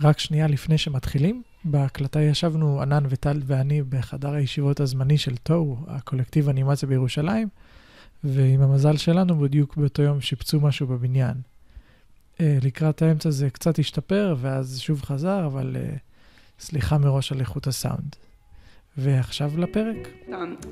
רק 0.00 0.18
שנייה 0.18 0.46
לפני 0.46 0.78
שמתחילים, 0.78 1.42
בהקלטה 1.64 2.20
ישבנו 2.20 2.82
ענן 2.82 3.04
וטל 3.08 3.40
ואני 3.46 3.82
בחדר 3.82 4.32
הישיבות 4.32 4.80
הזמני 4.80 5.18
של 5.18 5.36
תוהו, 5.36 5.76
הקולקטיב 5.86 6.48
אנימציה 6.48 6.88
בירושלים, 6.88 7.48
ועם 8.24 8.62
המזל 8.62 8.96
שלנו 8.96 9.38
בדיוק 9.38 9.76
באותו 9.76 10.02
יום 10.02 10.20
שיפצו 10.20 10.60
משהו 10.60 10.86
בבניין. 10.86 11.34
אה, 12.40 12.58
לקראת 12.62 13.02
האמצע 13.02 13.30
זה 13.30 13.50
קצת 13.50 13.78
השתפר, 13.78 14.36
ואז 14.40 14.80
שוב 14.80 15.02
חזר, 15.02 15.46
אבל 15.46 15.76
אה, 15.80 15.96
סליחה 16.60 16.98
מראש 16.98 17.32
על 17.32 17.40
איכות 17.40 17.66
הסאונד. 17.66 18.16
ועכשיו 19.00 19.50
לפרק. 19.56 20.08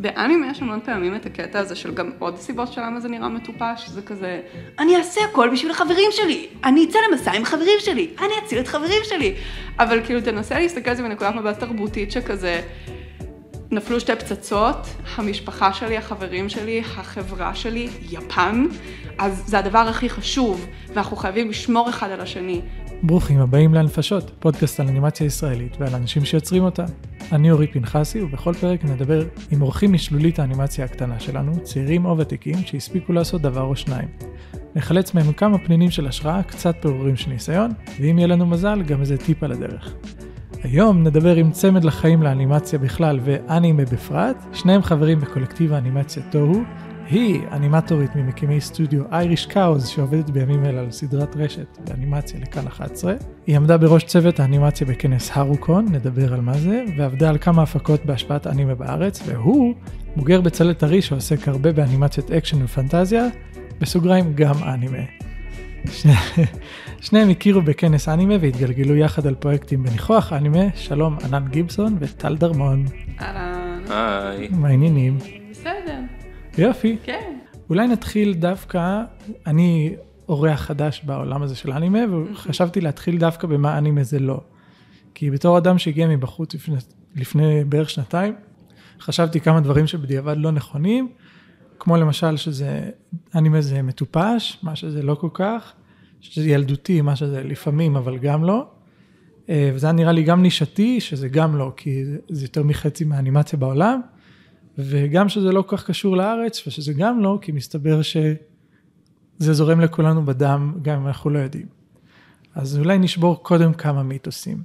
באנימה 0.01 0.51
יש 0.51 0.63
המון 0.63 0.81
פעמים 0.85 1.15
את 1.15 1.27
הקטע 1.27 1.59
הזה 1.59 1.77
של 1.77 1.95
גם 1.95 2.11
עוד 2.19 2.37
סיבות 2.37 2.73
של 2.73 2.81
למה 2.81 3.01
זה 3.01 3.09
נראה 3.09 3.29
מטופש, 3.29 3.89
זה 3.89 4.03
כזה, 4.03 4.41
אני 4.79 4.97
אעשה 4.97 5.21
הכל 5.31 5.51
בשביל 5.53 5.71
החברים 5.71 6.11
שלי, 6.11 6.47
אני 6.65 6.85
אצא 6.85 6.99
למסע 7.11 7.33
עם 7.33 7.45
חברים 7.45 7.79
שלי, 7.79 8.11
אני 8.19 8.33
אציל 8.45 8.59
את 8.59 8.69
חברים 8.69 9.03
שלי. 9.05 9.35
אבל 9.79 10.05
כאילו 10.05 10.21
תנסה 10.21 10.59
להסתכל 10.59 10.91
על 10.91 10.97
זה 10.97 11.03
מנקודת 11.03 11.35
מבט 11.35 11.61
תרבותית 11.61 12.13
שכזה, 12.13 12.61
נפלו 13.71 14.01
שתי 14.01 14.17
פצצות, 14.17 14.87
המשפחה 15.17 15.73
שלי, 15.73 15.97
החברים 15.97 16.49
שלי, 16.49 16.81
החברה 16.81 17.55
שלי, 17.55 17.89
יפן, 18.11 18.67
אז 19.19 19.43
זה 19.47 19.59
הדבר 19.59 19.79
הכי 19.79 20.09
חשוב, 20.09 20.67
ואנחנו 20.89 21.17
חייבים 21.17 21.51
לשמור 21.51 21.89
אחד 21.89 22.11
על 22.11 22.21
השני. 22.21 22.61
ברוכים 23.03 23.41
הבאים 23.41 23.75
לנפשות, 23.75 24.31
פודקאסט 24.39 24.81
על 24.81 24.89
אנימציה 24.89 25.27
ישראלית 25.27 25.77
ועל 25.81 25.95
אנשים 25.95 26.25
שיוצרים 26.25 26.63
אותה. 26.63 26.85
אני 27.33 27.51
אורי 27.51 27.67
פנחסי, 27.67 28.23
ובכל 28.23 28.55
פרק 28.55 28.85
נדבר 28.85 29.23
עם 29.51 29.63
אורחים 29.63 29.93
משלולית 29.93 30.39
האנימציה 30.39 30.85
הקטנה 30.85 31.21
שלנו, 31.21 31.53
צעירים 31.63 32.05
או 32.05 32.19
ותיקים, 32.19 32.57
שהספיקו 32.67 33.13
לעשות 33.13 33.43
דבר 33.43 33.63
או 33.63 33.77
שניים. 33.77 34.09
נחלץ 34.77 35.15
מהם 35.15 35.33
כמה 35.33 35.59
פנינים 35.59 35.91
של 35.91 36.07
השראה, 36.07 36.43
קצת 36.43 36.75
פירורים 36.81 37.17
של 37.17 37.31
ניסיון, 37.31 37.71
ואם 38.01 38.19
יהיה 38.19 38.29
לנו 38.29 38.47
מזל, 38.47 38.83
גם 38.83 39.01
איזה 39.01 39.17
טיפ 39.17 39.43
על 39.43 39.53
הדרך. 39.53 39.95
היום 40.63 41.03
נדבר 41.03 41.37
עם 41.37 41.51
צמד 41.51 41.85
לחיים 41.85 42.23
לאנימציה 42.23 42.79
בכלל 42.79 43.21
ואנימה 43.25 43.85
בפרט, 43.85 44.37
שניהם 44.53 44.83
חברים 44.83 45.21
בקולקטיב 45.21 45.73
האנימציה 45.73 46.23
תוהו, 46.31 46.63
היא 47.11 47.41
אנימטורית 47.53 48.17
ממקימי 48.17 48.61
סטודיו 48.61 49.03
אייריש 49.13 49.47
קאוז 49.47 49.87
שעובדת 49.89 50.31
בימים 50.31 50.65
אלה 50.65 50.81
על 50.81 50.91
סדרת 50.91 51.37
רשת 51.37 51.79
באנימציה 51.89 52.41
לכאן 52.41 52.67
11. 52.67 53.15
היא 53.47 53.57
עמדה 53.57 53.79
בראש 53.79 54.05
צוות 54.05 54.41
האנימציה 54.41 54.87
בכנס 54.87 55.31
הרוקון, 55.35 55.87
נדבר 55.93 56.35
על 56.35 56.41
מה 56.41 56.55
זה, 56.59 56.85
ועבדה 56.97 57.29
על 57.29 57.39
כמה 57.39 57.63
הפקות 57.63 58.07
בהשפעת 58.07 58.47
אנימה 58.47 58.75
בארץ, 58.75 59.23
והוא 59.27 59.75
בוגר 60.17 60.41
בצלת 60.41 60.85
ארי 60.85 61.03
שעוסק 61.03 61.49
הרבה 61.49 61.73
באנימציית 61.73 62.31
אקשן 62.31 62.65
ופנטזיה, 62.65 63.27
בסוגריים 63.81 64.33
גם 64.35 64.55
אנימה. 64.75 65.03
שניהם 67.01 67.31
הכירו 67.31 67.63
בכנס 67.63 68.09
אנימה 68.09 68.35
והתגלגלו 68.41 68.97
יחד 68.97 69.27
על 69.27 69.35
פרויקטים 69.35 69.83
בניחוח 69.83 70.33
אנימה, 70.33 70.65
שלום 70.75 71.17
ענן 71.25 71.45
גיבסון 71.51 71.97
וטל 72.01 72.37
דרמון. 72.37 72.85
אהלן. 73.21 73.83
היי. 73.91 74.49
מה 74.49 74.69
העניינים? 74.69 75.19
בסדר. 75.51 76.16
יופי. 76.59 76.97
כן. 77.05 77.39
אולי 77.71 77.89
נתחיל 77.89 78.35
דווקא, 78.35 79.03
אני 79.47 79.95
אורח 80.29 80.61
חדש 80.61 81.03
בעולם 81.05 81.43
הזה 81.43 81.57
של 81.57 81.73
אנימה, 81.73 81.99
וחשבתי 82.11 82.81
להתחיל 82.81 83.19
דווקא 83.19 83.47
במה 83.47 83.79
אנימה 83.79 84.03
זה 84.03 84.19
לא. 84.19 84.41
כי 85.15 85.31
בתור 85.31 85.59
אדם 85.59 85.79
שהגיע 85.79 86.09
מבחוץ 86.09 86.55
לפני, 86.55 86.77
לפני 87.17 87.65
בערך 87.65 87.91
שנתיים, 87.91 88.35
חשבתי 89.01 89.41
כמה 89.41 89.61
דברים 89.61 89.87
שבדיעבד 89.87 90.37
לא 90.37 90.51
נכונים, 90.51 91.09
כמו 91.79 91.97
למשל 91.97 92.37
שזה, 92.37 92.91
אנימה 93.35 93.61
זה 93.61 93.83
מטופש, 93.83 94.59
מה 94.63 94.77
שזה 94.77 95.03
לא 95.03 95.15
כל 95.15 95.29
כך, 95.33 95.73
שזה 96.21 96.51
ילדותי, 96.51 97.01
מה 97.01 97.17
שזה 97.17 97.43
לפעמים, 97.43 97.97
אבל 97.97 98.19
גם 98.19 98.45
לא. 98.45 98.67
אה, 99.49 99.71
וזה 99.75 99.87
היה 99.87 99.93
נראה 99.93 100.13
לי 100.13 100.23
גם 100.23 100.43
נישתי, 100.43 101.01
שזה 101.01 101.29
גם 101.29 101.57
לא, 101.57 101.73
כי 101.77 102.05
זה 102.29 102.45
יותר 102.45 102.63
מחצי 102.63 103.05
מהאנימציה 103.05 103.59
בעולם. 103.59 104.01
וגם 104.79 105.29
שזה 105.29 105.53
לא 105.53 105.63
כל 105.63 105.77
כך 105.77 105.87
קשור 105.87 106.17
לארץ, 106.17 106.67
ושזה 106.67 106.93
גם 106.93 107.23
לא, 107.23 107.39
כי 107.43 107.53
מסתבר 107.53 108.03
שזה 108.03 108.37
זורם 109.39 109.81
לכולנו 109.81 110.25
בדם, 110.25 110.75
גם 110.83 111.01
אם 111.01 111.07
אנחנו 111.07 111.31
לא 111.31 111.39
יודעים. 111.39 111.67
אז 112.55 112.79
אולי 112.79 112.99
נשבור 112.99 113.43
קודם 113.43 113.75
כמה 113.75 114.03
מיתוסים. 114.03 114.57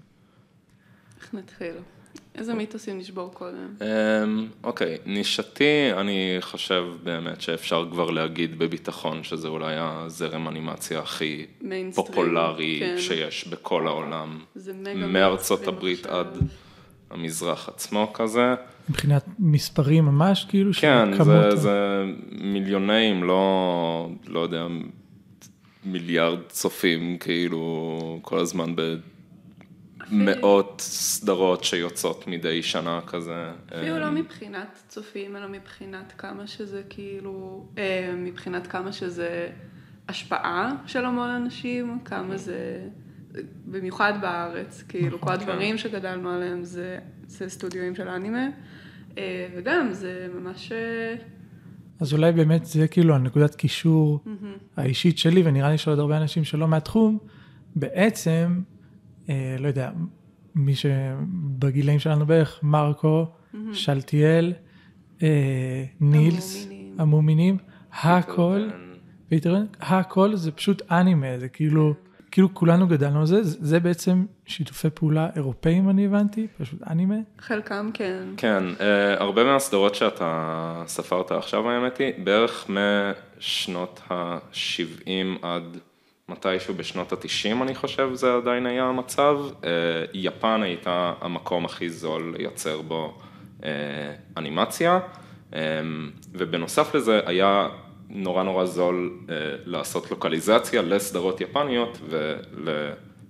איך 1.21 1.33
נתחיל? 1.33 1.73
איזה 2.35 2.53
מיתוסים 2.53 2.97
נשבור 2.97 3.33
קודם? 3.33 3.75
אמ, 3.81 4.47
אוקיי, 4.63 4.97
נישתי, 5.05 5.93
אני 5.93 6.37
חושב 6.41 6.83
באמת 7.03 7.41
שאפשר 7.41 7.87
כבר 7.91 8.09
להגיד 8.09 8.59
בביטחון 8.59 9.23
שזה 9.23 9.47
אולי 9.47 9.75
הזרם 9.77 10.47
אנימציה 10.47 10.99
הכי 10.99 11.45
פופולרי 11.95 12.77
כן. 12.79 12.95
שיש 12.99 13.47
בכל 13.47 13.87
העולם. 13.87 14.39
זה 14.55 14.73
מגה 14.73 15.07
מארצות 15.07 15.67
הברית. 15.67 16.05
עד 16.05 16.27
המזרח 17.11 17.69
עצמו 17.69 18.11
כזה. 18.13 18.53
מבחינת 18.89 19.25
מספרים 19.39 20.05
ממש, 20.05 20.45
כאילו, 20.49 20.73
של 20.73 20.81
כן, 20.81 21.23
זה, 21.23 21.47
ה- 21.47 21.55
זה 21.55 22.03
מיליוני, 22.31 23.11
אם 23.11 23.23
לא, 23.23 24.09
לא 24.27 24.39
יודע, 24.39 24.67
מיליארד 25.85 26.39
צופים, 26.47 27.17
כאילו, 27.17 28.19
כל 28.21 28.39
הזמן 28.39 28.73
במאות 30.11 30.81
סדרות 30.85 31.63
שיוצאות 31.63 32.27
מדי 32.27 32.63
שנה 32.63 32.99
כזה. 33.07 33.51
אפילו 33.77 33.99
לא 33.99 34.11
מבחינת 34.11 34.79
צופים, 34.87 35.35
אלא 35.35 35.47
מבחינת 35.47 36.13
כמה 36.17 36.47
שזה 36.47 36.81
כאילו, 36.89 37.65
אה, 37.77 38.13
מבחינת 38.17 38.67
כמה 38.67 38.91
שזה 38.91 39.49
השפעה 40.09 40.71
של 40.87 41.05
המון 41.05 41.29
אנשים, 41.29 41.99
כמה 42.05 42.37
זה, 42.37 42.79
במיוחד 43.65 44.13
בארץ, 44.21 44.83
כאילו 44.87 45.21
כל 45.21 45.31
הדברים 45.31 45.77
שגדלנו 45.77 46.29
עליהם 46.29 46.63
זה, 46.63 46.97
זה 47.27 47.49
סטודיואים 47.49 47.95
של 47.95 48.07
אנימה, 48.07 48.47
אה, 49.17 49.47
וגם 49.55 49.87
זה 49.91 50.27
ממש, 50.35 50.71
אה, 50.71 51.15
אז 51.99 52.13
אולי 52.13 52.31
באמת 52.31 52.65
זה 52.65 52.87
כאילו 52.87 53.15
הנקודת 53.15 53.55
קישור 53.55 54.19
האישית 54.77 55.17
שלי, 55.17 55.41
ונראה 55.45 55.69
לי 55.69 55.77
של 55.77 55.89
עוד 55.89 55.99
הרבה 55.99 56.17
אנשים 56.17 56.43
שלא 56.43 56.67
מהתחום, 56.67 57.17
בעצם, 57.75 58.61
אה, 59.29 59.55
לא 59.59 59.67
יודע, 59.67 59.91
מי 60.55 60.75
שבגילאים 60.75 61.99
שלנו 61.99 62.25
בערך, 62.25 62.59
מרקו, 62.63 63.25
שלטיאל, 63.73 64.53
אה, 65.23 65.83
נילס, 66.01 66.63
המומינים. 66.65 66.95
המומינים, 66.99 67.57
הכל, 68.01 68.69
כן. 69.29 69.65
הכל 69.79 70.35
זה 70.35 70.51
פשוט 70.51 70.81
אנימה, 70.91 71.39
זה 71.39 71.47
כאילו, 71.47 71.93
כאילו 72.31 72.53
כולנו 72.53 72.87
גדלנו 72.87 73.19
על 73.19 73.25
זה, 73.25 73.43
זה 73.43 73.79
בעצם 73.79 74.25
שיתופי 74.45 74.89
פעולה 74.89 75.29
אירופאים 75.35 75.89
אני 75.89 76.05
הבנתי, 76.05 76.47
פשוט 76.57 76.79
אנימה. 76.89 77.15
חלקם 77.39 77.89
כן. 77.93 78.23
כן, 78.37 78.63
אה, 78.79 79.13
הרבה 79.21 79.43
מהסדרות 79.43 79.95
שאתה 79.95 80.83
ספרת 80.87 81.31
עכשיו 81.31 81.69
האמת 81.69 81.97
היא, 81.97 82.13
בערך 82.23 82.69
משנות 82.69 84.01
ה-70 84.09 85.09
עד 85.41 85.77
מתישהו 86.29 86.73
בשנות 86.73 87.13
ה-90 87.13 87.63
אני 87.63 87.75
חושב 87.75 88.09
זה 88.13 88.33
עדיין 88.33 88.65
היה 88.65 88.83
המצב. 88.83 89.37
אה, 89.63 89.69
יפן 90.13 90.61
הייתה 90.63 91.13
המקום 91.21 91.65
הכי 91.65 91.89
זול 91.89 92.35
לייצר 92.37 92.81
בו 92.81 93.17
אה, 93.63 93.69
אנימציה, 94.37 94.99
ובנוסף 96.33 96.95
לזה 96.95 97.19
היה 97.25 97.67
נורא 98.13 98.43
נורא 98.43 98.65
זול 98.65 99.13
אה, 99.29 99.35
לעשות 99.65 100.11
לוקליזציה 100.11 100.81
לסדרות 100.81 101.41
יפניות 101.41 101.99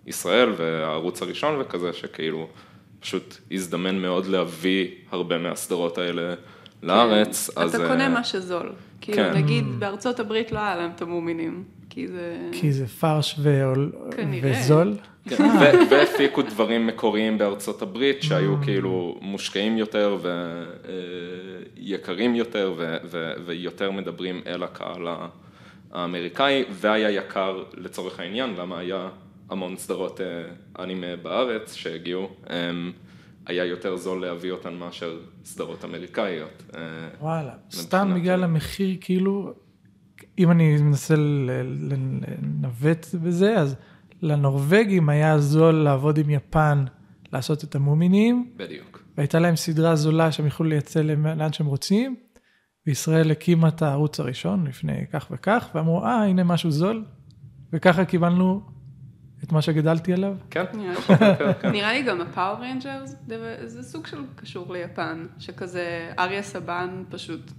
ולישראל 0.06 0.50
והערוץ 0.58 1.22
הראשון 1.22 1.56
וכזה 1.62 1.94
שכאילו 1.94 2.48
פשוט 3.00 3.38
הזדמן 3.52 3.96
מאוד 3.96 4.26
להביא 4.26 4.88
הרבה 5.12 5.38
מהסדרות 5.38 5.98
האלה 5.98 6.34
לארץ. 6.84 7.50
אז, 7.58 7.76
אתה 7.76 7.84
אה, 7.84 7.90
קונה 7.90 8.10
מה 8.10 8.24
שזול. 8.24 8.72
כאילו 9.02 9.18
כן. 9.18 9.34
נגיד 9.34 9.66
בארצות 9.80 10.20
הברית 10.20 10.52
לא 10.52 10.60
היה 10.60 10.76
להם 10.76 10.92
את 10.96 11.02
המומינים, 11.02 11.64
כי 11.90 12.08
זה... 12.08 12.50
כי 12.52 12.72
זה 12.72 12.88
פרש 12.88 13.36
ועול- 13.42 13.92
כנראה. 14.18 14.52
וזול. 14.60 14.94
כן, 15.30 15.44
ו- 15.44 15.90
והפיקו 15.92 16.42
דברים 16.42 16.88
מקוריים 16.88 17.38
בארצות 17.38 17.82
הברית 17.82 18.24
שהיו 18.24 18.56
כאילו 18.64 19.18
מושקעים 19.22 19.78
יותר 19.78 20.18
ויקרים 21.78 22.36
יותר 22.36 22.74
ו- 22.78 22.98
ו- 23.04 23.34
ויותר 23.46 23.92
מדברים 23.92 24.42
אל 24.48 24.64
הקהל 24.64 25.08
האמריקאי 25.92 26.64
והיה 26.70 27.12
יקר 27.12 27.64
לצורך 27.78 28.20
העניין, 28.20 28.54
למה 28.58 28.80
היה 28.80 29.10
המון 29.50 29.78
סדרות 29.78 30.22
אה, 30.22 30.44
אנימה 30.84 31.16
בארץ 31.22 31.74
שהגיעו, 31.74 32.30
אמ, 32.50 32.92
היה 33.46 33.66
יותר 33.66 33.98
זול 33.98 34.22
להביא 34.22 34.52
אותן 34.52 34.74
מאשר 34.74 35.20
סדרות 35.46 35.86
אמריקאיות. 35.86 36.64
אה, 36.76 36.82
וואלה, 37.22 37.54
סתם 37.72 38.12
בגלל 38.16 38.44
המחיר, 38.44 38.98
כאילו, 39.02 39.54
אם 40.40 40.52
אני 40.52 40.78
מנסה 40.78 41.16
לנווט 41.18 43.06
בזה, 43.24 43.56
אז 43.58 43.76
לנורבגים 44.22 45.10
היה 45.10 45.40
זול 45.40 45.76
לעבוד 45.76 46.18
עם 46.18 46.30
יפן, 46.30 46.86
לעשות 47.34 47.64
את 47.64 47.76
המומינים, 47.76 48.52
בדיוק. 48.56 49.04
והייתה 49.18 49.40
להם 49.40 49.56
סדרה 49.56 49.96
זולה 49.96 50.32
שהם 50.32 50.48
יכלו 50.48 50.66
לייצא 50.66 51.02
לאן 51.02 51.54
שהם 51.54 51.68
רוצים, 51.68 52.16
וישראל 52.88 53.32
הקימה 53.32 53.68
את 53.68 53.82
הערוץ 53.82 54.20
הראשון 54.20 54.68
לפני 54.68 55.06
כך 55.14 55.28
וכך, 55.32 55.70
ואמרו, 55.76 56.04
אה, 56.04 56.24
הנה 56.26 56.44
משהו 56.44 56.72
זול, 56.72 57.06
וככה 57.74 58.06
קיבלנו 58.06 58.62
את 59.44 59.52
מה 59.52 59.62
שגדלתי 59.62 60.14
עליו. 60.14 60.36
כן, 60.50 60.64
נראה 60.74 60.94
לי. 60.94 60.96
פחות 60.96 61.22
או 61.22 61.28
יותר, 61.28 61.54
כן. 61.62 61.72
נראה 61.72 61.94
לי 61.94 62.04
גם 62.04 62.22
ה 62.22 62.28
Power 62.28 62.60
Rangers, 62.60 63.16
זה 63.66 63.84
סוג 63.84 64.08
של 64.08 64.18
קשור 64.36 64.74
ליפן, 64.74 65.28
שכזה 65.40 66.12
אריה 66.20 66.44
סבן 66.44 67.04
פשוט 67.10 67.52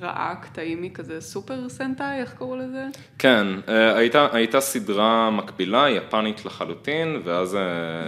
ראה 0.00 0.34
קטעים 0.42 0.82
מכזה 0.82 1.20
Super 1.20 1.68
Sentai, 1.68 2.20
איך 2.20 2.34
קראו 2.34 2.56
לזה? 2.56 2.86
כן, 3.18 3.46
אה, 3.68 3.96
הייתה, 3.96 4.28
הייתה 4.32 4.60
סדרה 4.60 5.30
מקבילה, 5.30 5.90
יפנית 5.90 6.44
לחלוטין, 6.44 7.22
ואז... 7.24 7.54
אה, 7.54 7.60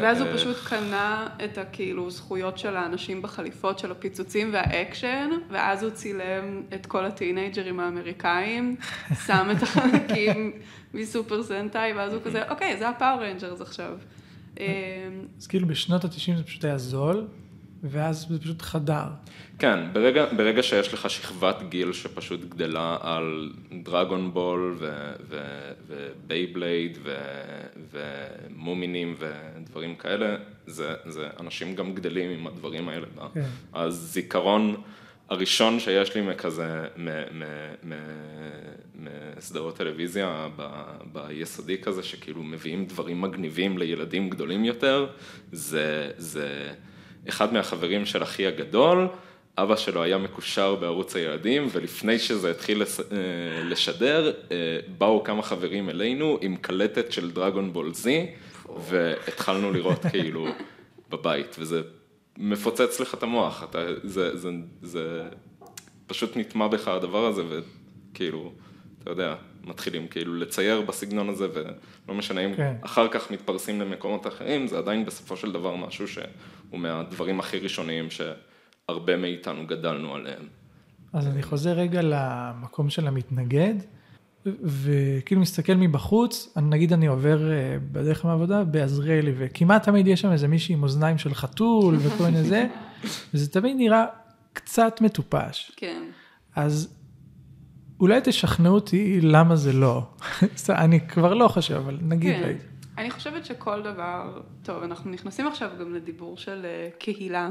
ואז 0.03 0.21
הוא 0.21 0.29
אה, 0.29 0.35
פשוט 0.35 0.57
קנה 0.69 1.29
את 1.45 1.59
הכאילו 1.59 2.11
זכויות 2.11 2.59
של 2.59 2.77
האנשים 2.77 3.23
בחליפות 3.23 3.79
של 3.79 3.91
הפיצוצים 3.91 4.51
והאקשן, 4.53 5.31
ואז 5.51 5.83
הוא 5.83 5.91
צילם 5.91 6.63
את 6.75 6.87
כל 6.87 7.05
הטינאייג'רים 7.05 7.81
האמריקאים, 7.81 8.77
שם 9.27 9.49
את 9.57 9.63
החלקים 9.63 10.53
מ 10.95 11.03
Super 11.03 11.43
Sentai, 11.43 11.93
ואז 11.93 12.15
הוא 12.15 12.23
כזה, 12.25 12.43
אוקיי, 12.51 12.77
זה 12.79 12.89
ה 12.89 12.94
Power 12.94 13.21
Rangers 13.21 13.61
עכשיו. 13.61 13.93
אז 15.39 15.47
כאילו 15.49 15.69
בשנות 15.69 16.05
ה-90 16.05 16.37
זה 16.37 16.45
פשוט 16.45 16.65
היה 16.65 16.79
זול, 16.79 17.27
ואז 17.85 18.27
זה 18.29 18.39
פשוט 18.41 18.63
חדר. 18.63 19.05
כן, 19.59 19.79
ברגע, 19.93 20.25
ברגע 20.37 20.63
שיש 20.63 20.95
לך 20.95 21.11
שכבת 21.11 21.63
גיל 21.69 21.93
שפשוט 21.93 22.41
גדלה 22.45 22.97
על 23.01 23.53
Dragon 23.83 24.35
Ball 24.35 24.79
ו 25.89 26.01
Beyblade 26.01 26.99
ומומינים 27.93 29.15
ודברים 29.19 29.95
כאלה, 29.95 30.37
זה, 30.67 30.95
זה 31.07 31.29
אנשים 31.41 31.75
גם 31.75 31.95
גדלים 31.95 32.31
עם 32.31 32.47
הדברים 32.47 32.89
האלה. 32.89 33.07
כן. 33.35 33.45
אז 33.73 33.95
זיכרון 33.95 34.77
הראשון 35.29 35.81
שיש 35.81 36.15
לי 36.15 36.21
מכזה, 36.21 36.87
מסדרות 39.37 39.77
טלוויזיה 39.77 40.49
ב- 40.57 40.97
ביסודי 41.13 41.79
כזה, 41.79 42.03
שכאילו 42.03 42.43
מביאים 42.43 42.85
דברים 42.85 43.21
מגניבים 43.21 43.79
לילדים 43.79 44.31
גדולים 44.31 44.65
יותר, 44.65 45.07
זה, 45.53 46.11
זה 46.17 46.73
אחד 47.29 47.53
מהחברים 47.53 48.07
של 48.07 48.23
אחי 48.23 48.47
הגדול, 48.47 49.09
אבא 49.59 49.77
שלו 49.77 50.03
היה 50.03 50.19
מקושר 50.19 50.75
בערוץ 50.75 51.17
הילדים, 51.17 51.69
ולפני 51.73 52.19
שזה 52.19 52.51
התחיל 52.51 52.83
לס- 52.83 53.01
אה, 53.01 53.07
לשדר, 53.65 54.33
אה, 54.51 54.57
באו 54.99 55.25
כמה 55.25 55.43
חברים 55.43 55.91
אלינו 55.91 56.39
עם 56.41 56.57
קלטת 56.57 57.13
של 57.13 57.31
דרגון 57.31 57.73
בול 57.73 57.95
זי, 57.95 58.27
והתחלנו 58.89 59.73
לראות 59.73 59.99
כאילו 60.11 60.47
בבית, 61.11 61.57
וזה 61.59 61.83
מפוצץ 62.39 63.01
לך 63.01 63.15
את 63.15 63.23
המוח, 63.23 63.65
אתה, 63.71 63.79
זה, 64.03 64.37
זה, 64.37 64.49
זה 64.83 65.23
פשוט 66.07 66.37
נטמע 66.37 66.69
בך 66.69 66.89
הדבר 66.89 67.27
הזה, 67.27 67.43
וכאילו, 67.49 68.53
אתה 69.03 69.11
יודע, 69.11 69.35
מתחילים 69.65 70.09
כאילו 70.09 70.35
לצייר 70.35 70.81
בסגנון 70.81 71.29
הזה, 71.29 71.47
ולא 71.55 72.15
משנה 72.19 72.41
אם 72.45 72.55
כן. 72.57 72.75
אחר 72.83 73.09
כך 73.09 73.31
מתפרסים 73.31 73.81
למקומות 73.81 74.27
אחרים, 74.27 74.67
זה 74.67 74.79
עדיין 74.79 75.05
בסופו 75.05 75.37
של 75.37 75.53
דבר 75.53 75.77
משהו 75.77 76.09
שהוא 76.09 76.25
מהדברים 76.73 77.41
הכי 77.41 77.59
ראשוניים 77.59 78.09
שהרבה 78.11 79.17
מאיתנו 79.17 79.67
גדלנו 79.67 80.15
עליהם. 80.15 80.43
אז 81.13 81.27
אני 81.27 81.43
חוזר 81.43 81.71
רגע 81.73 82.01
למקום 82.03 82.91
של 82.91 83.07
המתנגד, 83.07 83.75
וכאילו 84.63 85.41
מסתכל 85.41 85.75
מבחוץ, 85.75 86.53
אני- 86.57 86.69
נגיד 86.69 86.93
אני 86.93 87.07
עובר 87.07 87.53
אה, 87.53 87.77
בדרך 87.93 88.25
מהעבודה 88.25 88.65
בעזריאלי, 88.65 89.33
וכמעט 89.39 89.83
תמיד 89.83 90.07
יש 90.07 90.21
שם 90.21 90.33
איזה 90.33 90.49
מישהי 90.49 90.73
עם 90.75 90.83
אוזניים 90.83 91.19
של 91.19 91.35
חתול 91.35 91.97
וכל 91.99 92.25
מיני 92.25 92.43
זה, 92.45 92.67
וזה 93.35 93.51
תמיד 93.51 93.77
נראה 93.77 94.05
קצת 94.53 95.01
מטופש. 95.01 95.73
כן. 95.77 96.03
אז 96.57 96.95
אולי 98.01 98.21
תשכנעו 98.25 98.75
אותי 98.75 99.21
למה 99.21 99.57
זה 99.57 99.73
לא. 99.73 100.03
אני 100.69 101.09
כבר 101.09 101.35
לא 101.35 101.49
חושב, 101.49 101.75
אבל 101.75 101.99
נגיד, 102.03 102.35
כן. 102.35 102.57
אני 102.99 103.11
חושבת 103.11 103.47
שכל 103.47 103.83
דבר, 103.83 104.41
טוב, 104.63 104.83
אנחנו 104.83 105.11
נכנסים 105.11 105.47
עכשיו 105.47 105.71
גם 105.81 105.95
לדיבור 105.95 106.37
של 106.37 106.61
אה, 106.65 106.89
קהילה, 106.99 107.51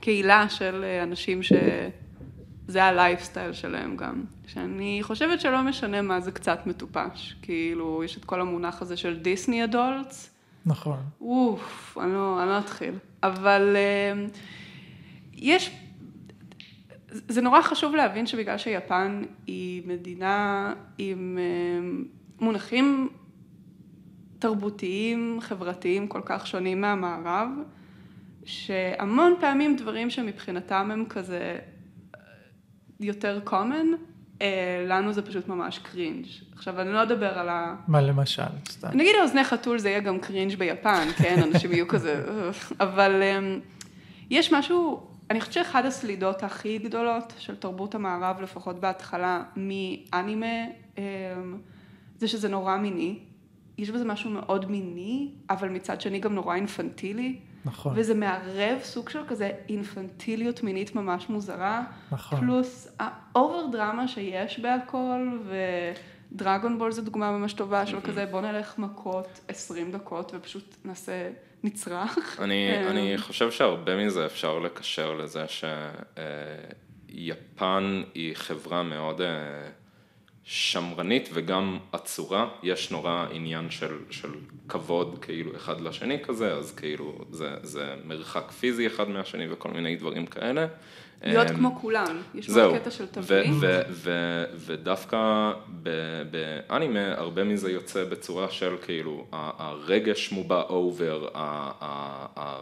קהילה 0.00 0.48
של 0.48 0.84
אה, 0.84 1.02
אנשים 1.02 1.42
שזה 1.42 2.84
הלייפסטייל 2.84 3.52
שלהם 3.52 3.96
גם, 3.96 4.24
שאני 4.46 4.98
חושבת 5.02 5.40
שלא 5.40 5.62
משנה 5.62 6.02
מה 6.02 6.20
זה 6.20 6.32
קצת 6.32 6.66
מטופש, 6.66 7.36
כאילו, 7.42 8.04
יש 8.04 8.16
את 8.16 8.24
כל 8.24 8.40
המונח 8.40 8.82
הזה 8.82 8.96
של 8.96 9.18
דיסני 9.18 9.64
אדולטס, 9.64 10.30
נכון. 10.66 10.98
אוף, 11.20 11.98
אני 12.00 12.12
לא, 12.12 12.42
אני 12.42 12.48
לא 12.48 12.58
אתחיל, 12.58 12.94
אבל 13.22 13.76
אה, 13.76 14.24
יש, 15.34 15.70
זה 17.12 17.40
נורא 17.40 17.62
חשוב 17.62 17.94
להבין 17.94 18.26
שבגלל 18.26 18.58
שיפן 18.58 19.22
היא 19.46 19.82
מדינה 19.86 20.72
עם 20.98 21.38
אה, 21.40 21.88
מונחים 22.40 23.08
תרבותיים, 24.38 25.38
חברתיים 25.40 26.08
כל 26.08 26.20
כך 26.24 26.46
שונים 26.46 26.80
מהמערב, 26.80 27.48
שהמון 28.44 29.34
פעמים 29.40 29.76
דברים 29.76 30.10
שמבחינתם 30.10 30.90
הם 30.92 31.04
כזה 31.08 31.58
אה, 32.14 32.20
יותר 33.00 33.40
common, 33.46 33.96
אה, 34.42 34.84
לנו 34.88 35.12
זה 35.12 35.22
פשוט 35.22 35.48
ממש 35.48 35.78
קרינג'. 35.78 36.26
עכשיו, 36.56 36.80
אני 36.80 36.92
לא 36.92 37.02
אדבר 37.02 37.38
על 37.38 37.48
ה... 37.48 37.76
מה 37.88 38.00
למשל, 38.00 38.42
סתם. 38.68 38.88
נגיד 38.94 39.14
האוזני 39.20 39.44
חתול 39.44 39.78
זה 39.78 39.88
יהיה 39.88 40.00
גם 40.00 40.20
קרינג' 40.20 40.54
ביפן, 40.54 41.08
כן? 41.18 41.42
אנשים 41.42 41.72
יהיו 41.72 41.88
כזה. 41.88 42.24
אבל 42.80 43.22
יש 44.30 44.52
משהו, 44.52 45.11
אני 45.32 45.40
חושבת 45.40 45.52
שאחד 45.54 45.86
הסלידות 45.86 46.42
הכי 46.42 46.78
גדולות 46.78 47.32
של 47.38 47.56
תרבות 47.56 47.94
המערב, 47.94 48.40
לפחות 48.40 48.80
בהתחלה, 48.80 49.42
מאנימה, 49.56 50.46
אמ, 50.98 51.02
זה 52.18 52.28
שזה 52.28 52.48
נורא 52.48 52.76
מיני. 52.76 53.18
יש 53.78 53.90
בזה 53.90 54.04
משהו 54.04 54.30
מאוד 54.30 54.70
מיני, 54.70 55.30
אבל 55.50 55.68
מצד 55.68 56.00
שני 56.00 56.18
גם 56.18 56.34
נורא 56.34 56.54
אינפנטילי. 56.54 57.38
נכון. 57.64 57.92
וזה 57.96 58.14
מערב 58.14 58.78
סוג 58.82 59.08
של 59.08 59.26
כזה 59.28 59.50
אינפנטיליות 59.68 60.62
מינית 60.62 60.94
ממש 60.94 61.28
מוזרה. 61.28 61.84
נכון. 62.10 62.40
פלוס 62.40 62.96
ה 63.00 63.13
over 63.13 63.66
דרמה 63.72 64.08
שיש 64.08 64.60
בהכל, 64.60 65.38
ו 66.32 66.39
Dragon 66.39 66.78
Ball 66.78 66.92
זו 66.92 67.02
דוגמה 67.02 67.38
ממש 67.38 67.52
טובה 67.52 67.86
של 67.86 68.00
כזה 68.00 68.26
בוא 68.26 68.40
נלך 68.40 68.78
מכות 68.78 69.40
20 69.48 69.92
דקות 69.92 70.32
ופשוט 70.34 70.76
נעשה 70.84 71.30
נצרח. 71.64 72.40
אני, 72.40 72.70
אה, 72.70 72.90
אני 72.90 73.18
חושב 73.18 73.50
שהרבה 73.50 74.06
מזה 74.06 74.26
אפשר 74.26 74.58
לקשר 74.58 75.12
לזה 75.12 75.44
שיפן 77.08 78.02
היא 78.14 78.34
חברה 78.36 78.82
מאוד 78.82 79.20
אה, 79.20 79.68
שמרנית 80.44 81.28
וגם 81.32 81.78
עצורה, 81.92 82.48
יש 82.62 82.90
נורא 82.90 83.26
עניין 83.30 83.70
של, 83.70 83.98
של 84.10 84.30
כבוד 84.68 85.18
כאילו 85.22 85.56
אחד 85.56 85.80
לשני 85.80 86.18
כזה, 86.22 86.54
אז 86.54 86.74
כאילו 86.74 87.24
זה, 87.30 87.50
זה 87.62 87.94
מרחק 88.04 88.50
פיזי 88.50 88.86
אחד 88.86 89.08
מהשני 89.08 89.52
וכל 89.52 89.70
מיני 89.70 89.96
דברים 89.96 90.26
כאלה. 90.26 90.66
להיות 91.24 91.50
אמ, 91.50 91.56
כמו 91.56 91.76
כולם, 91.80 92.20
יש 92.34 92.48
מאוד 92.48 92.74
קטע 92.74 92.90
של 92.90 93.06
to 93.06 93.16
blend 93.16 93.40
in. 93.40 93.54
ודווקא 94.66 95.52
באנימה 96.30 97.12
הרבה 97.12 97.44
מזה 97.44 97.70
יוצא 97.72 98.04
בצורה 98.04 98.50
של 98.50 98.76
כאילו 98.82 99.26
הרגש 99.32 100.32
מובע 100.32 100.62
over, 100.62 101.28
ה- 101.34 101.70
ה- 101.80 102.60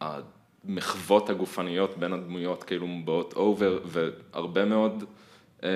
ה- 0.00 0.18
המחוות 0.64 1.30
הגופניות 1.30 1.98
בין 1.98 2.12
הדמויות 2.12 2.64
כאילו 2.64 2.86
מובעות 2.86 3.32
over 3.36 3.78
והרבה 3.84 4.64
מאוד 4.64 5.04
אה, 5.64 5.68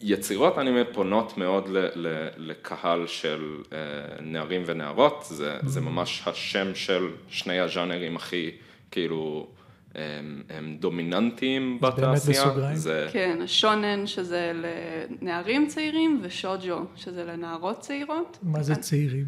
יצירות 0.00 0.58
אנימה 0.58 0.84
פונות 0.92 1.38
מאוד 1.38 1.68
ל- 1.68 1.78
ל- 1.94 2.28
לקהל 2.36 3.06
של 3.06 3.56
אה, 3.72 3.78
נערים 4.20 4.62
ונערות, 4.66 5.24
זה, 5.28 5.58
זה 5.66 5.80
ממש 5.80 6.22
השם 6.26 6.74
של 6.74 7.08
שני 7.28 7.60
הז'אנרים 7.60 8.16
הכי 8.16 8.50
כאילו 8.92 9.46
הם, 9.94 10.42
הם 10.50 10.76
דומיננטיים 10.80 11.78
אז 11.82 11.94
באמת 11.94 12.08
בתעשייה. 12.14 12.44
בסוגריים? 12.44 12.76
זה, 12.76 13.08
כן, 13.12 13.38
השונן 13.44 14.06
שזה 14.06 14.52
לנערים 14.54 15.66
צעירים 15.66 16.20
ושוג'ו 16.22 16.76
שזה 16.96 17.24
לנערות 17.24 17.80
צעירות. 17.80 18.38
מה 18.42 18.62
זה 18.62 18.74
צעירים? 18.74 19.24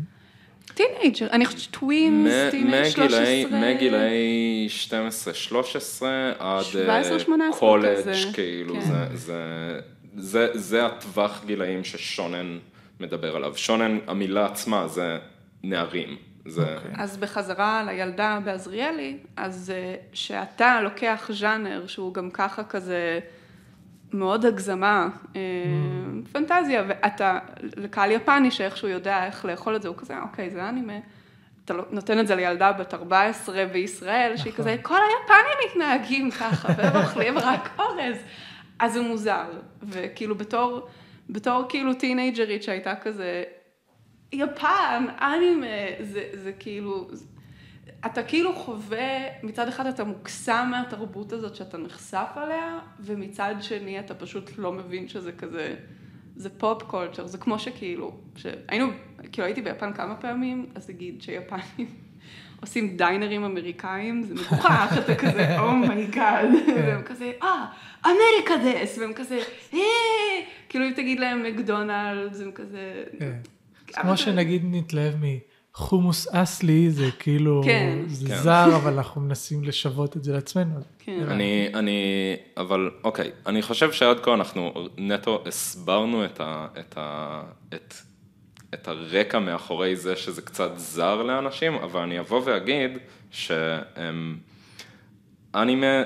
teenager, 0.74 1.26
אני 1.32 1.46
חושבת 1.46 1.70
tweens, 1.74 2.32
מ- 2.32 2.50
teenage 2.50 2.84
13. 2.88 3.16
מגילאי- 3.60 3.74
מגילאי 3.74 4.68
12-13 4.68 6.02
עד 6.38 6.64
17-18 6.64 7.58
קולג', 7.58 7.96
כזה, 7.96 8.12
כאילו, 8.32 8.74
כן. 8.74 8.80
זה, 8.80 9.06
זה, 9.16 9.40
זה, 10.16 10.48
זה 10.54 10.86
הטווח 10.86 11.42
גילאים 11.46 11.84
ששונן 11.84 12.58
מדבר 13.00 13.36
עליו. 13.36 13.52
שונן, 13.56 13.98
המילה 14.06 14.46
עצמה 14.46 14.88
זה 14.88 15.18
נערים. 15.62 16.16
זה, 16.46 16.76
אוקיי. 16.76 16.90
אז 16.98 17.16
בחזרה 17.16 17.82
לילדה 17.86 18.38
בעזריאלי, 18.44 19.16
אז 19.36 19.72
אה, 19.74 19.94
שאתה 20.12 20.80
לוקח 20.80 21.30
ז'אנר 21.32 21.86
שהוא 21.86 22.14
גם 22.14 22.30
ככה 22.30 22.64
כזה 22.64 23.20
מאוד 24.12 24.46
הגזמה, 24.46 25.08
אה, 25.36 25.40
פנטזיה, 26.32 26.84
ואתה, 26.88 27.38
לקהל 27.60 28.10
יפני 28.10 28.50
שאיכשהו 28.50 28.88
יודע 28.88 29.26
איך 29.26 29.44
לאכול 29.44 29.76
את 29.76 29.82
זה, 29.82 29.88
הוא 29.88 29.96
כזה, 29.96 30.14
אוקיי, 30.22 30.50
זה 30.50 30.68
אנימה. 30.68 30.92
אתה 31.64 31.74
לא- 31.74 31.84
נותן 31.90 32.20
את 32.20 32.26
זה 32.26 32.34
לילדה 32.34 32.72
בת 32.72 32.94
14 32.94 33.66
בישראל, 33.66 34.36
שהיא 34.36 34.52
נכון. 34.52 34.64
כזה, 34.64 34.76
כל 34.82 34.94
היפנים 34.94 35.70
מתנהגים 35.70 36.30
ככה, 36.30 36.68
והם 36.76 36.96
אוכלים 37.02 37.38
רק 37.38 37.68
אורז. 37.78 38.16
אז 38.78 38.92
זה 38.92 39.00
מוזר, 39.02 39.44
וכאילו 39.82 40.34
בתור, 40.34 40.88
בתור 41.30 41.64
כאילו 41.68 41.94
טינאייג'רית 41.94 42.62
שהייתה 42.62 42.94
כזה 42.96 43.42
יפן, 44.34 45.06
אנימה, 45.20 45.66
זה, 46.00 46.28
זה 46.32 46.52
כאילו, 46.52 47.08
אתה 48.06 48.22
כאילו 48.22 48.54
חווה, 48.54 49.18
מצד 49.42 49.68
אחד 49.68 49.86
אתה 49.86 50.04
מוקסם 50.04 50.68
מהתרבות 50.70 51.32
הזאת 51.32 51.54
שאתה 51.54 51.78
נחשף 51.78 52.28
עליה, 52.34 52.78
ומצד 53.00 53.54
שני 53.60 54.00
אתה 54.00 54.14
פשוט 54.14 54.50
לא 54.58 54.72
מבין 54.72 55.08
שזה 55.08 55.32
כזה, 55.32 55.74
זה 56.36 56.50
pop 56.50 56.82
culture, 56.82 57.26
זה 57.26 57.38
כמו 57.38 57.58
שכאילו, 57.58 58.12
שהיינו, 58.36 58.86
כאילו 59.32 59.46
הייתי 59.46 59.62
ביפן 59.62 59.92
כמה 59.92 60.16
פעמים, 60.16 60.66
אז 60.74 60.90
נגיד 60.90 61.22
שיפנים 61.22 61.86
עושים 62.60 62.96
דיינרים 62.96 63.44
אמריקאים, 63.44 64.22
זה 64.22 64.34
מגוחך, 64.34 64.96
אתה 64.98 65.14
כזה, 65.14 65.58
oh 65.60 65.82
my 65.82 66.04
god, 66.04 66.48
והם 66.76 67.02
כזה, 67.02 67.32
אה, 67.42 67.66
אמריקה 68.06 68.54
דס, 68.64 68.98
והם 68.98 69.12
כזה, 69.12 69.38
אה, 69.74 69.80
כאילו 70.68 70.84
אם 70.84 70.92
תגיד 70.96 71.20
להם 71.20 71.42
מקדונלדס, 71.42 72.40
הם 72.40 72.52
כזה... 72.52 73.04
כמו 74.00 74.16
שנגיד 74.16 74.62
נתלהב 74.64 75.14
מחומוס 75.74 76.28
אסלי, 76.30 76.90
זה 76.90 77.10
כאילו, 77.18 77.62
כן. 77.64 77.98
זה 78.06 78.28
כן. 78.28 78.36
זר, 78.36 78.76
אבל 78.76 78.92
אנחנו 78.92 79.20
מנסים 79.20 79.64
לשוות 79.64 80.16
את 80.16 80.24
זה 80.24 80.32
לעצמנו. 80.32 80.80
כן. 80.98 81.24
אני, 81.28 81.68
אני, 81.74 82.00
אבל 82.56 82.90
אוקיי, 83.04 83.30
אני 83.46 83.62
חושב 83.62 83.92
שעד 83.92 84.20
כה 84.20 84.34
אנחנו 84.34 84.72
נטו 84.98 85.42
הסברנו 85.46 86.24
את, 86.24 86.40
ה, 86.40 86.66
את, 86.80 86.94
ה, 86.96 87.42
את, 87.74 87.94
את 88.74 88.88
הרקע 88.88 89.38
מאחורי 89.38 89.96
זה 89.96 90.16
שזה 90.16 90.42
קצת 90.42 90.70
זר 90.76 91.22
לאנשים, 91.22 91.74
אבל 91.74 92.00
אני 92.00 92.20
אבוא 92.20 92.42
ואגיד 92.44 92.98
שאנימה 93.30 94.02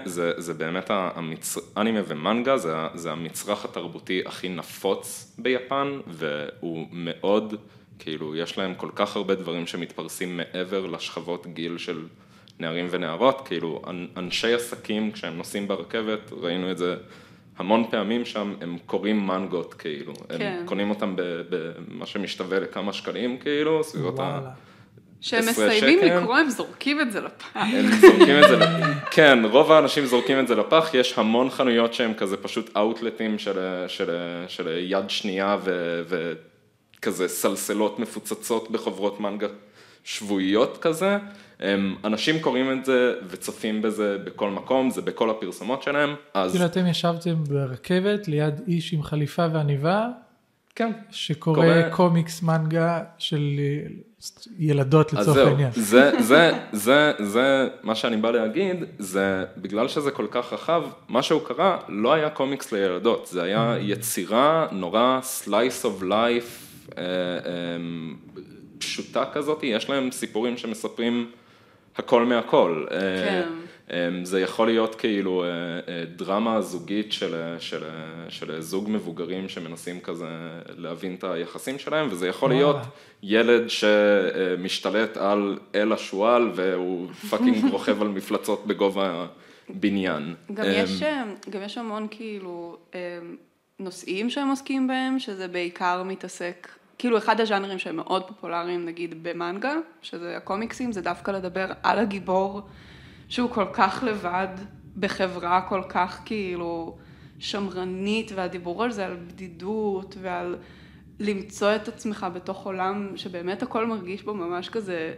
זה, 0.04 0.33
זה 0.37 0.54
באמת 0.54 0.90
המצר... 0.90 1.61
אנימה 1.76 2.00
ומנגה 2.07 2.57
זה, 2.57 2.75
זה 2.95 3.12
המצרך 3.12 3.64
התרבותי 3.64 4.23
הכי 4.26 4.49
נפוץ 4.49 5.35
ביפן, 5.38 6.00
והוא 6.07 6.87
מאוד, 6.92 7.54
כאילו, 7.99 8.37
יש 8.37 8.59
להם 8.59 8.75
כל 8.75 8.88
כך 8.95 9.17
הרבה 9.17 9.35
דברים 9.35 9.67
שמתפרסים 9.67 10.37
מעבר 10.37 10.87
לשכבות 10.87 11.47
גיל 11.47 11.78
של 11.78 12.02
נערים 12.59 12.87
ונערות, 12.90 13.43
כאילו, 13.45 13.83
אנ- 13.87 14.07
אנשי 14.17 14.55
עסקים, 14.55 15.12
כשהם 15.12 15.37
נוסעים 15.37 15.69
ברכבת, 15.69 16.33
ראינו 16.40 16.71
את 16.71 16.78
זה 16.78 16.97
המון 17.57 17.85
פעמים 17.90 18.25
שם, 18.25 18.55
הם 18.61 18.78
קוראים 18.87 19.26
מנגות, 19.26 19.75
כאילו, 19.75 20.12
הם 20.31 20.38
כן. 20.38 20.62
קונים 20.64 20.90
אותם 20.90 21.14
במה 21.17 22.07
שמשתווה 22.07 22.59
לכמה 22.61 22.93
שקלים, 22.93 23.38
כאילו, 23.38 23.85
סביבות 23.85 24.19
ה... 24.19 24.40
20 25.23 25.43
מסיימים 25.49 25.99
שקל. 25.99 26.19
לקרוא, 26.19 26.37
הם 26.37 26.50
זורקים 26.50 27.00
את 27.00 27.12
זה 27.12 27.21
לפח. 27.21 27.57
הם 27.57 27.87
זורקים 28.00 28.38
את 28.45 28.49
זה, 28.49 28.57
לפח. 28.57 29.09
כן, 29.11 29.38
רוב 29.50 29.73
האנשים 29.73 30.07
זורקים 30.07 30.40
את 30.40 30.49
זה 30.49 30.55
לפח, 30.55 30.90
יש 30.95 31.19
המון 31.19 31.50
חנויות 31.50 31.95
שהם 31.95 32.14
כזה 32.14 32.37
פשוט 32.37 32.76
אאוטלטים 32.76 33.38
של, 33.38 33.85
של, 33.88 34.11
של 34.49 34.78
יד 34.83 35.11
שנייה 35.11 35.57
ו, 35.64 36.02
וכזה 36.99 37.28
סלסלות 37.28 37.99
מפוצצות 37.99 38.71
בחוברות 38.71 39.21
מנגה 39.21 39.47
שבועיות 40.05 40.78
כזה. 40.81 41.17
אנשים 42.05 42.40
קוראים 42.40 42.73
את 42.73 42.85
זה 42.85 43.14
וצופים 43.28 43.83
בזה 43.83 44.19
בכל 44.25 44.50
מקום, 44.50 44.90
זה 44.90 45.02
בכל 45.02 45.31
הפרסומות 45.31 45.83
שלהם, 45.83 46.14
אז 46.35 46.52
כאילו 46.52 46.67
אתם 46.67 46.87
ישבתם 46.87 47.45
ברכבת 47.45 48.28
ליד 48.28 48.61
איש 48.69 48.93
עם 48.93 49.02
חליפה 49.02 49.47
ועניבה, 49.52 50.07
כן. 50.75 50.93
שקורא 51.11 51.57
קורא- 51.57 51.88
קומיקס 51.90 52.43
מנגה 52.43 53.00
של 53.19 53.40
ילדות 54.59 55.12
לצורך 55.12 55.37
העניין. 55.37 55.71
זה, 55.75 56.11
זה, 56.21 56.50
זה, 56.73 57.12
זה, 57.19 57.69
מה 57.83 57.95
שאני 57.95 58.17
בא 58.17 58.31
להגיד, 58.31 58.85
זה 58.99 59.45
בגלל 59.57 59.88
שזה 59.88 60.11
כל 60.11 60.26
כך 60.31 60.52
רחב, 60.52 60.83
מה 61.09 61.23
שהוא 61.23 61.40
קרא 61.47 61.76
לא 61.88 62.12
היה 62.12 62.31
קומיקס 62.31 62.73
לילדות, 62.73 63.28
זה 63.33 63.43
היה 63.43 63.76
יצירה 63.81 64.67
נורא 64.73 65.21
slice 65.45 65.85
of 65.85 66.02
life, 66.02 66.67
פשוטה 68.78 69.25
כזאת, 69.33 69.62
יש 69.62 69.90
להם 69.90 70.11
סיפורים 70.11 70.57
שמספרים 70.57 71.30
הכל 71.97 72.25
מהכל. 72.25 72.87
אה, 72.90 72.99
כן. 72.99 73.49
אה, 73.92 74.09
זה 74.23 74.40
יכול 74.40 74.66
להיות 74.66 74.95
כאילו 74.95 75.45
אה, 75.45 75.49
אה, 75.49 76.04
דרמה 76.16 76.61
זוגית 76.61 77.12
של, 77.12 77.35
אה, 77.35 77.61
של, 77.61 77.85
אה, 77.85 78.30
של 78.30 78.61
זוג 78.61 78.90
מבוגרים 78.90 79.49
שמנסים 79.49 80.00
כזה 80.00 80.26
להבין 80.76 81.14
את 81.14 81.25
היחסים 81.25 81.78
שלהם, 81.78 82.09
וזה 82.11 82.28
יכול. 82.28 82.50
להיות 82.50 82.76
ילד 83.23 83.64
שמשתלט 83.68 85.16
על 85.16 85.59
אל 85.75 85.92
השועל 85.92 86.50
והוא 86.54 87.09
fucking 87.30 87.64
רוכב 87.73 88.02
על 88.02 88.09
מפלצות 88.09 88.66
בגובה 88.66 89.26
בניין. 89.68 90.35
גם 90.54 90.64
אמ, 90.64 90.71
יש, 90.71 91.02
גם 91.50 91.62
יש 91.62 91.78
המון 91.78 92.07
כאילו 92.11 92.76
אמ, 92.95 92.99
נושאים 93.78 94.30
שהם 94.30 94.49
עוסקים 94.49 94.87
בהם, 94.87 95.18
שזה 95.18 95.49
בעיקר 95.49 96.02
מתעסק, 96.02 96.68
כאילו 96.99 97.19
אחד 97.19 97.40
הז'אנרים 97.40 97.78
שהם 97.78 97.97
מאוד 97.97 98.28
פופולריים 98.28 98.85
נגיד 98.85 99.23
במנגה, 99.23 99.75
שזה 100.02 100.37
הקומיקסים, 100.37 100.93
זה 100.93 101.00
דווקא 101.00 101.31
לדבר 101.31 101.73
על 101.83 101.99
הגיבור 101.99 102.62
שהוא 103.28 103.50
כל 103.50 103.67
כך 103.73 104.05
לבד 104.07 104.49
בחברה 104.97 105.61
כל 105.69 105.83
כך 105.88 106.21
כאילו 106.25 106.99
שמרנית, 107.38 108.33
והדיבור 108.35 108.85
על 108.85 108.90
זה 108.90 109.07
על 109.07 109.17
בדידות 109.17 110.17
ועל 110.21 110.57
למצוא 111.21 111.76
את 111.76 111.88
עצמך 111.88 112.26
בתוך 112.35 112.67
עולם 112.67 113.17
שבאמת 113.17 113.62
הכל 113.62 113.87
מרגיש 113.87 114.23
בו 114.23 114.35
ממש 114.35 114.69
כזה 114.69 115.14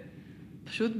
פשוט 0.64 0.92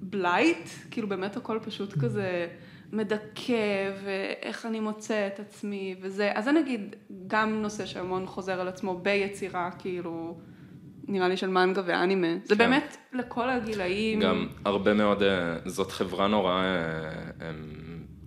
בלייט, 0.00 0.68
כאילו 0.90 1.08
באמת 1.08 1.36
הכל 1.36 1.58
פשוט 1.64 1.98
כזה 2.00 2.48
מדכא, 2.92 3.92
ואיך 4.04 4.66
אני 4.66 4.80
מוצא 4.80 5.26
את 5.26 5.40
עצמי, 5.40 5.96
וזה, 6.00 6.32
אז 6.34 6.44
זה 6.44 6.52
נגיד 6.52 6.96
גם 7.26 7.62
נושא 7.62 7.86
שהמון 7.86 8.26
חוזר 8.26 8.60
על 8.60 8.68
עצמו 8.68 8.98
ביצירה, 8.98 9.70
כאילו, 9.78 10.38
נראה 11.08 11.28
לי 11.28 11.36
של 11.36 11.50
מנגה 11.50 11.82
ואנימה, 11.86 12.26
זה 12.44 12.56
כן. 12.56 12.58
באמת 12.58 12.96
לכל 13.12 13.50
הגילאים. 13.50 14.20
גם 14.20 14.48
הרבה 14.64 14.94
מאוד, 14.94 15.22
אה, 15.22 15.56
זאת 15.66 15.90
חברה 15.90 16.28
נורא, 16.28 16.62
אה, 16.62 17.48
הם, 17.48 17.72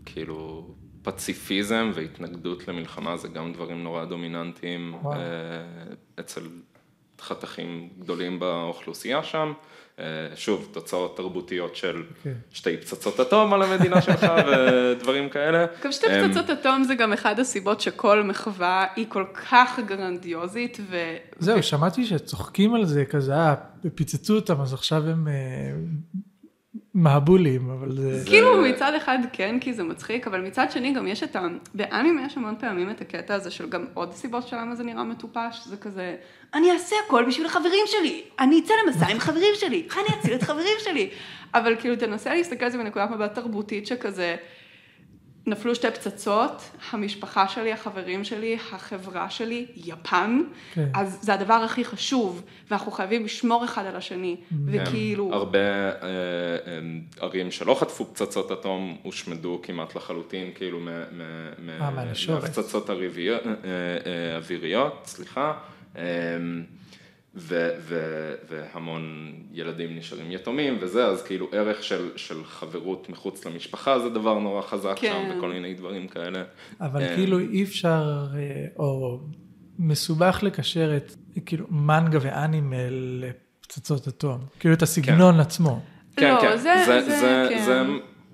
כאילו, 0.05 0.67
פציפיזם 1.01 1.91
והתנגדות 1.93 2.67
למלחמה 2.67 3.17
זה 3.17 3.27
גם 3.27 3.53
דברים 3.53 3.83
נורא 3.83 4.05
דומיננטיים 4.05 4.93
וואו. 5.01 5.13
אה, 5.13 5.19
אצל 6.19 6.41
חתכים 7.21 7.89
גדולים 7.99 8.39
באוכלוסייה 8.39 9.23
שם. 9.23 9.53
אה, 10.01 10.35
שוב, 10.35 10.69
תוצאות 10.71 11.17
תרבותיות 11.17 11.75
של 11.75 12.03
כן. 12.23 12.33
שתי 12.51 12.77
פצצות 12.77 13.19
אטום 13.19 13.53
על 13.53 13.61
המדינה 13.61 14.01
שלך 14.01 14.25
ודברים 14.47 15.29
כאלה. 15.29 15.65
גם 15.83 15.91
שתי 15.91 16.07
אמ, 16.07 16.27
פצצות 16.27 16.49
אטום 16.49 16.83
זה 16.83 16.95
גם 16.95 17.13
אחד 17.13 17.39
הסיבות 17.39 17.81
שכל 17.81 18.23
מחווה 18.23 18.85
היא 18.95 19.05
כל 19.09 19.25
כך 19.33 19.79
גרנדיוזית, 19.87 20.77
ו... 20.89 20.97
זהו, 21.39 21.63
שמעתי 21.63 22.05
שצוחקים 22.05 22.75
על 22.75 22.85
זה 22.85 23.05
כזה, 23.05 23.35
אה, 23.35 23.55
פיצצו 23.95 24.35
אותם, 24.35 24.61
אז 24.61 24.73
עכשיו 24.73 25.09
הם 25.09 25.27
אה, 25.27 25.33
מהבולים, 26.93 27.69
אבל 27.69 27.91
זה... 27.91 28.23
כאילו 28.25 28.61
מצד 28.61 28.93
אחד 28.97 29.17
כן, 29.33 29.59
כי 29.59 29.73
זה 29.73 29.83
מצחיק, 29.83 30.27
אבל 30.27 30.41
מצד 30.41 30.71
שני 30.71 30.93
גם 30.93 31.07
יש 31.07 31.23
את 31.23 31.35
ה... 31.35 31.47
באנימה 31.73 32.25
יש 32.25 32.37
המון 32.37 32.55
פעמים 32.59 32.89
את 32.89 33.01
הקטע 33.01 33.35
הזה 33.35 33.51
של 33.51 33.69
גם 33.69 33.85
עוד 33.93 34.13
סיבות 34.13 34.47
של 34.47 34.57
למה 34.57 34.75
זה 34.75 34.83
נראה 34.83 35.03
מטופש, 35.03 35.65
זה 35.65 35.77
כזה, 35.77 36.15
אני 36.53 36.71
אעשה 36.71 36.95
הכל 37.05 37.25
בשביל 37.27 37.45
החברים 37.45 37.85
שלי, 37.85 38.23
אני 38.39 38.59
אצא 38.59 38.73
למסע 38.85 39.07
עם 39.07 39.19
חברים 39.19 39.53
שלי, 39.55 39.87
אני 39.93 40.19
אציל 40.19 40.33
את 40.33 40.43
חברים 40.43 40.77
שלי. 40.79 41.09
אבל 41.53 41.75
כאילו 41.79 41.95
תנסה 41.95 42.33
להסתכל 42.33 42.65
על 42.65 42.71
זה 42.71 42.77
מנקודת 42.77 43.09
מבט 43.09 43.35
תרבותית 43.35 43.87
שכזה, 43.87 44.35
נפלו 45.45 45.75
שתי 45.75 45.91
פצצות, 45.91 46.61
המשפחה 46.91 47.47
שלי, 47.47 47.71
החברים 47.71 48.23
שלי, 48.23 48.57
החברה 48.73 49.29
שלי, 49.29 49.65
יפן, 49.75 50.41
כן. 50.73 50.89
אז 50.93 51.17
זה 51.21 51.33
הדבר 51.33 51.53
הכי 51.53 51.85
חשוב, 51.85 52.43
ואנחנו 52.69 52.91
חייבים 52.91 53.25
לשמור 53.25 53.65
אחד 53.65 53.85
על 53.85 53.95
השני, 53.95 54.35
וכאילו... 54.65 55.27
כן, 55.27 55.33
הרבה 55.33 55.59
אה, 55.59 56.01
אה, 56.01 56.79
ערים 57.19 57.51
שלא 57.51 57.73
חטפו 57.73 58.05
פצצות 58.05 58.51
אטום 58.51 58.97
הושמדו 59.03 59.59
כמעט 59.63 59.95
לחלוטין, 59.95 60.51
כאילו 60.55 60.79
מ- 60.79 60.87
מ- 60.87 61.65
מ- 61.65 61.69
אה. 61.69 61.91
מהפצצות 62.29 62.89
אה, 62.89 62.95
אה, 63.65 64.37
אוויריות, 64.37 65.01
סליחה, 65.05 65.53
אה, 65.97 66.03
ו- 67.35 67.69
ו- 67.79 68.33
והמון 68.49 69.33
ילדים 69.53 69.95
נשארים 69.95 70.31
יתומים 70.31 70.77
וזה, 70.81 71.05
אז 71.05 71.23
כאילו 71.23 71.47
ערך 71.51 71.83
של, 71.83 72.09
של 72.15 72.45
חברות 72.45 73.09
מחוץ 73.09 73.45
למשפחה 73.45 73.99
זה 73.99 74.09
דבר 74.09 74.39
נורא 74.39 74.61
חזק 74.61 74.95
כן. 74.95 75.13
שם 75.31 75.37
וכל 75.37 75.49
מיני 75.49 75.73
דברים 75.73 76.07
כאלה. 76.07 76.43
אבל 76.81 77.01
אה, 77.01 77.15
כאילו 77.15 77.39
אי 77.39 77.63
אפשר, 77.63 78.27
אה, 78.35 78.39
או 78.79 79.19
מסובך 79.79 80.39
לקשר 80.43 80.97
את 80.97 81.11
כאילו 81.45 81.65
מנגה 81.69 82.19
ואנימה 82.21 82.75
לפצצות 82.89 84.07
אטום. 84.07 84.39
כאילו 84.59 84.73
את 84.73 84.81
הסגנון 84.81 85.39
עצמו. 85.39 85.81
כן, 86.15 86.33
לא, 86.35 86.41
כן, 86.41 86.57
זה- 86.57 86.83
זה, 86.85 87.01
זה- 87.01 87.19
זה, 87.19 87.45
כן. 87.49 87.63
זה, 87.65 87.81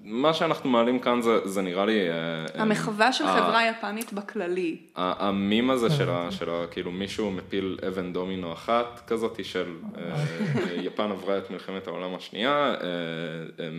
מה 0.10 0.34
שאנחנו 0.34 0.70
מעלים 0.70 1.00
כאן 1.00 1.22
זה, 1.22 1.48
זה 1.48 1.62
נראה 1.62 1.86
לי... 1.86 2.10
אה, 2.10 2.46
המחווה 2.56 3.14
של 3.14 3.24
אה, 3.24 3.34
חברה 3.34 3.68
יפנית 3.68 4.14
בכללי. 4.14 4.78
המים 4.96 5.70
הזה 5.70 5.90
של 5.90 6.10
ה... 6.10 6.32
של 6.32 6.50
ה... 6.50 6.66
כאילו 6.72 6.92
מישהו 6.92 7.32
מפיל 7.32 7.78
אבן 7.88 8.14
דומינו 8.14 8.54
אחת 8.54 9.02
כזאתי 9.08 9.44
של 9.44 9.74
אה, 9.98 10.26
יפן 10.86 11.12
עברה 11.12 11.38
את 11.38 11.52
מלחמת 11.52 11.88
העולם 11.88 12.16
השנייה, 12.16 12.74
אה, 12.82 13.70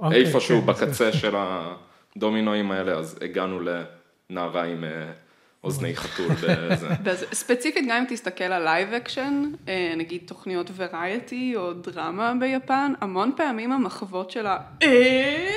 אוקיי, 0.00 0.20
איפשהו 0.20 0.60
כן, 0.60 0.66
בקצה 0.66 1.12
של 1.12 1.34
הדומינואים 2.16 2.70
האלה, 2.70 2.92
אז 2.92 3.18
הגענו 3.24 3.60
לנערה 3.60 4.64
עם 4.64 4.84
אה, 4.84 5.12
אוזני 5.64 5.96
חתול 5.96 6.28
בזה. 7.04 7.26
ספציפית, 7.32 7.84
גם 7.88 7.96
אם 7.96 8.04
תסתכל 8.08 8.44
על 8.44 8.64
לייב 8.64 8.92
אקשן, 8.92 9.42
נגיד 9.96 10.22
תוכניות 10.26 10.70
וריאטי 10.76 11.52
או 11.56 11.72
דרמה 11.72 12.32
ביפן, 12.40 12.92
המון 13.00 13.32
פעמים 13.36 13.72
המחוות 13.72 14.30
שלה, 14.30 14.58
"אה?" 14.82 15.48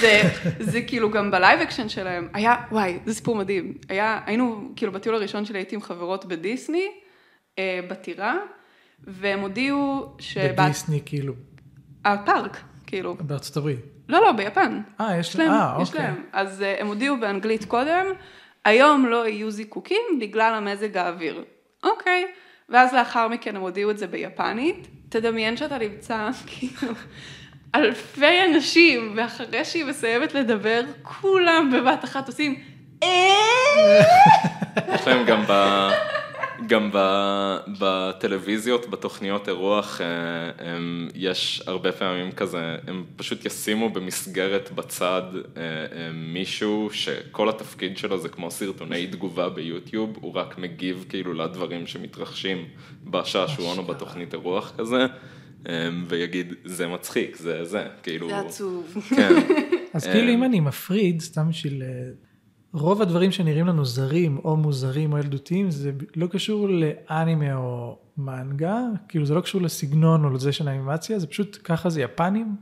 זה, 0.00 0.22
זה 0.60 0.82
כאילו 0.82 1.10
גם 1.10 1.30
בלייב 1.30 1.60
אקשן 1.60 1.88
שלהם, 1.88 2.28
היה, 2.32 2.54
וואי, 2.70 2.98
זה 3.06 3.14
סיפור 3.14 3.36
מדהים. 3.36 3.74
היה, 3.88 4.20
היינו, 4.26 4.72
כאילו 4.76 4.92
בטיול 4.92 5.14
הראשון 5.14 5.44
שלי 5.44 5.58
הייתי 5.58 5.74
עם 5.74 5.82
חברות 5.82 6.24
בדיסני, 6.24 6.86
אה, 7.58 7.80
בטירה, 7.90 8.36
והם 9.04 9.40
הודיעו 9.40 10.12
שבת... 10.18 10.54
בדיסני 10.58 11.00
כאילו, 11.06 11.34
הפארק, 12.04 12.60
כאילו. 12.86 13.16
בארצות 13.20 13.56
הברית. 13.56 13.78
לא, 14.08 14.20
לא, 14.20 14.32
ביפן. 14.32 14.80
אה, 15.00 15.16
יש 15.16 15.36
להם, 15.36 15.50
אה, 15.50 15.78
יש 15.82 15.88
אוקיי. 15.88 16.02
להם. 16.02 16.22
אז 16.32 16.62
אה, 16.62 16.76
הם 16.80 16.86
הודיעו 16.86 17.20
באנגלית 17.20 17.64
קודם, 17.64 18.06
היום 18.64 19.06
לא 19.06 19.28
יהיו 19.28 19.50
זיקוקים 19.50 20.18
בגלל 20.20 20.54
המזג 20.54 20.96
האוויר. 20.96 21.44
אוקיי. 21.84 22.26
ואז 22.68 22.94
לאחר 22.94 23.28
מכן 23.28 23.56
הם 23.56 23.62
הודיעו 23.62 23.90
את 23.90 23.98
זה 23.98 24.06
ביפנית. 24.06 24.88
תדמיין 25.08 25.56
שאתה 25.56 25.78
נמצא, 25.78 26.28
כאילו, 26.46 26.92
אלפי 27.74 28.44
אנשים, 28.44 29.12
ואחרי 29.16 29.64
שהיא 29.64 29.84
מסיימת 29.84 30.34
לדבר, 30.34 30.80
כולם 31.02 31.70
בבת 31.72 32.04
אחת 32.04 32.28
עושים, 32.28 32.54
אה... 33.02 33.08
יש 34.94 35.06
להם 35.06 35.26
גם. 35.26 35.44
גם 36.66 36.90
ב, 36.92 36.98
בטלוויזיות, 37.78 38.90
בתוכניות 38.90 39.48
אירוח, 39.48 40.00
אה, 40.00 40.06
יש 41.14 41.62
הרבה 41.66 41.92
פעמים 41.92 42.32
כזה, 42.32 42.76
הם 42.86 43.04
פשוט 43.16 43.44
ישימו 43.44 43.90
במסגרת 43.90 44.70
בצד 44.74 45.22
אה, 45.34 45.62
אה, 45.62 46.10
מישהו 46.12 46.88
שכל 46.92 47.48
התפקיד 47.48 47.98
שלו 47.98 48.18
זה 48.18 48.28
כמו 48.28 48.50
סרטוני 48.50 49.06
תגובה 49.06 49.48
ביוטיוב, 49.48 50.16
הוא 50.20 50.34
רק 50.34 50.58
מגיב 50.58 51.04
כאילו 51.08 51.34
לדברים 51.34 51.86
שמתרחשים 51.86 52.64
בשעשועון 53.04 53.78
או 53.78 53.82
בתוכנית 53.82 54.34
אירוח 54.34 54.72
כזה, 54.78 55.06
ויגיד, 56.08 56.54
זה 56.64 56.86
מצחיק, 56.86 57.36
זה 57.36 57.64
זה, 57.64 57.84
כאילו... 58.02 58.28
זה 58.28 58.38
עצוב. 58.38 58.96
כן. 59.08 59.34
אז 59.94 60.06
כאילו 60.06 60.32
אם 60.32 60.44
אני 60.44 60.60
מפריד, 60.60 61.20
סתם 61.20 61.48
בשביל... 61.48 61.82
רוב 62.72 63.02
הדברים 63.02 63.32
שנראים 63.32 63.66
לנו 63.66 63.84
זרים 63.84 64.38
או 64.44 64.56
מוזרים 64.56 65.12
או 65.12 65.18
ילדותיים, 65.18 65.70
זה 65.70 65.90
לא 66.16 66.26
קשור 66.26 66.68
לאנימה 66.68 67.54
או 67.54 67.98
מנגה, 68.16 68.80
כאילו 69.08 69.26
זה 69.26 69.34
לא 69.34 69.40
קשור 69.40 69.62
לסגנון 69.62 70.24
או 70.24 70.30
לזה 70.30 70.52
של 70.52 70.68
האנימציה, 70.68 71.18
זה 71.18 71.26
פשוט 71.26 71.58
ככה 71.64 71.90
זה 71.90 72.02
יפנים. 72.02 72.56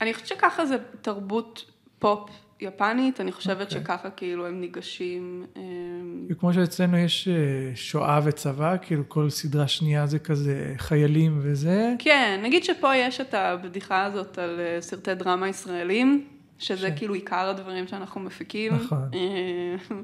אני 0.00 0.14
חושבת 0.14 0.28
שככה 0.28 0.66
זה 0.66 0.76
תרבות 1.00 1.64
פופ 1.98 2.30
יפנית, 2.60 3.20
אני 3.20 3.32
חושבת 3.32 3.66
אוקיי. 3.66 3.80
שככה 3.80 4.10
כאילו 4.10 4.46
הם 4.46 4.60
ניגשים. 4.60 5.46
אמ, 5.56 6.26
כמו 6.40 6.54
שאצלנו 6.54 6.96
יש 6.96 7.28
אה, 7.28 7.34
שואה 7.74 8.20
וצבא, 8.24 8.76
כאילו 8.82 9.02
כל 9.08 9.30
סדרה 9.30 9.68
שנייה 9.68 10.06
זה 10.06 10.18
כזה 10.18 10.74
חיילים 10.78 11.38
וזה. 11.42 11.94
כן, 11.98 12.40
נגיד 12.42 12.64
שפה 12.64 12.96
יש 12.96 13.20
את 13.20 13.34
הבדיחה 13.34 14.04
הזאת 14.04 14.38
על 14.38 14.60
אה, 14.60 14.80
סרטי 14.80 15.14
דרמה 15.14 15.48
ישראלים, 15.48 16.26
שזה 16.58 16.90
כן. 16.90 16.96
כאילו 16.96 17.14
עיקר 17.14 17.48
הדברים 17.48 17.86
שאנחנו 17.88 18.20
מפיקים. 18.20 18.72
נכון. 18.74 18.98
אה, 19.14 19.96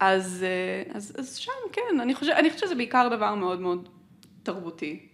אז, 0.00 0.44
אה, 0.46 0.96
אז, 0.96 1.12
אז 1.18 1.36
שם, 1.36 1.52
כן, 1.72 2.00
אני 2.00 2.14
חושבת, 2.14 2.36
אני 2.36 2.50
חושבת 2.50 2.64
שזה 2.68 2.74
בעיקר 2.74 3.08
דבר 3.16 3.34
מאוד 3.34 3.60
מאוד 3.60 3.88
תרבותי. 4.42 5.06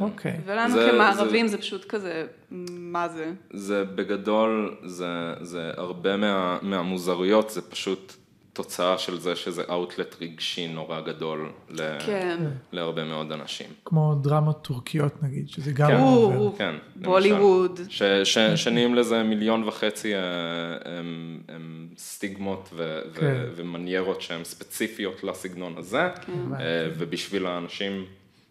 אוקיי. 0.00 0.40
ולנו 0.44 0.72
זה- 0.74 0.88
כמערבים 0.92 1.46
זה... 1.46 1.56
זה 1.56 1.62
פשוט 1.62 1.84
כזה, 1.84 2.26
מה 2.70 3.08
זה? 3.08 3.32
זה 3.52 3.84
בגדול, 3.84 4.76
זה, 4.84 5.06
זה 5.40 5.70
הרבה 5.76 6.16
מה, 6.16 6.58
מהמוזרויות, 6.62 7.50
זה 7.50 7.62
פשוט 7.70 8.12
תוצאה 8.58 8.98
של 8.98 9.18
זה 9.20 9.36
שזה 9.36 9.62
אאוטלט 9.70 10.16
רגשי 10.20 10.68
נורא 10.68 11.00
גדול 11.00 11.52
ל, 11.70 11.98
כן. 12.06 12.38
להרבה 12.72 13.04
מאוד 13.04 13.32
אנשים. 13.32 13.66
כמו 13.84 14.14
דרמות 14.22 14.62
טורקיות 14.62 15.22
נגיד, 15.22 15.48
שזה 15.48 15.72
גם... 15.72 15.88
כן. 15.88 15.96
עובר. 16.00 16.38
או, 16.38 16.54
כן, 16.58 16.74
בוליווד. 16.96 17.80
ש, 17.88 18.02
ש, 18.02 18.38
שנהיים 18.38 18.94
לזה 18.94 19.22
מיליון 19.22 19.64
וחצי 19.64 20.14
אה, 20.14 20.20
הם, 20.84 21.40
הם 21.48 21.88
סטיגמות 21.98 22.68
ו, 22.72 23.00
ו, 23.12 23.20
כן. 23.20 23.44
ומניירות 23.56 24.20
שהן 24.20 24.44
ספציפיות 24.44 25.24
לסגנון 25.24 25.74
הזה, 25.78 26.02
אה, 26.02 26.10
ובשביל 26.98 27.46
האנשים 27.46 28.04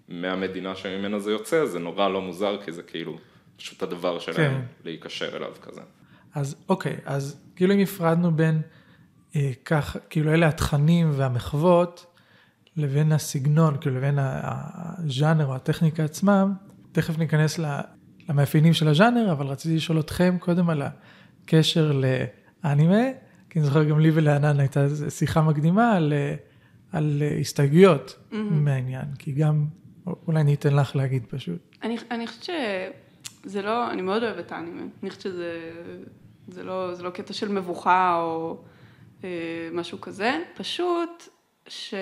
מהמדינה 0.09 0.75
שממנה 0.75 1.19
זה 1.19 1.31
יוצא, 1.31 1.65
זה 1.65 1.79
נורא 1.79 2.09
לא 2.09 2.21
מוזר, 2.21 2.57
כי 2.65 2.71
זה 2.71 2.83
כאילו 2.83 3.17
פשוט 3.57 3.83
הדבר 3.83 4.19
שלהם 4.19 4.35
כן. 4.53 4.61
להיקשר 4.85 5.37
אליו 5.37 5.51
כזה. 5.61 5.81
אז 6.35 6.55
אוקיי, 6.69 6.97
אז 7.05 7.39
כאילו 7.55 7.73
אם 7.73 7.79
הפרדנו 7.79 8.31
בין 8.31 8.55
אה, 8.55 8.76
כך, 9.65 9.97
כאילו 10.09 10.33
אלה 10.33 10.47
התכנים 10.47 11.11
והמחוות, 11.13 12.05
לבין 12.77 13.11
הסגנון, 13.11 13.77
כאילו 13.81 13.95
לבין 13.95 14.17
הז'אנר 14.21 15.45
או 15.45 15.55
הטכניקה 15.55 16.03
עצמם, 16.03 16.53
תכף 16.91 17.17
ניכנס 17.17 17.59
למאפיינים 18.29 18.73
של 18.73 18.87
הז'אנר, 18.87 19.31
אבל 19.31 19.47
רציתי 19.47 19.75
לשאול 19.75 19.99
אתכם 19.99 20.37
קודם 20.39 20.69
על 20.69 20.81
הקשר 20.81 21.91
לאנימה, 22.63 23.03
כי 23.49 23.59
אני 23.59 23.65
זוכר 23.65 23.83
גם 23.83 23.99
לי 23.99 24.11
ולענן 24.13 24.59
הייתה 24.59 24.85
שיחה 25.09 25.41
מקדימה 25.41 25.93
על, 25.93 26.13
אה, 26.13 26.35
על 26.91 27.21
אה, 27.21 27.37
הסתייגויות 27.39 28.19
מהעניין, 28.31 29.05
כי 29.19 29.31
גם, 29.31 29.65
אולי 30.27 30.41
אני 30.41 30.53
אתן 30.53 30.75
לך 30.75 30.95
להגיד 30.95 31.23
פשוט. 31.29 31.75
אני, 31.83 31.97
אני 32.11 32.27
חושבת 32.27 32.43
שזה 33.43 33.61
לא, 33.61 33.91
אני 33.91 34.01
מאוד 34.01 34.23
אוהבת 34.23 34.53
אנימה. 34.53 34.81
אני 35.03 35.09
חושבת 35.09 35.21
שזה 35.21 35.71
זה 36.47 36.63
לא, 36.63 36.93
זה 36.93 37.03
לא 37.03 37.09
קטע 37.09 37.33
של 37.33 37.51
מבוכה 37.51 38.19
או 38.21 38.51
אה, 38.51 38.76
משהו 39.71 40.01
כזה, 40.01 40.39
פשוט 40.55 41.23
ש... 41.67 41.93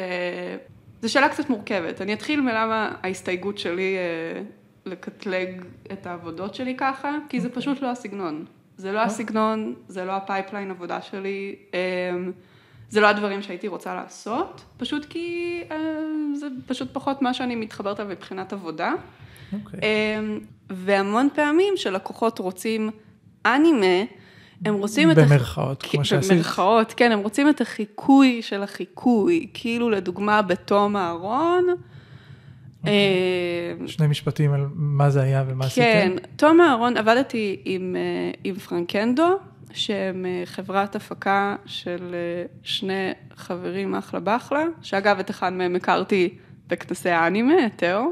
זו 1.02 1.12
שאלה 1.12 1.30
קצת 1.30 1.50
מורכבת. 1.50 2.02
אני 2.02 2.14
אתחיל 2.14 2.42
מלמה 2.42 2.96
ההסתייגות 3.04 3.58
שלי 3.58 3.96
אה, 3.98 4.42
לקטלג 4.86 5.62
את 5.92 6.08
העבודות 6.08 6.56
שלי 6.56 6.76
ככה, 6.78 7.18
כי 7.30 7.42
זה 7.42 7.50
פשוט 7.50 7.82
לא 7.82 7.92
הסגנון. 7.92 8.46
זה 8.78 8.92
לא 8.92 9.00
הסגנון, 9.00 9.76
זה 9.88 10.06
לא 10.06 10.12
ה 10.12 10.19
pipeline 10.19 10.72
עבודה 10.72 11.02
שלי, 11.02 11.56
אה, 11.74 11.80
זה 12.90 13.02
לא 13.02 13.08
הדברים 13.08 13.42
שהייתי 13.42 13.68
רוצה 13.68 13.96
לעשות, 13.96 14.62
פשוט 14.78 15.06
כי 15.06 15.62
אה, 15.72 15.78
זה 16.36 16.48
פשוט 16.68 16.88
פחות 16.94 17.22
מה 17.22 17.34
שאני 17.34 17.56
מתחברת 17.56 18.00
אליו 18.00 18.12
מבחינת 18.12 18.54
עבודה. 18.54 18.94
אוקיי. 19.54 19.80
אמ, 19.80 20.40
והמון 20.70 21.30
פעמים 21.36 21.74
שלקוחות 21.78 22.40
רוצים 22.40 22.90
אנימה, 23.46 24.04
הם 24.66 24.74
רוצים 24.74 25.12
את... 25.12 25.18
במרכאות, 25.18 25.84
הח- 25.84 25.92
כמו 25.92 26.06
שעשית. 26.06 26.32
במרכאות, 26.32 26.94
כן, 26.98 27.12
הם 27.12 27.20
רוצים 27.20 27.50
את 27.50 27.62
החיקוי 27.62 28.42
של 28.42 28.64
החיקוי, 28.64 29.48
כאילו 29.54 29.90
לדוגמה 29.90 30.42
בתום 30.42 30.98
אהרון. 30.98 31.68
אוקיי. 32.80 32.94
אמ, 33.82 33.88
שני 33.88 34.08
משפטים 34.08 34.54
על 34.54 34.66
מה 34.74 35.10
זה 35.10 35.22
היה 35.22 35.44
ומה 35.48 35.66
עשיתם. 35.66 35.82
כן, 35.84 36.12
תום 36.36 36.62
אהרון, 36.62 36.98
עבדתי 36.98 37.62
עם, 37.66 37.96
אה, 37.96 38.32
עם 38.44 38.56
פרנקנדו, 38.56 39.38
שהם 39.74 40.26
אה, 40.26 40.42
חברת 40.46 40.96
הפקה 40.96 41.56
של 41.66 42.12
אה, 42.14 42.46
שני 42.64 43.12
חברים 43.36 43.96
אחלה 43.96 44.20
באחלה, 44.20 44.64
שאגב, 44.82 45.20
את 45.20 45.30
אחד 45.30 45.54
מהם 45.54 45.76
הכרתי 45.76 46.38
בכנסי 46.68 47.10
האנימה, 47.10 47.66
את 47.66 47.72
תאו. 47.76 48.12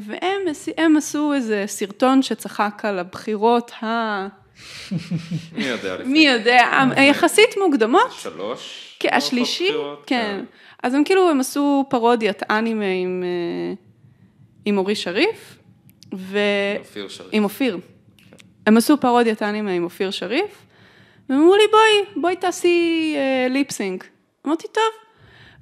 והם 0.00 0.46
הם 0.78 0.96
עשו 0.96 1.32
איזה 1.34 1.64
סרטון 1.66 2.22
שצחק 2.22 2.80
על 2.84 2.98
הבחירות 2.98 3.72
ה... 3.82 4.41
מי 5.52 5.64
יודע 5.64 5.94
לפני 5.94 6.12
מי 6.12 6.26
יודע, 6.26 6.84
היחסית 6.96 7.56
מוקדמות. 7.56 8.12
שלוש? 8.12 8.96
כן, 9.00 9.08
מערכות 9.12 9.26
השלישי? 9.26 9.68
כן. 10.06 10.44
אז 10.82 10.94
הם 10.94 11.04
כאילו, 11.04 11.30
הם 11.30 11.40
עשו 11.40 11.84
פרודיית 11.90 12.42
אנימה 12.50 12.84
עם, 12.84 13.22
אה, 13.24 13.74
עם 14.64 14.78
אורי 14.78 14.94
שריף, 14.94 15.58
ו... 16.14 16.38
אופיר 16.78 17.08
שריף. 17.08 17.28
עם 17.32 17.44
אופיר. 17.44 17.78
הם 18.66 18.76
עשו 18.76 18.96
פרודיית 19.00 19.42
אנימה 19.42 19.70
עם 19.70 19.84
אופיר 19.84 20.10
שריף, 20.10 20.66
והם 21.28 21.38
אמרו 21.38 21.56
לי, 21.56 21.62
בואי, 21.70 22.20
בואי 22.22 22.36
תעשי 22.36 23.14
אה, 23.16 23.48
ליפסינג. 23.50 24.04
אמרתי, 24.46 24.66
טוב. 24.72 24.84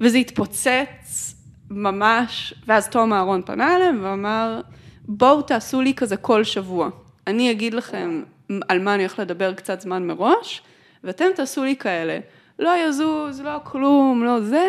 וזה 0.00 0.18
התפוצץ 0.18 1.34
ממש, 1.70 2.54
ואז 2.66 2.88
תום 2.88 3.12
אהרון 3.12 3.42
פנה 3.42 3.76
אליהם 3.76 3.98
ואמר, 4.02 4.60
בואו 5.04 5.42
תעשו 5.42 5.80
לי 5.80 5.94
כזה 5.94 6.16
כל 6.16 6.44
שבוע. 6.44 6.88
אני 7.26 7.50
אגיד 7.50 7.74
לכם 7.74 8.22
על 8.68 8.78
מה 8.78 8.94
אני 8.94 9.02
הולך 9.02 9.18
לדבר 9.18 9.54
קצת 9.54 9.80
זמן 9.80 10.06
מראש, 10.06 10.62
ואתם 11.04 11.26
תעשו 11.34 11.64
לי 11.64 11.76
כאלה. 11.76 12.18
לא 12.58 12.70
יזוז, 12.88 13.40
לא 13.40 13.58
כלום, 13.64 14.24
לא 14.24 14.40
זה. 14.40 14.68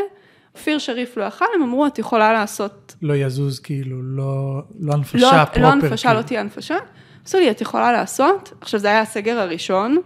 אופיר 0.56 0.80
שריף 0.80 1.18
לא 1.18 1.24
יכל, 1.24 1.46
הם 1.56 1.64
אמרו, 1.64 1.88
את 1.88 2.00
יכולה 2.00 2.34
לעשות 2.34 2.96
לא 3.02 3.14
יזוז 3.16 3.60
כאילו, 3.60 4.04
לא, 4.04 4.62
לא 4.80 4.94
הנפשה 4.94 5.18
לא, 5.18 5.46
פרופר. 5.46 5.62
לא 5.62 5.68
הנפשה, 5.68 6.08
כאילו. 6.08 6.22
לא 6.22 6.26
תהיה 6.26 6.40
הנפשה. 6.40 6.78
עשו 7.26 7.38
לי, 7.38 7.52
את 7.52 7.62
יכולה 7.62 7.92
לעשות. 7.92 8.54
עכשיו, 8.62 8.80
זה 8.80 8.88
היה 8.88 9.02
הסגר 9.02 9.40
הראשון, 9.40 9.98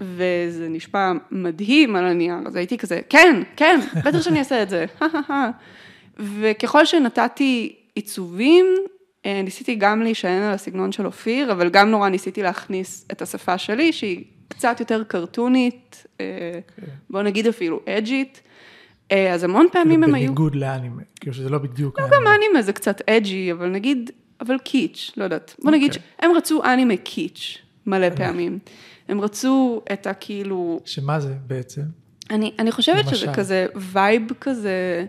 וזה 0.00 0.68
נשמע 0.68 1.12
מדהים 1.30 1.96
על 1.96 2.04
הנייר, 2.04 2.34
אז 2.46 2.56
הייתי 2.56 2.78
כזה, 2.78 3.00
כן, 3.08 3.42
כן, 3.56 3.80
בטח 4.04 4.22
שאני 4.22 4.38
אעשה 4.38 4.62
את 4.62 4.68
זה. 4.68 4.84
וככל 6.40 6.84
שנתתי 6.84 7.76
עיצובים, 7.94 8.66
ניסיתי 9.26 9.74
גם 9.74 10.02
להישען 10.02 10.42
על 10.42 10.54
הסגנון 10.54 10.92
של 10.92 11.06
אופיר, 11.06 11.52
אבל 11.52 11.68
גם 11.68 11.90
נורא 11.90 12.08
ניסיתי 12.08 12.42
להכניס 12.42 13.06
את 13.12 13.22
השפה 13.22 13.58
שלי, 13.58 13.92
שהיא 13.92 14.24
קצת 14.48 14.76
יותר 14.80 15.02
קרטונית, 15.08 16.06
אה, 16.20 16.58
בוא 17.10 17.22
נגיד 17.22 17.46
אפילו 17.46 17.80
edgy 17.88 18.23
ת, 18.23 18.40
אה, 19.12 19.34
אז 19.34 19.44
המון 19.44 19.66
פעמים 19.72 20.02
הם 20.02 20.14
היו... 20.14 20.26
בניגוד 20.26 20.54
לאנימה, 20.54 21.02
כאילו 21.20 21.34
שזה 21.34 21.48
לא 21.48 21.58
בדיוק 21.58 22.00
גם 22.00 22.08
האנימה. 22.12 22.34
אנימה 22.34 22.62
זה 22.62 22.72
קצת 22.72 23.02
edgy, 23.10 23.52
אבל 23.52 23.68
נגיד, 23.68 24.10
אבל 24.40 24.58
קיטש, 24.58 25.10
לא 25.16 25.24
יודעת. 25.24 25.56
בוא 25.62 25.70
נגיד 25.70 25.90
אוקיי. 25.90 26.02
שהם 26.20 26.36
רצו 26.36 26.64
אנימה 26.64 26.96
קיטש 26.96 27.58
מלא 27.86 28.10
פעמים. 28.10 28.58
הם 29.08 29.20
רצו 29.20 29.82
את 29.92 30.06
הכאילו, 30.06 30.80
שמה 30.84 31.20
זה 31.20 31.34
בעצם? 31.46 31.82
אני, 32.30 32.52
אני 32.58 32.72
חושבת 32.72 33.08
שזה 33.08 33.26
למשל. 33.26 33.38
כזה 33.38 33.66
vibe 33.74 34.22
כזה, 34.40 35.06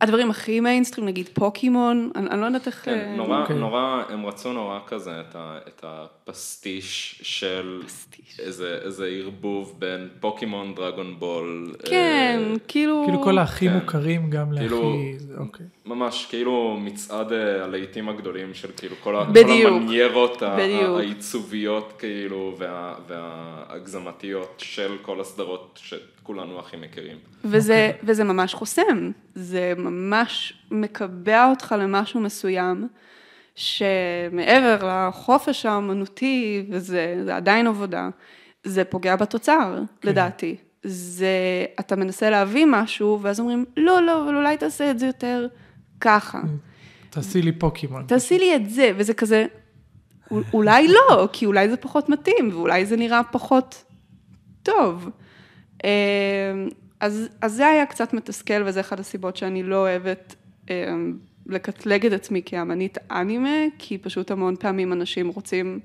הדברים 0.00 0.30
הכי 0.30 0.60
מיינסטרים, 0.60 1.06
נגיד 1.06 1.28
פוקימון, 1.34 2.10
אני, 2.14 2.30
אני 2.30 2.40
לא 2.40 2.46
יודעת 2.46 2.66
איך... 2.66 2.84
כן, 2.84 2.98
אה, 2.98 3.16
נורא, 3.16 3.42
אוקיי. 3.42 3.56
נורא, 3.56 4.02
הם 4.08 4.26
רצו 4.26 4.52
נורא 4.52 4.78
כזה 4.86 5.20
את, 5.20 5.36
ה, 5.36 5.58
את 5.68 5.84
הפסטיש 6.28 7.20
של 7.22 7.82
פסטיש. 7.86 8.40
איזה, 8.40 8.78
איזה 8.82 9.06
ערבוב 9.06 9.74
בין 9.78 10.08
פוקימון, 10.20 10.74
דרגון 10.74 11.18
בול. 11.18 11.74
כן, 11.84 12.38
אה, 12.52 12.58
כאילו... 12.68 13.02
כאילו 13.06 13.22
כל 13.22 13.38
הכי 13.38 13.68
כן. 13.68 13.74
מוכרים 13.74 14.30
גם 14.30 14.46
כאילו- 14.58 14.82
להכי... 14.82 15.18
זה- 15.18 15.34
אוקיי. 15.38 15.66
ממש 15.84 16.26
כאילו 16.30 16.76
מצעד 16.80 17.32
אה, 17.32 17.64
הלהיטים 17.64 18.08
הגדולים 18.08 18.54
של 18.54 18.68
כאילו 18.76 18.96
כל, 19.02 19.14
בדיוק. 19.32 19.46
כל 19.68 19.74
המניירות 19.74 20.42
בדיוק. 20.42 20.98
העיצוביות 20.98 21.92
כאילו 21.98 22.54
וה, 22.58 22.94
וההגזמתיות 23.08 24.54
של 24.58 24.96
כל 25.02 25.20
הסדרות 25.20 25.80
שכולנו 25.82 26.58
הכי 26.58 26.76
מכירים. 26.76 27.16
וזה, 27.44 27.90
אוקיי. 27.92 28.08
וזה 28.10 28.24
ממש 28.24 28.54
חוסם, 28.54 29.10
זה 29.34 29.72
ממש 29.76 30.52
מקבע 30.70 31.50
אותך 31.50 31.74
למשהו 31.78 32.20
מסוים, 32.20 32.88
שמעבר 33.56 34.78
לחופש 35.08 35.66
האמנותי, 35.66 36.66
וזה 36.70 37.20
זה 37.24 37.36
עדיין 37.36 37.66
עבודה, 37.66 38.08
זה 38.64 38.84
פוגע 38.84 39.16
בתוצר, 39.16 39.74
כן. 40.00 40.08
לדעתי. 40.08 40.56
זה, 40.82 41.28
אתה 41.80 41.96
מנסה 41.96 42.30
להביא 42.30 42.66
משהו, 42.68 43.18
ואז 43.22 43.40
אומרים, 43.40 43.64
לא, 43.76 44.02
לא, 44.02 44.24
אבל 44.24 44.36
אולי 44.36 44.56
תעשה 44.56 44.90
את 44.90 44.98
זה 44.98 45.06
יותר 45.06 45.46
ככה. 46.00 46.40
תעשי 47.10 47.42
לי 47.42 47.52
פוקימון. 47.52 48.04
תעשי 48.06 48.38
לי 48.38 48.56
את 48.56 48.70
זה, 48.70 48.90
וזה 48.96 49.14
כזה, 49.14 49.46
"א- 50.32 50.34
אולי 50.52 50.88
לא, 50.88 51.28
כי 51.32 51.46
אולי 51.46 51.68
זה 51.68 51.76
פחות 51.76 52.08
מתאים, 52.08 52.50
ואולי 52.52 52.86
זה 52.86 52.96
נראה 52.96 53.20
פחות 53.24 53.84
טוב. 54.62 55.10
אה, 55.84 55.90
אז, 57.00 57.28
אז 57.40 57.52
זה 57.52 57.66
היה 57.66 57.86
קצת 57.86 58.12
מתסכל, 58.12 58.62
וזה 58.66 58.80
אחת 58.80 59.00
הסיבות 59.00 59.36
שאני 59.36 59.62
לא 59.62 59.76
אוהבת 59.76 60.34
אה, 60.70 60.94
לקטלג 61.48 62.06
את 62.06 62.12
עצמי 62.12 62.42
כאמנית 62.44 62.98
אנימה, 63.10 63.58
כי 63.78 63.98
פשוט 63.98 64.30
המון 64.30 64.56
פעמים 64.56 64.92
אנשים 64.92 65.28
רוצים 65.28 65.80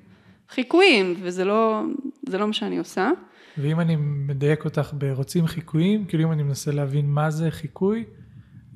חיקויים, 0.50 1.16
וזה 1.22 1.46
לא, 1.46 1.82
זה 2.30 2.38
לא 2.38 2.48
מה 2.48 2.54
שאני 2.54 2.78
עושה. 2.78 3.12
ואם 3.58 3.80
אני 3.80 3.96
מדייק 4.00 4.66
אותך 4.66 4.94
ברוצים 4.94 5.48
חיקויים, 5.48 6.06
כאילו 6.06 6.24
אם 6.24 6.32
אני 6.32 6.44
מנסה 6.44 6.72
להבין 6.72 7.10
מה 7.10 7.32
זה 7.32 7.52
חיקוי, 7.52 8.04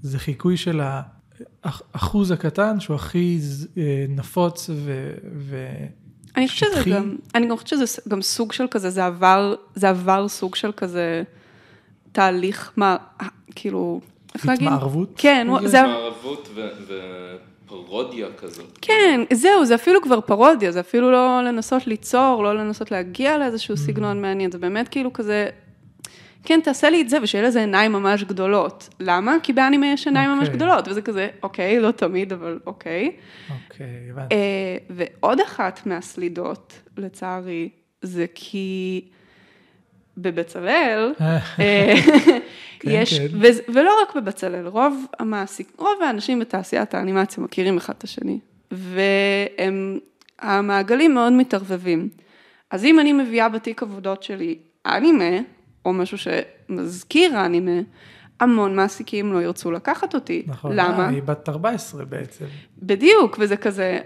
זה 0.01 0.19
חיקוי 0.19 0.57
של 0.57 0.81
האחוז 1.63 2.31
הקטן 2.31 2.79
שהוא 2.79 2.95
הכי 2.95 3.39
אה, 3.77 4.05
נפוץ 4.09 4.69
ו... 4.69 5.13
ו... 5.35 5.67
אני 6.37 6.47
חושבת 6.47 6.69
שזה. 6.73 6.89
גם, 6.89 7.15
אני 7.35 7.47
גם 7.47 7.57
חושבת 7.57 7.69
שזה 7.69 8.01
גם 8.09 8.21
סוג 8.21 8.51
של 8.51 8.65
כזה, 8.71 8.89
זה 8.89 9.05
עבר, 9.05 9.55
זה 9.75 9.89
עבר 9.89 10.27
סוג 10.27 10.55
של 10.55 10.71
כזה 10.71 11.23
תהליך, 12.11 12.71
מה, 12.77 12.97
כאילו, 13.55 14.01
איך 14.35 14.47
להגיד? 14.47 14.67
התמערבות? 14.67 15.13
כן, 15.17 15.47
זה- 15.61 15.67
זה, 15.67 15.81
מערבות 15.81 16.49
ו- 16.55 16.69
ופרודיה 17.65 18.27
כזאת. 18.37 18.77
כן, 18.81 19.21
זהו, 19.33 19.65
זה 19.65 19.75
אפילו 19.75 20.01
כבר 20.01 20.21
פרודיה, 20.21 20.71
זה 20.71 20.79
אפילו 20.79 21.11
לא 21.11 21.41
לנסות 21.43 21.87
ליצור, 21.87 22.43
לא 22.43 22.55
לנסות 22.57 22.91
להגיע 22.91 23.37
לאיזשהו 23.37 23.77
סגנון 23.77 24.21
מעניין, 24.21 24.51
זה 24.51 24.57
באמת 24.57 24.87
כאילו 24.87 25.13
כזה, 25.13 25.47
כן, 26.43 26.59
תעשה 26.63 26.89
לי 26.89 27.01
את 27.01 27.09
זה, 27.09 27.17
ושיהיה 27.21 27.43
לזה 27.47 27.59
עיניים 27.59 27.91
ממש 27.91 28.23
גדולות. 28.23 28.89
למה? 28.99 29.35
כי 29.43 29.53
באנימה 29.53 29.87
יש 29.87 30.07
עיניים 30.07 30.29
ממש 30.29 30.41
אוקיי. 30.47 30.55
גדולות, 30.55 30.87
וזה 30.87 31.01
כזה, 31.01 31.27
אוקיי, 31.43 31.79
לא 31.79 31.91
תמיד, 31.91 32.33
אבל 32.33 32.59
אוקיי. 32.65 33.11
אוקיי, 33.69 33.85
הבנתי. 34.11 34.35
אה, 34.35 34.77
ועוד 34.89 35.39
אחת 35.39 35.85
מהסלידות, 35.85 36.73
לצערי, 36.97 37.69
זה 38.01 38.25
כי 38.35 39.01
בבצלאל, 40.17 41.13
אה, 41.21 41.39
כן, 42.79 42.89
יש, 42.91 43.19
כן. 43.19 43.27
ולא 43.73 43.91
רק 44.01 44.15
בבצלאל, 44.15 44.67
רוב 44.67 45.05
המעסיק, 45.19 45.73
רוב 45.77 46.01
האנשים 46.05 46.39
בתעשיית 46.39 46.93
האנימציה 46.93 47.43
מכירים 47.43 47.77
אחד 47.77 47.93
את 47.97 48.03
השני, 48.03 48.39
והמעגלים 50.41 51.13
מאוד 51.13 51.33
מתערבבים. 51.33 52.09
אז 52.71 52.85
אם 52.85 52.99
אני 52.99 53.13
מביאה 53.13 53.49
בתיק 53.49 53.83
עבודות 53.83 54.23
שלי 54.23 54.57
אנימה, 54.85 55.39
או 55.85 55.93
משהו 55.93 56.17
שמזכיר 56.17 57.45
אנימה, 57.45 57.81
המון 58.39 58.75
מעסיקים 58.75 59.33
לא 59.33 59.43
ירצו 59.43 59.71
לקחת 59.71 60.15
אותי. 60.15 60.43
נכון. 60.47 60.71
למה? 60.73 61.03
אה, 61.03 61.09
היא 61.09 61.23
בת 61.23 61.49
14 61.49 62.05
בעצם. 62.05 62.45
בדיוק, 62.77 63.37
וזה 63.39 63.57
כזה, 63.57 63.99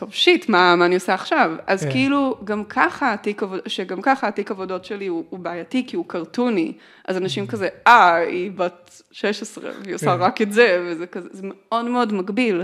טוב, 0.00 0.12
שיט, 0.12 0.48
מה, 0.48 0.76
מה 0.76 0.86
אני 0.86 0.94
עושה 0.94 1.14
עכשיו? 1.14 1.50
אז 1.66 1.84
כן. 1.84 1.90
כאילו, 1.90 2.38
גם 2.44 2.64
ככה 2.64 3.12
התיק 3.12 3.42
עבודות, 3.42 3.70
שגם 3.70 4.02
ככה 4.02 4.28
התיק 4.28 4.50
עבודות 4.50 4.84
שלי 4.84 5.06
הוא, 5.06 5.24
הוא 5.30 5.38
בעייתי, 5.38 5.86
כי 5.86 5.96
הוא 5.96 6.04
קרטוני, 6.08 6.72
אז 7.04 7.16
אנשים 7.16 7.46
כזה, 7.46 7.68
אה, 7.86 8.14
היא 8.14 8.50
בת 8.50 9.02
16, 9.10 9.70
והיא 9.82 9.94
עושה 9.94 10.16
כן. 10.16 10.22
רק 10.22 10.42
את 10.42 10.52
זה, 10.52 10.84
וזה 10.86 11.06
כזה, 11.06 11.28
זה 11.32 11.42
מאוד 11.44 11.84
מאוד 11.84 12.12
מגביל. 12.12 12.62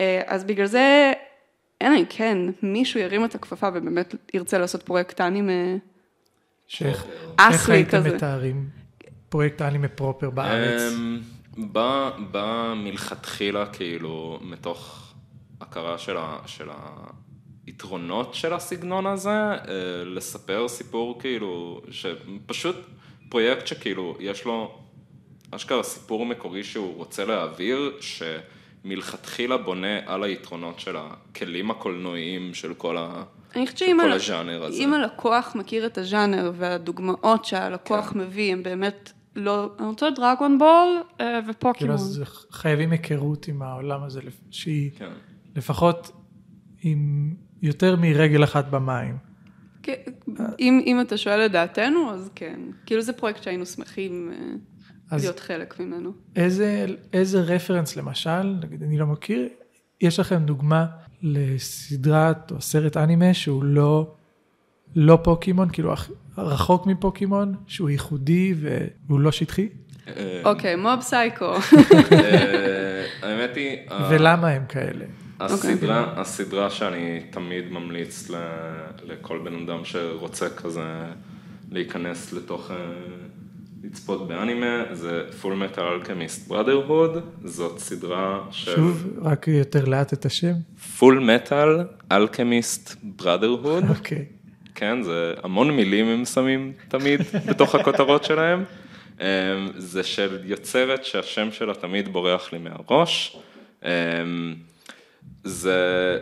אה, 0.00 0.22
אז 0.26 0.44
בגלל 0.44 0.66
זה, 0.66 1.12
אלא 1.82 1.96
אם 1.96 2.04
כן, 2.08 2.38
מישהו 2.62 3.00
ירים 3.00 3.24
את 3.24 3.34
הכפפה 3.34 3.68
ובאמת 3.74 4.14
ירצה 4.34 4.58
לעשות 4.58 4.82
פרויקט 4.82 5.20
אנימה 5.20 5.52
שאיך 6.66 7.06
הייתם. 7.68 8.02
מתארים 8.14 8.68
פרויקט 9.28 9.62
אנימה 9.62 9.88
פרופר 9.88 10.30
בארץ? 10.30 10.92
אמ, 10.92 11.20
בא 12.32 12.74
מלכתחילה 12.76 13.66
כאילו 13.66 14.38
מתוך 14.42 15.01
הכרה 15.72 15.98
של, 15.98 16.16
ה, 16.16 16.38
של 16.46 16.68
היתרונות 17.66 18.34
של 18.34 18.52
הסגנון 18.52 19.06
הזה, 19.06 19.30
אה, 19.30 19.56
לספר 20.04 20.68
סיפור 20.68 21.20
כאילו, 21.20 21.80
שפשוט 21.90 22.76
פרויקט 23.28 23.66
שכאילו 23.66 24.16
יש 24.20 24.44
לו 24.44 24.78
אשכרה 25.50 25.82
סיפור 25.82 26.26
מקורי 26.26 26.64
שהוא 26.64 26.96
רוצה 26.96 27.24
להעביר, 27.24 27.98
שמלכתחילה 28.00 29.56
בונה 29.56 29.98
על 30.06 30.24
היתרונות 30.24 30.80
של 30.80 30.96
הכלים 30.96 31.70
הקולנועיים 31.70 32.54
של 32.54 32.74
כל 32.74 32.96
ה... 32.98 33.22
אני 33.56 33.66
חושבת 33.66 33.78
שאם 33.78 33.98
כל 34.02 34.12
ה- 34.12 34.14
הז'אנר 34.14 34.64
הזה. 34.64 34.82
אם 34.82 34.94
הלקוח 34.94 35.54
מכיר 35.54 35.86
את 35.86 35.98
הז'אנר 35.98 36.52
והדוגמאות 36.54 37.44
שהלקוח 37.44 38.12
כן. 38.12 38.18
מביא 38.18 38.52
הם 38.52 38.62
באמת 38.62 39.12
לא, 39.36 39.70
אני 39.78 39.86
רוצה 39.88 40.10
דרגון 40.10 40.58
בול 40.58 40.68
אה, 40.68 41.40
כאילו, 41.40 41.48
ופוקימון. 41.48 41.94
אז 41.94 42.22
חייבים 42.50 42.90
היכרות 42.90 43.48
עם 43.48 43.62
העולם 43.62 44.02
הזה, 44.02 44.20
שהיא 44.50 44.90
כן. 44.98 45.12
לפחות 45.56 46.10
עם 46.82 47.34
יותר 47.62 47.96
מרגל 47.96 48.44
אחת 48.44 48.68
במים. 48.70 49.16
כן, 49.82 49.92
אם, 50.60 50.80
אם 50.86 51.00
אתה 51.00 51.16
שואל 51.16 51.46
את 51.46 51.52
דעתנו, 51.52 52.10
אז 52.10 52.30
כן. 52.34 52.60
כאילו 52.86 53.02
זה 53.02 53.12
פרויקט 53.12 53.42
שהיינו 53.42 53.66
שמחים 53.66 54.32
אה, 55.12 55.16
להיות 55.18 55.40
חלק 55.40 55.80
ממנו. 55.80 56.12
איזה, 56.36 56.86
איזה 57.12 57.40
רפרנס 57.40 57.96
למשל, 57.96 58.42
נגיד 58.42 58.82
אני 58.82 58.98
לא 58.98 59.06
מכיר, 59.06 59.48
יש 60.00 60.20
לכם 60.20 60.42
דוגמה 60.44 60.86
לסדרת 61.22 62.50
או 62.50 62.60
סרט 62.60 62.96
אנימה 62.96 63.34
שהוא 63.34 63.64
לא, 63.64 64.14
לא 64.96 65.18
פוקימון, 65.24 65.68
כאילו 65.72 65.94
רחוק 66.38 66.86
מפוקימון, 66.86 67.54
שהוא 67.66 67.90
ייחודי 67.90 68.54
והוא 69.06 69.20
לא 69.20 69.32
שטחי? 69.32 69.68
אוקיי, 70.44 70.76
מוב 70.76 71.00
סייקו. 71.00 71.54
אה, 72.12 73.04
האמת 73.22 73.56
היא, 73.56 73.78
ולמה 74.10 74.48
הם 74.48 74.66
כאלה? 74.68 75.04
הסדרה, 75.44 76.12
הסדרה 76.16 76.70
שאני 76.70 77.20
תמיד 77.30 77.72
ממליץ 77.72 78.30
ל, 78.30 78.36
לכל 79.04 79.38
בן 79.44 79.54
אדם 79.54 79.84
שרוצה 79.84 80.48
כזה 80.48 80.82
להיכנס 81.70 82.32
לתוך, 82.32 82.70
אה, 82.70 82.76
לצפות 83.84 84.28
באנימה, 84.28 84.84
זה 84.92 85.22
Full 85.42 85.46
Metal 85.46 85.78
Alchemist 85.78 86.50
Brotherhood, 86.50 87.18
זאת 87.44 87.78
סדרה 87.78 88.40
של 88.50 88.76
שוב, 88.76 89.06
רק 89.22 89.48
יותר 89.48 89.84
לאט 89.84 90.12
את 90.12 90.26
השם. 90.26 90.52
Full 90.98 91.18
Metal 91.48 92.12
Alchemist 92.12 92.94
Brotherhood, 93.20 93.88
אוקיי. 93.98 94.24
כן, 94.74 95.02
זה 95.02 95.34
המון 95.42 95.70
מילים 95.70 96.06
הם 96.06 96.24
שמים 96.24 96.72
תמיד 96.88 97.20
בתוך 97.46 97.74
הכותרות 97.74 98.24
שלהם. 98.24 98.64
אמ, 99.20 99.26
זה 99.76 100.02
של 100.02 100.38
יוצרת 100.44 101.04
שהשם 101.04 101.48
שלה 101.52 101.74
תמיד 101.74 102.08
בורח 102.08 102.52
לי 102.52 102.58
מהראש. 102.58 103.36
אמ, 105.26 105.30
זה 105.44 105.76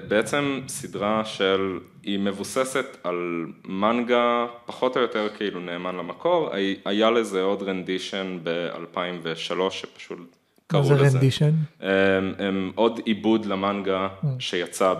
בעצם 0.09 0.61
סדרה 0.69 1.25
של, 1.25 1.61
היא 2.03 2.19
מבוססת 2.19 2.97
על 3.05 3.17
מנגה 3.65 4.47
פחות 4.67 4.97
או 4.97 5.03
יותר 5.03 5.29
כאילו 5.37 5.61
נאמן 5.61 5.97
למקור, 5.97 6.51
הי- 6.55 6.77
היה 6.85 7.11
לזה 7.11 7.43
עוד 7.43 7.63
רנדישן 7.63 8.39
ב-2003 8.43 9.37
שפשוט 9.71 10.19
מה 10.19 10.25
קראו 10.67 10.85
זה 10.85 10.95
לזה. 10.95 11.19
רנדישן? 11.19 11.51
הם, 11.81 12.33
הם 12.39 12.73
עוד 12.75 13.01
עיבוד 13.05 13.47
למנגה 13.47 14.09
שיצא 14.39 14.95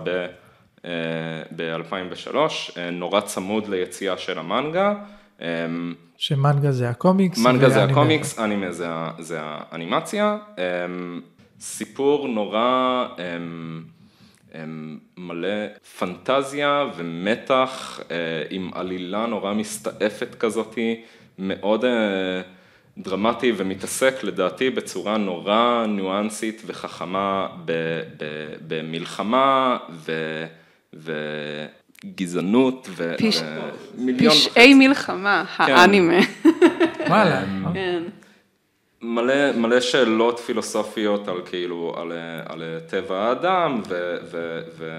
ב-2003, 1.55 2.35
נורא 2.91 3.21
צמוד 3.21 3.67
ליציאה 3.67 4.17
של 4.17 4.39
המנגה. 4.39 4.93
שמנגה 6.17 6.71
זה 6.71 6.89
הקומיקס. 6.89 7.37
מנגה 7.39 7.69
זה 7.69 7.83
הקומיקס, 7.83 8.39
אנימה 8.39 8.71
זה, 8.71 8.87
זה 9.19 9.37
האנימציה. 9.41 10.37
סיפור 11.61 12.27
נורא 12.27 13.05
מלא 15.17 15.67
פנטזיה 15.99 16.85
ומתח 16.95 17.99
עם 18.49 18.71
עלילה 18.73 19.25
נורא 19.25 19.53
מסתעפת 19.53 20.35
כזאתי, 20.39 21.01
מאוד 21.39 21.85
דרמטי 22.97 23.51
ומתעסק 23.57 24.23
לדעתי 24.23 24.69
בצורה 24.69 25.17
נורא 25.17 25.85
ניואנסית 25.87 26.61
וחכמה 26.65 27.47
במלחמה 28.67 29.77
ו... 29.89 30.11
גזענות 32.15 32.89
ומיליון 32.95 34.33
וחצי. 34.33 34.49
פשעי 34.49 34.73
מלחמה, 34.73 35.45
כן. 35.57 35.63
האנימה. 35.63 36.19
וואלה. 37.07 37.43
כן. 37.73 38.03
מלא, 39.01 39.51
מלא 39.51 39.79
שאלות 39.79 40.39
פילוסופיות 40.39 41.27
על 41.27 41.41
כאילו, 41.45 41.93
על, 41.97 42.11
על 42.45 42.63
טבע 42.87 43.17
האדם, 43.17 43.81
ו, 43.87 44.17
ו, 44.31 44.59
ו, 44.77 44.89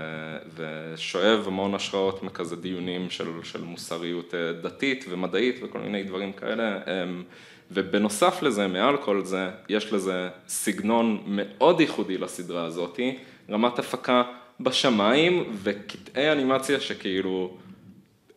ושואב 0.57 1.45
המון 1.47 1.75
השראות 1.75 2.23
מכזה 2.23 2.57
דיונים 2.57 3.11
של, 3.11 3.29
של 3.43 3.65
מוסריות 3.65 4.35
אה, 4.35 4.53
דתית 4.53 5.05
ומדעית 5.09 5.61
וכל 5.63 5.79
מיני 5.79 6.03
דברים 6.03 6.33
כאלה. 6.33 6.79
אמ, 6.87 7.23
ובנוסף 7.71 8.43
לזה, 8.43 8.69
מעל 8.69 8.97
כל 8.97 9.25
זה, 9.25 9.51
יש 9.69 9.93
לזה 9.93 10.29
סגנון 10.49 11.23
מאוד 11.27 11.81
ייחודי 11.81 12.19
לסדרה 12.19 12.65
הזאתי, 12.65 13.19
רמת 13.51 13.79
הפקה 13.79 14.23
בשמיים 14.61 15.45
וקטעי 15.63 16.33
אנימציה 16.33 16.81
שכאילו 16.81 17.57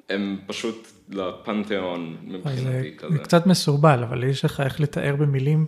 הם 0.10 0.38
פשוט 0.48 0.92
לפנתיאון 1.10 2.18
מבחינתי 2.24 2.98
כזה. 2.98 3.12
זה 3.12 3.20
קצת 3.20 3.46
מסורבל, 3.48 4.04
אבל 4.04 4.24
יש 4.24 4.46
לך 4.46 4.62
איך 4.66 4.80
לתאר 4.80 5.16
במילים 5.16 5.66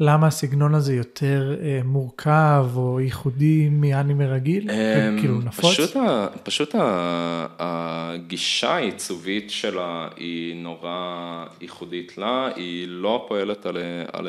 למה 0.00 0.26
הסגנון 0.26 0.74
הזה 0.74 0.94
יותר 0.94 1.56
אה, 1.62 1.80
מורכב 1.84 2.66
או 2.76 3.00
ייחודי 3.00 3.68
מאנימה 3.68 4.26
רגיל? 4.26 4.70
אה, 4.70 5.10
כאילו 5.20 5.40
נפוץ? 5.40 5.70
פשוט, 5.70 5.96
ה, 5.96 6.26
פשוט 6.42 6.74
ה, 6.74 7.46
הגישה 7.58 8.74
העיצובית 8.74 9.50
שלה 9.50 10.08
היא 10.16 10.56
נורא 10.56 11.46
ייחודית 11.60 12.18
לה, 12.18 12.48
היא 12.56 12.88
לא 12.88 13.24
פועלת 13.28 13.66
על, 13.66 13.76
על 14.12 14.28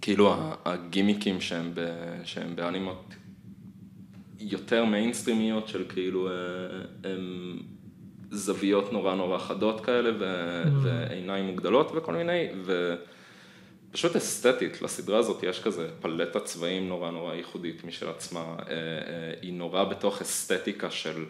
כאילו 0.00 0.34
הגימיקים 0.64 1.40
שהם, 1.40 1.70
ב, 1.74 1.80
שהם 2.24 2.56
באנימות 2.56 3.14
יותר 4.50 4.84
מיינסטרימיות 4.84 5.68
של 5.68 5.84
כאילו 5.88 6.28
אה, 6.28 6.32
הם 7.04 7.58
זוויות 8.30 8.92
נורא 8.92 9.14
נורא 9.14 9.38
חדות 9.38 9.80
כאלה 9.80 10.10
ו, 10.18 10.22
mm. 10.64 10.68
ועיניים 10.82 11.46
מוגדלות 11.46 11.92
וכל 11.94 12.14
מיני, 12.14 12.48
ופשוט 13.90 14.16
אסתטית 14.16 14.82
לסדרה 14.82 15.18
הזאת 15.18 15.42
יש 15.42 15.62
כזה 15.62 15.88
פלטת 16.00 16.44
צבעים 16.44 16.88
נורא 16.88 17.10
נורא 17.10 17.34
ייחודית 17.34 17.84
משל 17.84 18.08
עצמה, 18.08 18.40
אה, 18.40 18.74
אה, 18.74 19.32
היא 19.42 19.52
נורא 19.52 19.84
בתוך 19.84 20.20
אסתטיקה 20.20 20.90
של 20.90 21.24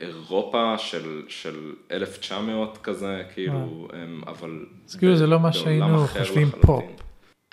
אירופה 0.00 0.78
של, 0.78 1.22
של 1.28 1.72
1900 1.90 2.78
כזה, 2.82 3.22
כאילו, 3.34 3.88
אבל... 4.26 4.66
אז 4.88 4.96
כאילו 4.96 5.16
זה 5.16 5.26
לא 5.26 5.40
מה 5.40 5.52
שהיינו 5.52 6.06
חושבים 6.06 6.50
פה. 6.60 6.82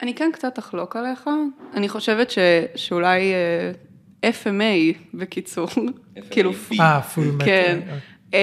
אני 0.01 0.15
כן 0.15 0.29
קצת 0.33 0.59
אחלוק 0.59 0.95
עליך, 0.95 1.29
אני 1.73 1.89
חושבת 1.89 2.31
ש, 2.31 2.37
שאולי 2.75 3.33
FMA 4.25 4.97
בקיצור, 5.13 5.67
כאילו, 6.31 6.51
אה, 6.79 7.01
פול 7.01 7.25
מטר. 7.25 7.45
כן, 7.45 7.79
אמ, 8.33 8.37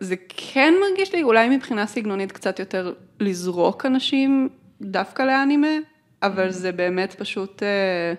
זה 0.00 0.14
כן 0.28 0.74
מרגיש 0.80 1.14
לי 1.14 1.22
אולי 1.22 1.48
מבחינה 1.48 1.86
סגנונית 1.86 2.32
קצת 2.32 2.58
יותר 2.58 2.92
לזרוק 3.20 3.86
אנשים 3.86 4.48
דווקא 4.80 5.22
לאנימה, 5.22 5.76
אבל 6.22 6.50
זה 6.50 6.72
באמת 6.72 7.14
פשוט, 7.14 7.62
אה, 7.62 8.14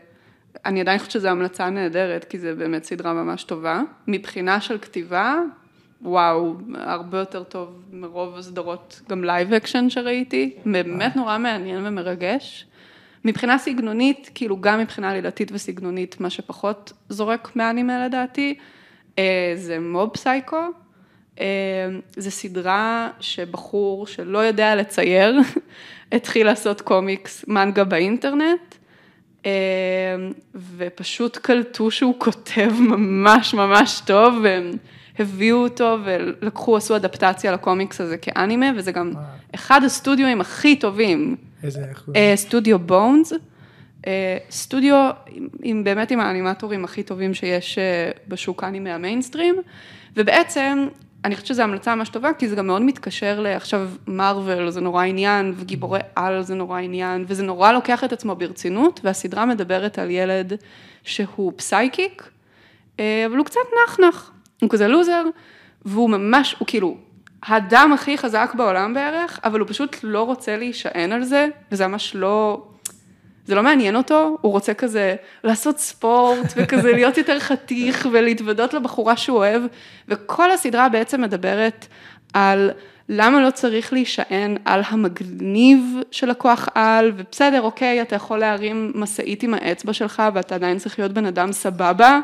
אני 0.66 0.82
עדיין 0.82 0.98
חושבת 0.98 1.12
שזו 1.12 1.28
המלצה 1.28 1.70
נהדרת, 1.70 2.24
כי 2.24 2.40
זה 2.40 2.56
באמת 2.56 2.84
סדרה 2.84 3.14
ממש 3.14 3.44
טובה. 3.44 3.82
מבחינה 4.08 4.62
של 4.62 4.78
כתיבה, 4.78 5.36
וואו, 6.02 6.56
הרבה 6.76 7.18
יותר 7.18 7.44
טוב 7.44 7.84
מרוב 7.92 8.38
הסדרות, 8.38 9.02
גם 9.10 9.24
לייב 9.24 9.54
אקשן 9.54 9.90
שראיתי, 9.90 10.56
באמת 10.66 11.16
נורא 11.16 11.38
מעניין 11.38 11.86
ומרגש. 11.86 12.66
מבחינה 13.26 13.58
סגנונית, 13.58 14.30
כאילו 14.36 14.62
גם 14.62 14.80
מבחינה 14.80 15.10
עלילתית 15.10 15.52
וסגנונית, 15.54 16.20
מה 16.20 16.30
שפחות 16.30 16.94
זורק 17.10 17.56
מאנימה 17.56 18.06
לדעתי, 18.06 18.58
אה, 19.20 19.54
זה 19.56 19.80
מוב 19.80 20.10
פסייכו. 20.10 20.58
אה, 21.40 21.46
זה 22.16 22.32
סדרה 22.32 23.10
שבחור 23.20 24.08
שלא 24.08 24.38
יודע 24.38 24.76
לצייר, 24.76 25.40
התחיל 26.12 26.46
לעשות 26.46 26.82
קומיקס 26.82 27.46
מנגה 27.48 27.84
באינטרנט, 27.84 28.76
אה, 29.46 29.52
ופשוט 30.78 31.38
קלטו 31.38 31.92
שהוא 31.92 32.16
כותב 32.18 32.72
ממש 32.92 33.54
ממש 33.54 34.02
טוב, 34.06 34.36
והם 34.44 34.72
הביאו 35.20 35.58
אותו 35.58 35.98
ולקחו, 36.04 36.78
עשו 36.78 36.96
אדפטציה 36.96 37.52
לקומיקס 37.52 38.02
הזה 38.02 38.18
כאנימה, 38.18 38.66
וזה 38.76 38.92
גם 38.92 39.12
אחד 39.56 39.84
הסטודיואים 39.84 40.42
הכי 40.42 40.76
טובים 40.76 41.36
איזה 41.64 41.86
אחוז? 41.92 42.16
אה, 42.16 42.34
סטודיו 42.36 42.80
בונדס, 42.80 43.34
אה, 44.08 44.38
סטודיו 44.52 45.10
עם 45.64 45.84
באמת 45.84 46.12
עם 46.12 46.20
האנימטורים 46.20 46.84
הכי 46.84 47.04
טובים 47.04 47.34
שיש 47.34 47.78
אה, 47.78 48.12
בשוק 48.28 48.64
אנימה 48.64 48.96
המיינסטרים, 48.96 49.56
ובעצם 50.16 50.88
אני 51.26 51.36
חושבת 51.36 51.48
שזו 51.48 51.64
המלצה 51.64 51.96
ממש 51.96 52.10
טובה, 52.10 52.34
כי 52.34 52.48
זה 52.48 52.56
גם 52.56 52.68
מאוד 52.68 52.82
מתקשר 52.82 53.40
לעכשיו 53.40 53.90
מרוויל 54.08 54.70
זה 54.70 54.82
נורא 54.82 55.04
עניין, 55.04 55.54
וגיבורי 55.58 56.00
על 56.16 56.42
זה 56.42 56.56
נורא 56.56 56.80
עניין, 56.80 57.26
וזה 57.28 57.44
נורא 57.44 57.72
לוקח 57.72 58.04
את 58.04 58.14
עצמו 58.14 58.36
ברצינות, 58.36 59.00
והסדרה 59.04 59.46
מדברת 59.46 60.00
על 60.00 60.10
ילד 60.12 60.54
שהוא 61.04 61.54
פסייקיק, 61.56 62.30
אבל 62.96 63.38
הוא 63.38 63.46
קצת 63.46 63.60
נחנח, 63.88 64.32
הוא 64.62 64.70
כזה 64.70 64.88
לוזר, 64.88 65.24
והוא 65.86 66.10
ממש, 66.10 66.56
הוא 66.60 66.68
כאילו, 66.68 66.98
הדם 67.44 67.92
הכי 67.94 68.18
חזק 68.18 68.52
בעולם 68.58 68.94
בערך, 68.94 69.40
אבל 69.44 69.60
הוא 69.60 69.68
פשוט 69.68 69.98
לא 70.04 70.24
רוצה 70.24 70.58
להישען 70.58 71.12
על 71.12 71.24
זה, 71.24 71.48
וזה 71.72 71.88
ממש 71.88 72.16
לא, 72.16 72.64
זה 73.46 73.56
לא 73.56 73.64
מעניין 73.64 73.96
אותו, 73.96 74.38
הוא 74.42 74.52
רוצה 74.52 74.74
כזה 74.74 75.16
לעשות 75.44 75.80
ספורט, 75.80 76.54
וכזה 76.56 76.92
להיות 76.92 77.18
יותר 77.18 77.40
חתיך, 77.40 78.08
ולהתוודות 78.12 78.74
לבחורה 78.74 79.18
שהוא 79.18 79.38
אוהב, 79.38 79.62
וכל 80.08 80.52
הסדרה 80.52 80.90
בעצם 80.90 81.22
מדברת 81.22 81.88
על 82.34 82.72
למה 83.10 83.42
לא 83.42 83.52
צריך 83.52 83.94
להישען 83.94 84.58
על 84.66 84.82
המגניב 84.88 85.82
של 86.12 86.30
הכוח 86.30 86.70
על, 86.76 87.12
ובסדר, 87.18 87.62
אוקיי, 87.62 88.02
אתה 88.02 88.16
יכול 88.16 88.38
להרים 88.38 88.92
משאית 88.96 89.44
עם 89.44 89.54
האצבע 89.54 89.94
שלך, 89.94 90.24
ואתה 90.34 90.56
עדיין 90.56 90.78
צריך 90.78 91.00
להיות 91.00 91.12
בן 91.12 91.26
אדם 91.26 91.52
סבבה, 91.52 92.20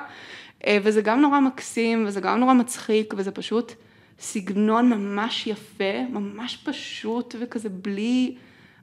אה, 0.67 0.77
וזה 0.83 1.01
גם 1.01 1.21
נורא 1.21 1.39
מקסים, 1.39 2.05
וזה 2.07 2.21
גם 2.21 2.39
נורא 2.39 2.53
מצחיק, 2.53 3.13
וזה 3.17 3.31
פשוט... 3.31 3.73
סגנון 4.19 4.89
ממש 4.89 5.47
יפה, 5.47 6.03
ממש 6.09 6.57
פשוט 6.63 7.35
וכזה 7.39 7.69
בלי 7.69 8.35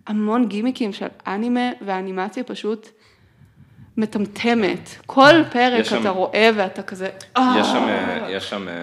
המון 0.07 0.49
גימיקים 0.49 0.93
של 0.93 1.07
אנימה 1.27 1.71
והאנימציה 1.81 2.45
פשוט 2.45 2.89
מטמטמת. 3.97 4.91
כל 5.07 5.35
פרק 5.53 5.85
שם, 5.85 6.01
אתה 6.01 6.11
רואה 6.11 6.51
ואתה 6.57 6.83
כזה... 6.83 7.09
יש 7.39 7.67
שם, 7.67 7.89
אה. 7.89 8.27
יש 8.31 8.51
שם 8.51 8.69
אה, 8.69 8.75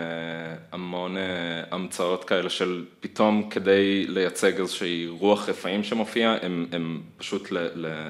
המון 0.71 1.17
אה, 1.17 1.23
המצאות 1.71 2.23
כאלה 2.23 2.49
של 2.49 2.86
פתאום 2.99 3.49
כדי 3.49 4.05
לייצג 4.07 4.60
איזושהי 4.60 5.07
רוח 5.07 5.49
רפאים 5.49 5.83
שמופיע, 5.83 6.36
הם, 6.41 6.65
הם 6.71 7.01
פשוט 7.17 7.47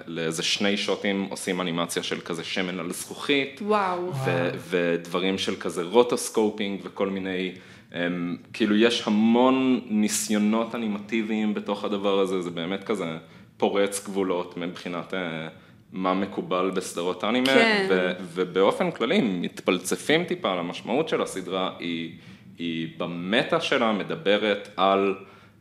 לאיזה 0.08 0.44
שני 0.44 0.78
שוטים 0.78 1.28
עושים 1.30 1.62
אנימציה 1.62 2.04
של 2.04 2.20
כזה 2.22 2.44
שמן 2.44 2.80
על 2.80 2.94
זכוכית. 2.94 3.62
וואו. 3.66 4.12
ו, 4.26 4.50
ודברים 4.70 5.38
של 5.38 5.56
כזה 5.56 5.84
rotoscoping 5.84 6.80
וכל 6.84 7.10
מיני... 7.10 7.52
הם, 7.92 8.38
כאילו 8.54 8.76
יש 8.76 9.08
המון 9.08 9.82
ניסיונות 9.90 10.76
אנימטיביים 10.76 11.54
בתוך 11.54 11.84
הדבר 11.84 12.20
הזה, 12.20 12.42
זה 12.42 12.50
באמת 12.50 12.84
כזה 12.84 13.18
פורץ 13.58 14.06
גבולות 14.06 14.58
מבחינת 14.58 15.14
אה, 15.14 15.48
מה 15.92 16.14
מקובל 16.14 16.72
בסדרות 16.76 17.24
אנימה, 17.24 17.46
כן. 17.48 17.88
ו, 17.90 18.12
ובאופן 18.34 18.92
כללי 18.92 19.22
מתפלספים 19.22 20.24
טיפה 20.24 20.52
על 20.52 20.60
המשמעות 20.60 21.10
של 21.10 21.22
הסדרה, 21.22 21.72
היא, 21.80 22.12
היא 22.58 22.88
במטה 22.98 23.62
שלה 23.62 23.92
מדברת 23.92 24.70
על 24.78 25.16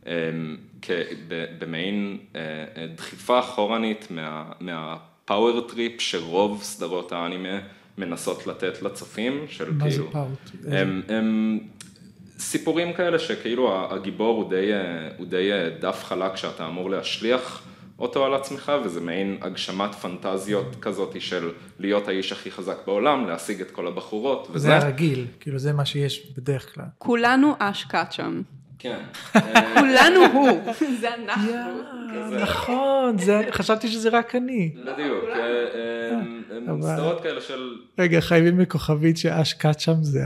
הם, 0.05 0.57
כ, 0.81 0.91
במעין 1.59 2.17
אה, 2.35 2.41
אה, 2.77 2.87
דחיפה 2.95 3.39
אחורנית 3.39 4.07
מה, 4.09 4.43
מה 4.59 4.88
power 4.88 5.61
trip 5.61 6.01
שרוב 6.01 6.63
סדרות 6.63 7.11
האנימה 7.11 7.59
מנסות 7.97 8.47
לתת 8.47 8.81
לצופים, 8.81 9.45
של 9.47 9.71
מה 9.71 9.89
כאילו, 9.89 10.05
זה 10.05 10.11
power? 10.11 10.35
הם 11.09 11.59
סיפורים 12.39 12.93
כאלה 12.93 13.19
שכאילו 13.19 13.93
הגיבור 13.93 14.41
הוא 14.41 14.49
די, 14.49 14.71
הוא 15.17 15.27
די 15.27 15.49
דף 15.79 16.03
חלק 16.03 16.35
שאתה 16.35 16.67
אמור 16.67 16.89
להשליך 16.89 17.61
אותו 17.99 18.25
על 18.25 18.33
עצמך, 18.33 18.71
וזה 18.85 19.01
מעין 19.01 19.37
הגשמת 19.41 19.95
פנטזיות 19.95 20.75
כזאת 20.81 21.21
של 21.21 21.51
להיות 21.79 22.07
האיש 22.07 22.31
הכי 22.31 22.51
חזק 22.51 22.77
בעולם, 22.85 23.27
להשיג 23.27 23.61
את 23.61 23.71
כל 23.71 23.87
הבחורות, 23.87 24.47
וזה... 24.51 24.67
זה 24.67 24.77
הרגיל, 24.77 25.25
כאילו 25.39 25.59
זה 25.59 25.73
מה 25.73 25.85
שיש 25.85 26.33
בדרך 26.37 26.75
כלל. 26.75 26.85
כולנו 26.97 27.53
אש 27.59 27.83
קאצ'ם. 27.83 28.41
כן. 28.79 28.97
כולנו 29.73 30.25
הוא. 30.33 30.59
זה 31.01 31.07
אנחנו. 31.15 31.51
נכון, 32.41 33.17
זה- 33.17 33.41
חשבתי 33.51 33.87
שזה 33.87 34.09
רק 34.09 34.35
אני. 34.35 34.71
בדיוק, 34.75 35.23
אה, 35.35 35.39
אה, 36.67 36.95
סדרות 36.95 37.21
כאלה 37.23 37.41
של... 37.41 37.75
רגע, 37.99 38.21
חייבים 38.21 38.57
בכוכבית 38.57 39.17
שאש 39.17 39.53
קאצ'ם 39.53 39.93
זה 40.01 40.19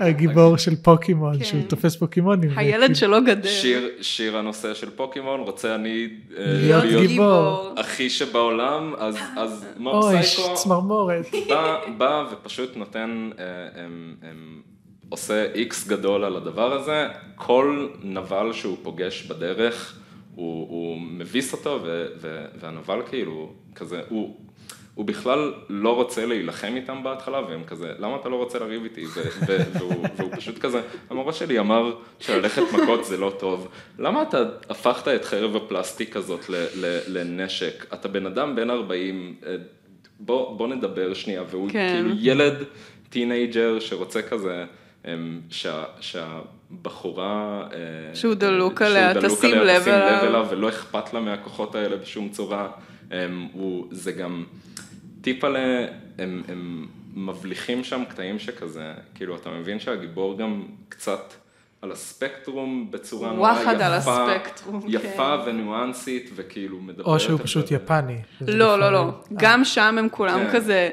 הגיבור 0.00 0.56
של 0.56 0.76
פוקימון, 0.76 1.38
כן. 1.38 1.44
שהוא 1.44 1.62
תופס 1.68 1.96
פוקימונים. 1.96 2.50
הילד 2.58 2.80
וכאילו- 2.82 2.94
שלו 2.94 3.24
גדל. 3.24 3.48
שיר, 3.48 3.88
שיר 4.00 4.36
הנושא 4.36 4.74
של 4.74 4.90
פוקימון, 4.90 5.40
רוצה 5.40 5.74
אני 5.74 6.08
אה, 6.38 6.44
להיות 6.46 7.06
גיבור. 7.06 7.74
הכי 7.76 8.10
שבעולם, 8.10 8.94
אז, 8.98 9.16
אז 9.36 9.66
מוב 9.76 9.94
אוי, 9.94 10.22
סייקו 10.22 10.54
צמרמורת. 10.54 11.26
בא, 11.48 11.76
בא 11.98 12.24
ופשוט 12.32 12.76
נותן, 12.76 13.30
אה, 13.38 13.44
עושה 15.12 15.52
איקס 15.54 15.88
גדול 15.88 16.24
על 16.24 16.36
הדבר 16.36 16.72
הזה, 16.72 17.08
כל 17.36 17.88
נבל 18.02 18.52
שהוא 18.52 18.76
פוגש 18.82 19.22
בדרך, 19.22 19.98
הוא, 20.34 20.68
הוא 20.68 21.00
מביס 21.00 21.52
אותו, 21.52 21.80
ו, 21.82 22.06
ו, 22.20 22.44
והנבל 22.60 23.02
כאילו, 23.08 23.52
כזה, 23.74 24.00
הוא... 24.08 24.36
הוא 24.94 25.04
בכלל 25.04 25.54
לא 25.68 25.96
רוצה 25.96 26.26
להילחם 26.26 26.72
איתם 26.76 27.02
בהתחלה, 27.02 27.40
והם 27.48 27.64
כזה, 27.64 27.92
למה 27.98 28.16
אתה 28.16 28.28
לא 28.28 28.36
רוצה 28.36 28.58
לריב 28.58 28.84
איתי? 28.84 29.04
ו- 29.04 29.20
ו- 29.46 29.78
והוא, 29.78 30.06
והוא 30.16 30.30
פשוט 30.36 30.58
כזה, 30.58 30.80
המורה 31.10 31.32
שלי 31.32 31.58
אמר 31.58 31.94
שללכת 32.20 32.62
מכות 32.72 33.04
זה 33.04 33.16
לא 33.16 33.32
טוב. 33.38 33.68
למה 33.98 34.22
אתה 34.22 34.42
הפכת 34.70 35.08
את 35.08 35.24
חרב 35.24 35.56
הפלסטיק 35.56 36.16
הזאת 36.16 36.50
ל- 36.50 36.66
ל- 36.76 37.00
לנשק? 37.06 37.86
אתה 37.94 38.08
בן 38.08 38.26
אדם 38.26 38.56
בן 38.56 38.70
40, 38.70 39.36
אה, 39.46 39.56
בוא, 40.20 40.56
בוא 40.56 40.68
נדבר 40.68 41.14
שנייה, 41.14 41.42
והוא 41.50 41.70
כן. 41.70 41.92
כאילו 41.92 42.10
ילד 42.18 42.54
teenager 43.10 43.80
שרוצה 43.80 44.22
כזה, 44.22 44.64
שה, 45.50 45.84
שהבחורה... 46.00 47.62
אה, 47.72 48.14
שהוא 48.14 48.34
דלוק 48.34 48.78
שהוא 48.78 48.88
עליה, 48.88 49.14
דלוק 49.14 49.38
תשים 49.38 49.54
עליה, 49.58 49.74
לב 49.74 49.80
תשים 49.82 49.92
לב 49.92 50.24
אליו. 50.24 50.46
ולא 50.50 50.68
אכפת 50.68 51.14
לה 51.14 51.20
מהכוחות 51.20 51.74
האלה 51.74 51.96
בשום 51.96 52.28
צורה. 52.28 52.68
הם, 53.10 53.48
הוא, 53.52 53.86
זה 53.90 54.12
גם, 54.12 54.44
טיפה, 55.20 55.86
הם, 56.18 56.42
הם 56.48 56.86
מבליחים 57.14 57.84
שם 57.84 58.02
קטעים 58.08 58.38
שכזה, 58.38 58.92
כאילו, 59.14 59.36
אתה 59.36 59.50
מבין 59.50 59.80
שהגיבור 59.80 60.38
גם 60.38 60.62
קצת 60.88 61.32
על 61.82 61.92
הספקטרום 61.92 62.90
בצורה 62.90 63.32
נורא 63.32 63.52
יפה. 63.52 63.60
וואחד 63.62 63.80
על 63.80 63.92
הספקטרום, 63.92 64.80
יפה 64.88 65.36
כן. 65.44 65.50
וניואנסית, 65.50 66.30
וכאילו 66.34 66.78
מדברת. 66.80 67.06
או 67.06 67.20
שהוא 67.20 67.40
פשוט 67.42 67.66
זה. 67.66 67.74
יפני. 67.74 68.16
לא, 68.40 68.78
לא, 68.80 68.92
לא. 68.92 69.08
לפעמים- 69.08 69.38
גם 69.40 69.64
שם 69.64 69.96
הם 69.98 70.08
כולם 70.10 70.38
כן. 70.38 70.52
כזה, 70.52 70.90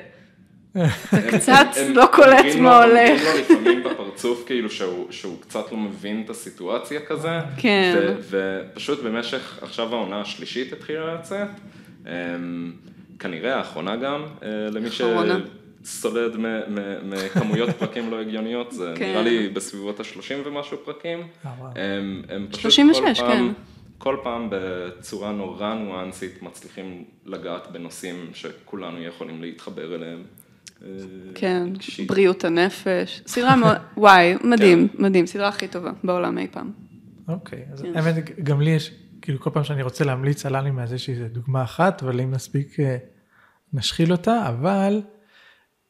קצת 1.32 1.66
לא 1.96 2.06
קולט 2.14 2.40
אומרים 2.40 2.64
מה 2.64 2.84
הולך. 2.84 2.96
אומרים 3.22 3.36
לו 3.36 3.40
לפעמים 3.42 3.84
בפרצוף 3.84 4.44
כאילו 4.46 4.70
שהוא, 4.70 5.42
קצת 5.42 5.72
לא 5.72 5.78
מבין 5.78 6.22
את 6.26 6.30
הסיטואציה 6.30 7.00
כזה. 7.00 7.40
כן. 7.58 8.14
ופשוט 8.30 9.04
במשך, 9.04 9.60
עכשיו 9.62 9.96
העונה 9.96 10.22
השלישית 10.22 10.74
התחילה 10.74 11.14
לצאת. 11.14 11.48
אמ, 12.08 12.72
כנראה 13.20 13.56
האחרונה 13.56 13.96
גם, 13.96 14.24
אה, 14.44 14.48
למי. 14.72 14.90
שסולד 15.84 16.38
מ- 16.38 16.46
מ- 16.46 17.10
מכמויות 17.10 17.70
פרקים 17.70 18.12
לא 18.12 18.20
הגיוניות, 18.22 18.72
זה 18.72 18.94
כן. 18.96 19.06
נראה 19.12 19.22
לי 19.22 19.50
בסביבות 19.50 20.00
ה-30 20.00 20.18
ומשהו 20.48 20.78
פרקים. 20.86 21.20
אה, 21.46 21.52
וואו. 21.60 21.72
הם, 21.76 22.22
הם 22.30 22.48
פשוט 22.52 22.62
36, 22.62 23.20
כל 23.20 23.26
פעם, 23.28 23.32
כן. 23.32 23.54
כל 23.98 24.18
פעם 24.24 24.48
בצורה 24.52 25.32
נורא 25.32 25.74
ניואנסית 25.74 26.42
מצליחים 26.44 27.04
לגעת 27.26 27.72
בנושאים 27.72 28.30
שכולנו 28.34 29.04
יכולים 29.04 29.42
להתחבר 29.42 29.96
אליהם. 29.96 30.24
כן, 31.36 31.68
רגשית. 31.74 32.08
בריאות 32.08 32.44
הנפש. 32.46 33.22
סדרה 33.28 33.56
מאוד, 33.56 33.78
וואי, 33.98 34.36
מדהים, 34.44 34.88
כן. 34.88 35.04
מדהים, 35.04 35.26
סדרה 35.26 35.48
הכי 35.48 35.68
טובה 35.68 35.92
בעולם 36.04 36.38
אי 36.38 36.48
פעם. 36.52 36.72
אוקיי, 37.28 37.66
אז 37.74 37.82
כן. 37.82 37.92
האמת, 37.96 38.40
גם 38.44 38.62
לי 38.62 38.70
יש, 38.72 38.92
כאילו 39.22 39.40
כל 39.40 39.50
פעם 39.54 39.64
שאני 39.64 39.84
רוצה 39.84 40.04
להמליץ 40.06 40.46
על 40.46 40.56
אנימה 40.56 40.84
אז 40.84 40.94
יש 40.94 41.08
לי 41.08 41.14
איזה 41.14 41.28
דוגמה 41.28 41.64
אחת, 41.64 42.04
אבל 42.04 42.22
אם 42.22 42.32
נספיק 42.32 42.80
אה, 42.80 42.98
נשחיל 43.74 44.12
אותה, 44.12 44.50
אבל 44.50 45.02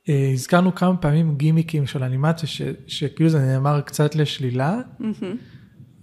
אה, 0.10 0.30
הזכרנו 0.34 0.76
כמה 0.76 0.98
פעמים 0.98 1.36
גימיקים 1.38 1.88
של 1.88 2.04
אנימציה, 2.04 2.50
ש- 2.50 2.62
שכאילו 2.88 3.30
זה 3.30 3.40
נאמר 3.40 3.82
קצת 3.82 4.16
לשלילה, 4.16 4.80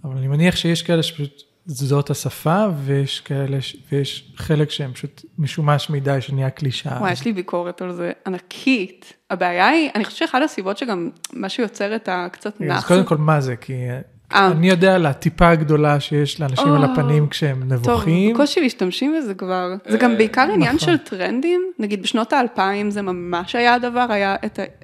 אבל 0.03 0.17
אני 0.17 0.27
מניח 0.27 0.55
שיש 0.55 0.81
כאלה 0.81 1.03
שפשוט 1.03 1.41
זאת 1.67 2.09
השפה, 2.09 2.65
ויש 2.83 3.19
כאלה, 3.19 3.57
ויש 3.91 4.33
חלק 4.35 4.71
שהם 4.71 4.93
פשוט 4.93 5.25
משומש 5.37 5.89
מדי 5.89 6.21
שנהיה 6.21 6.49
קלישאה. 6.49 6.97
וואי, 6.99 7.11
יש 7.11 7.25
לי 7.25 7.33
ביקורת 7.33 7.81
על 7.81 7.93
זה 7.93 8.11
ענקית. 8.27 9.13
הבעיה 9.29 9.67
היא, 9.67 9.89
אני 9.95 10.05
חושבת 10.05 10.19
שאחת 10.19 10.41
הסיבות 10.45 10.77
שגם 10.77 11.09
מה 11.33 11.49
שיוצר 11.49 11.95
את 11.95 12.09
הקצת 12.11 12.55
אז 12.55 12.61
נאחס. 12.61 12.87
קודם 12.87 13.05
כל 13.05 13.17
מה 13.17 13.41
זה, 13.41 13.55
כי 13.55 13.73
אה. 13.73 13.99
אני 14.33 14.69
יודע 14.69 14.95
על 14.95 15.05
הטיפה 15.05 15.49
הגדולה 15.49 15.99
שיש 15.99 16.41
לאנשים 16.41 16.73
על 16.73 16.85
או. 16.85 16.91
הפנים 16.91 17.27
כשהם 17.27 17.59
טוב, 17.61 17.73
נבוכים. 17.73 18.33
בקושי 18.33 18.65
משתמשים 18.65 19.15
בזה 19.17 19.33
כבר. 19.33 19.75
זה 19.87 19.97
גם 19.97 20.17
בעיקר 20.17 20.41
עניין 20.41 20.75
נכון. 20.75 20.79
של 20.79 20.97
טרנדים. 20.97 21.61
נגיד 21.79 22.01
בשנות 22.01 22.33
האלפיים 22.33 22.91
זה 22.91 23.01
ממש 23.01 23.55
היה 23.55 23.73
הדבר, 23.73 24.05
היה 24.09 24.35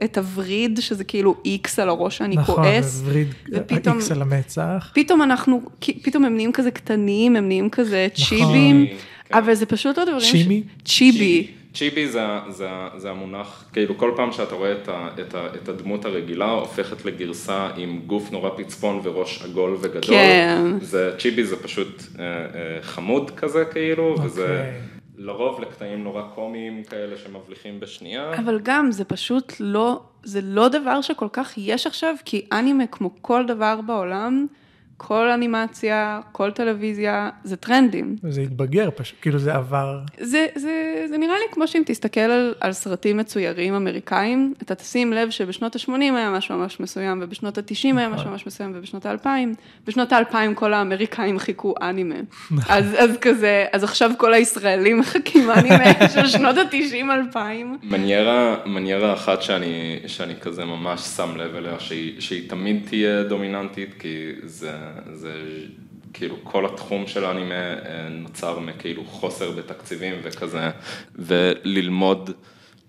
את 0.04 0.18
הווריד, 0.18 0.80
שזה 0.82 1.04
כאילו 1.04 1.36
איקס 1.46 1.80
על 1.80 1.90
הראש 1.90 2.18
שאני 2.18 2.36
נכון, 2.36 2.56
כועס. 2.56 3.02
וריד 3.06 3.28
ופתאום- 3.54 3.96
איקס 3.98 4.12
על 4.12 4.22
המצח. 4.22 4.92
פתאום 4.96 5.22
אנחנו, 5.22 5.62
פתאום 6.04 6.26
הם 6.26 6.36
נהיים 6.36 6.52
כזה 6.52 6.72
קטנים, 6.72 7.36
הם 7.36 7.48
נהיים 7.48 7.70
כזה 7.70 8.08
נכון. 8.18 8.26
צ'יבים. 8.38 8.86
אבל 9.34 9.54
זה 9.54 9.66
פשוט 9.66 9.98
לא 9.98 10.04
דברים. 10.06 10.20
צ'ימי? 10.32 10.64
צ'יבי. 10.86 11.48
צ'יבי 11.74 12.08
זה, 12.08 12.26
זה, 12.50 12.70
זה 12.98 13.10
המונח, 13.10 13.70
כאילו 13.74 13.98
כל 13.98 14.12
פעם 14.16 14.32
שאתה 14.32 14.56
רואה 14.56 14.72
את, 14.72 14.88
ה, 14.88 15.10
את, 15.20 15.36
ה, 15.36 15.48
את 15.56 15.70
הדמות 15.70 16.06
הרגילה 16.06 16.52
הופכת 16.52 17.06
לגרסה 17.06 17.70
עם 17.78 18.02
גוף 18.06 18.32
נורא 18.32 18.50
פצפון 18.58 19.00
וראש 19.04 19.42
עגול 19.42 19.78
וגדול. 19.82 20.02
כן. 20.16 20.62
זה, 20.82 21.16
צ'יבי 21.18 21.44
זה 21.44 21.64
פשוט 21.64 22.04
אה, 22.20 22.26
אה, 22.26 22.82
חמוד 22.82 23.32
כזה 23.32 23.66
כאילו, 23.66 24.16
וזה 24.24 24.42
אוקיי. 24.42 24.82
לרוב 25.18 25.62
לקטעים 25.62 26.04
נורא 26.04 26.22
קומיים 26.36 26.84
כאלה 26.84 27.18
שמבליחים 27.18 27.80
בשנייה. 27.80 28.34
אבל 28.38 28.60
גם 28.64 28.92
זה 28.92 29.04
פשוט 29.04 29.54
לא, 29.60 30.02
זה 30.24 30.40
לא 30.44 30.68
דבר 30.68 31.02
שכל 31.02 31.28
כך 31.34 31.54
יש 31.58 31.88
עכשיו, 31.88 32.16
כי 32.26 32.46
אנימה 32.52 32.88
כמו 32.88 33.10
כל 33.22 33.46
דבר 33.48 33.80
בעולם, 33.82 34.48
כל 34.98 35.30
אנימציה, 35.30 36.20
כל 36.32 36.52
טלוויזיה, 36.52 37.30
זה 37.44 37.56
טרנדים. 37.56 38.16
זה 38.30 38.42
התבגר 38.42 38.90
פשוט, 38.96 39.16
כאילו 39.22 39.40
זה 39.40 39.56
עבר. 39.56 40.00
זה, 40.20 40.48
זה, 40.56 41.06
זה 41.10 41.18
נראה 41.18 41.36
לי 41.36 41.46
כמו 41.52 41.68
שאם 41.68 41.82
תסתכל 41.86 42.20
על, 42.20 42.54
על 42.60 42.74
סרטים 42.74 43.18
מצוירים 43.18 43.74
אמריקאים, 43.74 44.54
אתה 44.62 44.76
תשים 44.76 45.14
לב 45.14 45.30
שבשנות 45.30 45.76
ה-80 45.76 45.92
היה 46.00 46.32
משהו 46.32 46.58
ממש 46.58 46.80
מסוים, 46.80 47.20
ובשנות 47.24 47.58
ה-90 47.58 47.98
היה 47.98 48.10
משהו 48.10 48.30
ממש 48.30 48.48
מסוים, 48.48 48.72
ובשנות 48.76 49.06
ה-2000, 49.06 49.28
בשנות 49.88 50.14
ה-2000 50.14 50.36
כל 50.56 50.74
האמריקאים 50.74 51.40
חיכו 51.40 51.76
אנימה. 51.82 52.16
אז, 52.70 52.86
אז 52.98 53.18
כזה, 53.22 53.66
אז 53.72 53.84
עכשיו 53.84 54.12
כל 54.18 54.34
הישראלים 54.34 55.00
מחכים 55.00 55.52
אנימה 55.52 56.10
של 56.14 56.28
שנות 56.28 56.56
ה-90-2000. 56.58 57.38
מניירה, 57.84 58.56
מניירה 58.66 59.14
אחת 59.14 59.42
שאני, 59.42 60.00
שאני 60.08 60.34
כזה 60.42 60.66
ממש 60.66 61.02
שם 61.02 61.38
לב 61.38 61.56
אליה, 61.56 61.80
שהיא, 61.80 62.22
שהיא 62.22 62.50
תמיד 62.50 62.82
תהיה 62.90 63.24
דומיננטית, 63.24 63.94
כי 64.00 64.32
זה, 64.44 64.72
זה 65.14 65.34
כאילו 66.14 66.36
כל 66.44 66.66
התחום 66.66 67.08
של 67.08 67.26
האנימה 67.26 67.54
אה, 67.56 67.78
נוצר 68.10 68.60
מכאילו 68.60 69.04
חוסר 69.06 69.52
בתקציבים 69.52 70.14
וכזה, 70.24 70.70
וללמוד 71.16 72.30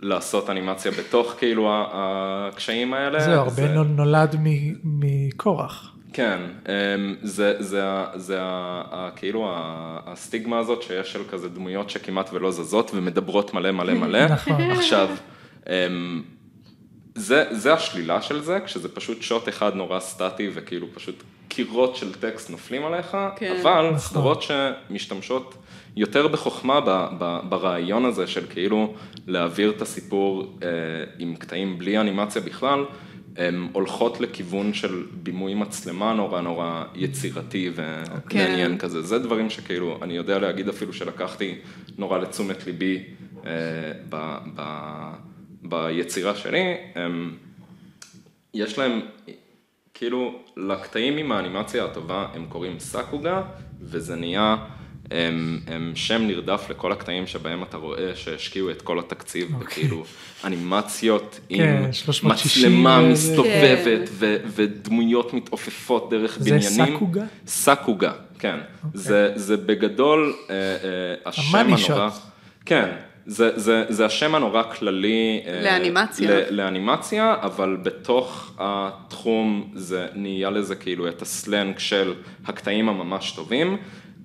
לעשות 0.00 0.50
אנימציה 0.50 0.92
בתוך 0.92 1.34
כאילו 1.38 1.68
הקשיים 1.92 2.94
האלה. 2.94 3.20
זהו, 3.20 3.34
הרבה 3.40 3.74
נול- 3.74 3.86
נולד 3.86 4.36
מ- 4.38 4.74
מקורח. 5.00 5.90
כן, 6.12 6.38
אמ, 6.68 7.14
זה, 7.22 7.56
זה, 7.58 7.82
זה 8.14 8.38
ה- 8.42 8.44
ה- 8.92 9.10
כאילו 9.16 9.50
הסטיגמה 10.06 10.58
הזאת 10.58 10.82
שיש 10.82 11.12
של 11.12 11.20
כזה 11.30 11.48
דמויות 11.48 11.90
שכמעט 11.90 12.30
ולא 12.32 12.50
זזות 12.50 12.90
ומדברות 12.94 13.54
מלא 13.54 13.70
מלא 13.72 13.94
מלא. 14.06 14.26
נכון. 14.26 14.60
עכשיו, 14.70 15.08
אמ, 15.68 16.22
זה, 17.14 17.44
זה 17.50 17.72
השלילה 17.74 18.22
של 18.22 18.42
זה, 18.42 18.58
כשזה 18.64 18.88
פשוט 18.94 19.22
שוט 19.22 19.48
אחד 19.48 19.74
נורא 19.74 20.00
סטטי 20.00 20.50
וכאילו 20.54 20.86
פשוט 20.94 21.22
קירות 21.48 21.96
של 21.96 22.14
טקסט 22.14 22.50
נופלים 22.50 22.84
עליך, 22.84 23.16
כן. 23.36 23.56
אבל 23.62 23.92
סדרות 23.98 24.42
שמשתמשות 24.42 25.54
יותר 25.96 26.28
בחוכמה 26.28 26.80
ב, 26.80 27.06
ב, 27.18 27.40
ברעיון 27.48 28.04
הזה 28.04 28.26
של 28.26 28.46
כאילו 28.50 28.94
להעביר 29.26 29.70
את 29.70 29.82
הסיפור 29.82 30.58
אה, 30.62 30.68
עם 31.18 31.34
קטעים 31.36 31.78
בלי 31.78 31.98
אנימציה 31.98 32.42
בכלל, 32.42 32.84
הן 33.36 33.68
הולכות 33.72 34.20
לכיוון 34.20 34.74
של 34.74 35.04
בימוי 35.12 35.54
מצלמה 35.54 36.12
נורא 36.12 36.40
נורא 36.40 36.84
יצירתי 36.94 37.70
ומעניין 37.74 38.70
כן. 38.70 38.78
כזה. 38.78 39.02
זה 39.02 39.18
דברים 39.18 39.50
שכאילו, 39.50 39.98
אני 40.02 40.16
יודע 40.16 40.38
להגיד 40.38 40.68
אפילו 40.68 40.92
שלקחתי 40.92 41.54
נורא 41.98 42.18
לתשומת 42.18 42.66
ליבי 42.66 43.02
אה, 43.46 43.52
ב, 44.08 44.36
ב, 44.54 44.62
ביצירה 45.62 46.34
שלי. 46.34 46.74
הם, 46.94 47.36
יש 48.54 48.78
להם, 48.78 49.00
כאילו, 49.94 50.38
לקטעים 50.56 51.16
עם 51.16 51.32
האנימציה 51.32 51.84
הטובה 51.84 52.26
הם 52.34 52.46
קוראים 52.48 52.78
סאקוגה, 52.78 53.42
וזה 53.82 54.16
נהיה 54.16 54.56
הם, 55.10 55.60
הם 55.66 55.92
שם 55.94 56.22
נרדף 56.22 56.66
לכל 56.70 56.92
הקטעים 56.92 57.26
שבהם 57.26 57.62
אתה 57.62 57.76
רואה 57.76 58.16
שהשקיעו 58.16 58.70
את 58.70 58.82
כל 58.82 58.98
התקציב, 58.98 59.48
okay. 59.48 59.64
וכאילו 59.64 60.04
אנימציות 60.44 61.40
כן, 61.48 61.82
עם 61.84 61.92
360 61.92 62.72
מצלמה 62.72 63.00
וזה. 63.02 63.12
מסתובבת 63.12 63.84
כן. 63.84 64.04
ו, 64.10 64.36
ודמויות 64.46 65.34
מתעופפות 65.34 66.10
דרך 66.10 66.38
זה 66.38 66.50
בניינים. 66.50 66.86
סאקוגה? 66.86 67.24
סאקוגה, 67.46 68.12
כן. 68.38 68.56
זה, 68.94 69.32
זה 69.34 69.56
בגדול 69.56 70.34
אה, 70.50 70.54
אה, 70.54 71.14
השם 71.26 71.56
הנורא. 71.56 72.10
כן, 72.66 72.88
זה, 73.26 73.50
זה, 73.58 73.84
זה 73.88 74.06
השם 74.06 74.34
הנורא 74.34 74.62
כללי. 74.62 75.42
אה, 75.46 75.62
לאנימציה. 75.62 76.30
ל, 76.30 76.42
לאנימציה, 76.50 77.36
אבל 77.40 77.76
בתוך 77.82 78.52
התחום 78.58 79.70
זה 79.74 80.06
נהיה 80.14 80.50
לזה 80.50 80.74
כאילו 80.74 81.08
את 81.08 81.22
הסלנג 81.22 81.78
של 81.78 82.14
הקטעים 82.46 82.88
הממש 82.88 83.32
טובים. 83.32 83.76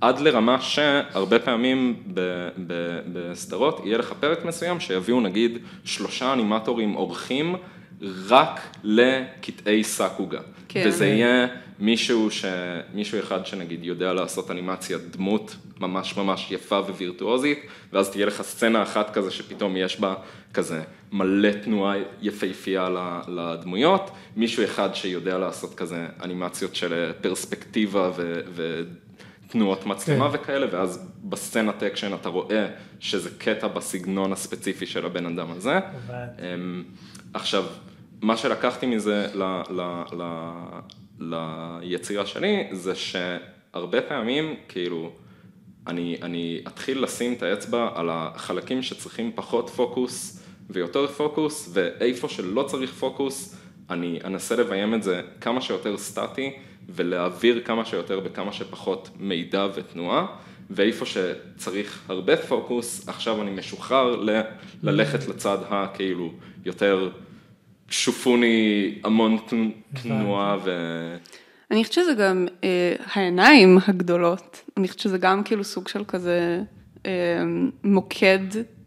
עד 0.02 0.20
לרמה 0.20 0.62
שהרבה 0.62 1.39
פעמים 1.39 1.95
ב- 2.14 2.50
ב- 2.68 3.00
בסדרות 3.14 3.82
יהיה 3.86 3.97
לך 3.97 4.14
פרק 4.20 4.45
מסוים 4.45 4.80
שיביאו 4.80 5.22
נגיד 5.22 5.58
שלושה 5.84 6.34
אנימטורים 6.34 6.95
אורחים 6.95 7.56
רק 8.28 8.62
לקטעי 8.84 9.84
סאקוגה. 9.84 10.39
כן. 10.70 10.84
וזה 10.88 11.08
יהיה 11.08 11.47
מישהו, 11.80 12.32
ש... 12.32 12.45
מישהו 12.93 13.19
אחד 13.19 13.45
שנגיד 13.45 13.84
יודע 13.84 14.13
לעשות 14.13 14.51
אנימציית 14.51 15.01
דמות 15.15 15.55
ממש 15.80 16.17
ממש 16.17 16.51
יפה 16.51 16.80
ווירטואוזית, 16.80 17.59
ואז 17.93 18.09
תהיה 18.09 18.25
לך 18.25 18.41
סצנה 18.41 18.84
אחת 18.84 19.13
כזה 19.13 19.32
שפתאום 19.32 19.77
יש 19.77 19.99
בה 19.99 20.15
כזה 20.53 20.84
מלא 21.11 21.51
תנועה 21.51 21.95
יפהפייה 22.21 22.89
לדמויות, 23.27 24.11
מישהו 24.36 24.63
אחד 24.63 24.89
שיודע 24.93 25.38
לעשות 25.38 25.75
כזה 25.75 26.07
אנימציות 26.23 26.75
של 26.75 27.11
פרספקטיבה 27.21 28.11
ו... 28.15 28.41
ו... 28.47 28.84
תנועות 29.51 29.86
מצלמה 29.86 30.32
כן. 30.32 30.38
וכאלה, 30.41 30.67
ואז 30.71 31.11
בסצנת 31.23 31.84
אקשן 31.84 32.13
אתה 32.13 32.30
רואה 32.30 32.67
שזה 32.99 33.30
קטע 33.38 33.67
בסגנון 33.67 34.34
הספציפי 34.34 34.86
של 34.86 35.05
הבן 35.05 35.25
אדם 35.25 35.51
הזה. 35.51 35.80
אמ, 36.39 36.84
עכשיו, 37.34 37.63
מה 38.21 38.38
שלקחתי 38.38 38.86
מזה 38.86 39.27
ל, 39.34 39.43
ל, 39.69 39.82
ל, 40.11 40.23
ליצירה 41.20 42.26
שלי, 42.26 42.67
זה 42.72 42.95
שהרבה 42.95 44.01
פעמים, 44.01 44.55
כאילו, 44.67 45.11
אני, 45.88 46.17
אני 46.22 46.61
אתחיל 46.67 47.03
לשים 47.03 47.34
את 47.34 47.43
האצבע 47.43 47.89
על 47.95 48.09
החלקים 48.11 48.82
שצריכים 48.82 49.32
פחות 49.36 49.70
פוקוס 49.70 50.43
ויותר 50.70 51.07
פוקוס, 51.07 51.70
ואיפה 51.74 52.30
שלא 52.30 52.63
צריך 52.63 52.93
פוקוס, 52.93 53.55
אני 53.89 54.20
אנסה 54.26 54.55
לביים 54.55 54.93
את 54.93 55.03
זה 55.03 55.22
כמה 55.41 55.61
שיותר 55.61 55.97
סטטי, 55.97 56.53
ולהעביר 56.89 57.61
כמה 57.65 57.86
שיותר 57.86 58.20
בכמה 58.20 58.53
שפחות 58.53 59.09
מידע 59.20 59.67
ותנועה, 59.76 60.26
ואיפה 60.70 61.05
שצריך 61.05 62.03
הרבה 62.07 62.38
פוקוס, 62.38 63.09
עכשיו 63.09 63.41
אני 63.41 63.51
משוחרר 63.51 64.15
ל- 64.15 64.41
ללכת 64.84 65.28
לצד 65.28 65.57
הכאילו 65.70 66.32
יותר 66.65 67.09
שופוני 67.89 68.95
המון 69.03 69.37
תנ- 69.47 69.99
תנועה 70.03 70.57
ו... 70.63 70.71
אני 71.71 71.83
חושבת 71.83 71.93
שזה 71.93 72.13
גם 72.13 72.47
אה, 72.63 72.95
העיניים 73.13 73.77
הגדולות, 73.87 74.61
אני 74.77 74.87
חושבת 74.87 74.99
שזה 74.99 75.17
גם 75.17 75.43
כאילו 75.43 75.63
סוג 75.63 75.87
של 75.87 76.03
כזה 76.07 76.61
אה, 77.05 77.11
מוקד 77.83 78.39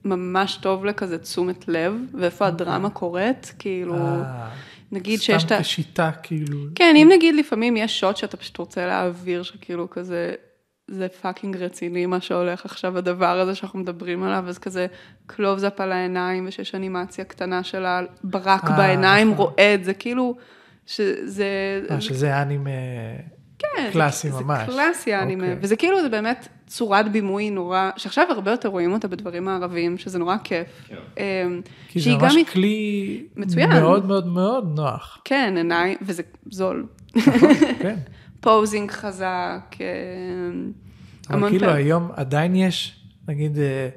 ממש 0.04 0.58
טוב 0.62 0.84
לכזה 0.84 1.18
תשומת 1.18 1.68
לב, 1.68 1.94
ואיפה 2.14 2.46
הדרמה 2.46 2.90
קורית, 2.90 3.54
כאילו, 3.58 3.94
אה, 3.94 4.48
נגיד 4.92 5.20
שיש 5.20 5.44
את 5.44 5.52
ה... 5.52 5.54
סתם 5.54 5.62
כשיטה, 5.62 6.10
כאילו. 6.22 6.58
כן, 6.74 6.94
אם 6.96 7.08
נגיד 7.12 7.34
לפעמים 7.34 7.76
יש 7.76 8.00
שוט 8.00 8.16
שאתה 8.16 8.36
פשוט 8.36 8.56
רוצה 8.56 8.86
להעביר, 8.86 9.42
שכאילו 9.42 9.90
כזה, 9.90 10.34
זה 10.92 11.08
fucking 11.08 11.56
רציני 11.56 12.06
מה 12.06 12.20
שהולך 12.20 12.64
עכשיו, 12.64 12.98
הדבר 12.98 13.40
הזה 13.40 13.54
שאנחנו 13.54 13.78
מדברים 13.78 14.22
עליו, 14.22 14.44
אז 14.48 14.58
כזה 14.58 14.86
קלוז-אפ 15.26 15.80
על 15.80 15.92
העיניים, 15.92 16.44
ושיש 16.48 16.74
אנימציה 16.74 17.24
קטנה 17.24 17.62
של 17.62 17.84
הברק 17.86 18.64
אה, 18.64 18.76
בעיניים, 18.76 19.30
נכון. 19.32 19.46
רועד, 19.46 19.82
זה 19.82 19.94
כאילו, 19.94 20.36
שזה... 20.86 21.46
אה, 21.90 22.00
שזה 22.00 22.42
אנימה 22.42 22.70
כן, 23.58 23.90
קלאסי 23.92 24.30
זה, 24.30 24.40
ממש. 24.44 24.60
זה 24.66 24.72
קלאסי 24.72 25.12
האנימה, 25.12 25.42
אוקיי. 25.44 25.58
וזה 25.60 25.76
כאילו, 25.76 26.02
זה 26.02 26.08
באמת 26.08 26.48
צורת 26.66 27.12
בימוי 27.12 27.50
נורא, 27.50 27.90
שעכשיו 27.96 28.26
הרבה 28.30 28.50
יותר 28.50 28.68
רואים 28.68 28.92
אותה 28.92 29.08
בדברים 29.08 29.48
המערביים, 29.48 29.98
שזה 29.98 30.18
נורא 30.18 30.36
כיף. 30.44 30.66
כן. 30.88 30.94
אמ, 31.18 31.60
כי 31.88 32.00
זה 32.00 32.10
ממש 32.10 32.36
גם- 32.36 32.44
כלי 32.44 33.22
מצוין. 33.36 33.70
מאוד 33.70 34.06
מאוד 34.06 34.26
מאוד 34.26 34.72
נוח. 34.76 35.20
כן, 35.24 35.54
עיניים, 35.56 35.98
וזה 36.02 36.22
זול. 36.50 36.86
נכון, 37.16 37.54
כן. 37.82 37.96
posing 38.42 38.90
חזק, 38.90 39.76
אבל 41.28 41.36
המון 41.36 41.50
כאילו 41.50 41.66
פעמים. 41.66 41.86
היום 41.86 42.10
עדיין 42.16 42.56
יש, 42.56 43.04
נגיד, 43.28 43.58
אה, 43.58 43.88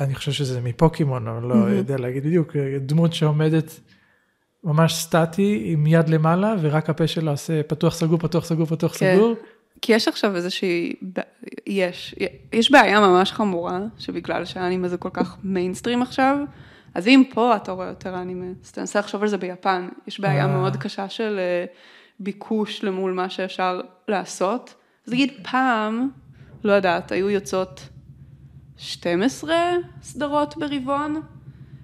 אני 0.00 0.14
חושב 0.14 0.32
שזה 0.32 0.60
מפוקימון, 0.60 1.28
אבל 1.28 1.42
לא 1.42 1.54
יודע 1.54 1.96
להגיד 1.96 2.24
בדיוק, 2.24 2.56
אה, 2.56 2.78
דמות 2.80 3.12
שעומדת 3.12 3.80
ממש 4.64 4.94
סטטי 4.94 5.62
עם 5.64 5.86
יד 5.86 6.08
למעלה, 6.08 6.54
ורק 6.60 6.90
הפה 6.90 7.06
שלה 7.06 7.30
עושה 7.30 7.62
פתוח 7.62 7.94
סגור, 7.94 8.18
פתוח 8.18 8.44
סגור, 8.44 8.66
פתוח 8.66 8.96
כן. 8.98 9.16
סגור. 9.16 9.34
כי 9.82 9.92
יש 9.92 10.08
עכשיו 10.08 10.36
איזושהי, 10.36 10.92
יש, 11.66 12.14
יש 12.52 12.70
בעיה 12.70 13.00
ממש 13.00 13.32
חמורה, 13.32 13.80
שבגלל 13.98 14.44
שהאנימה 14.44 14.88
זה 14.88 14.96
כל 14.96 15.10
כך 15.12 15.36
מיינסטרים 15.44 16.02
עכשיו, 16.02 16.38
אז 16.94 17.08
אם 17.08 17.22
פה 17.34 17.56
אתה 17.56 17.72
רואה 17.72 17.86
יותר 17.86 18.22
אנימה, 18.22 18.46
אז 18.64 18.72
תנסה 18.72 18.98
לחשוב 18.98 19.22
על 19.22 19.28
זה 19.28 19.36
ביפן, 19.36 19.88
יש 20.06 20.20
בעיה 20.20 20.42
אה. 20.42 20.56
מאוד 20.56 20.76
קשה 20.76 21.08
של 21.08 21.38
אה, 21.38 21.64
ביקוש 22.20 22.84
למול 22.84 23.12
מה 23.12 23.30
שאפשר 23.30 23.80
לעשות. 24.08 24.74
אז 25.06 25.12
נגיד 25.12 25.32
פעם, 25.50 26.08
לא 26.64 26.72
יודעת, 26.72 27.12
היו 27.12 27.30
יוצאות 27.30 27.88
12 28.76 29.54
סדרות 30.02 30.56
ברבעון, 30.56 31.20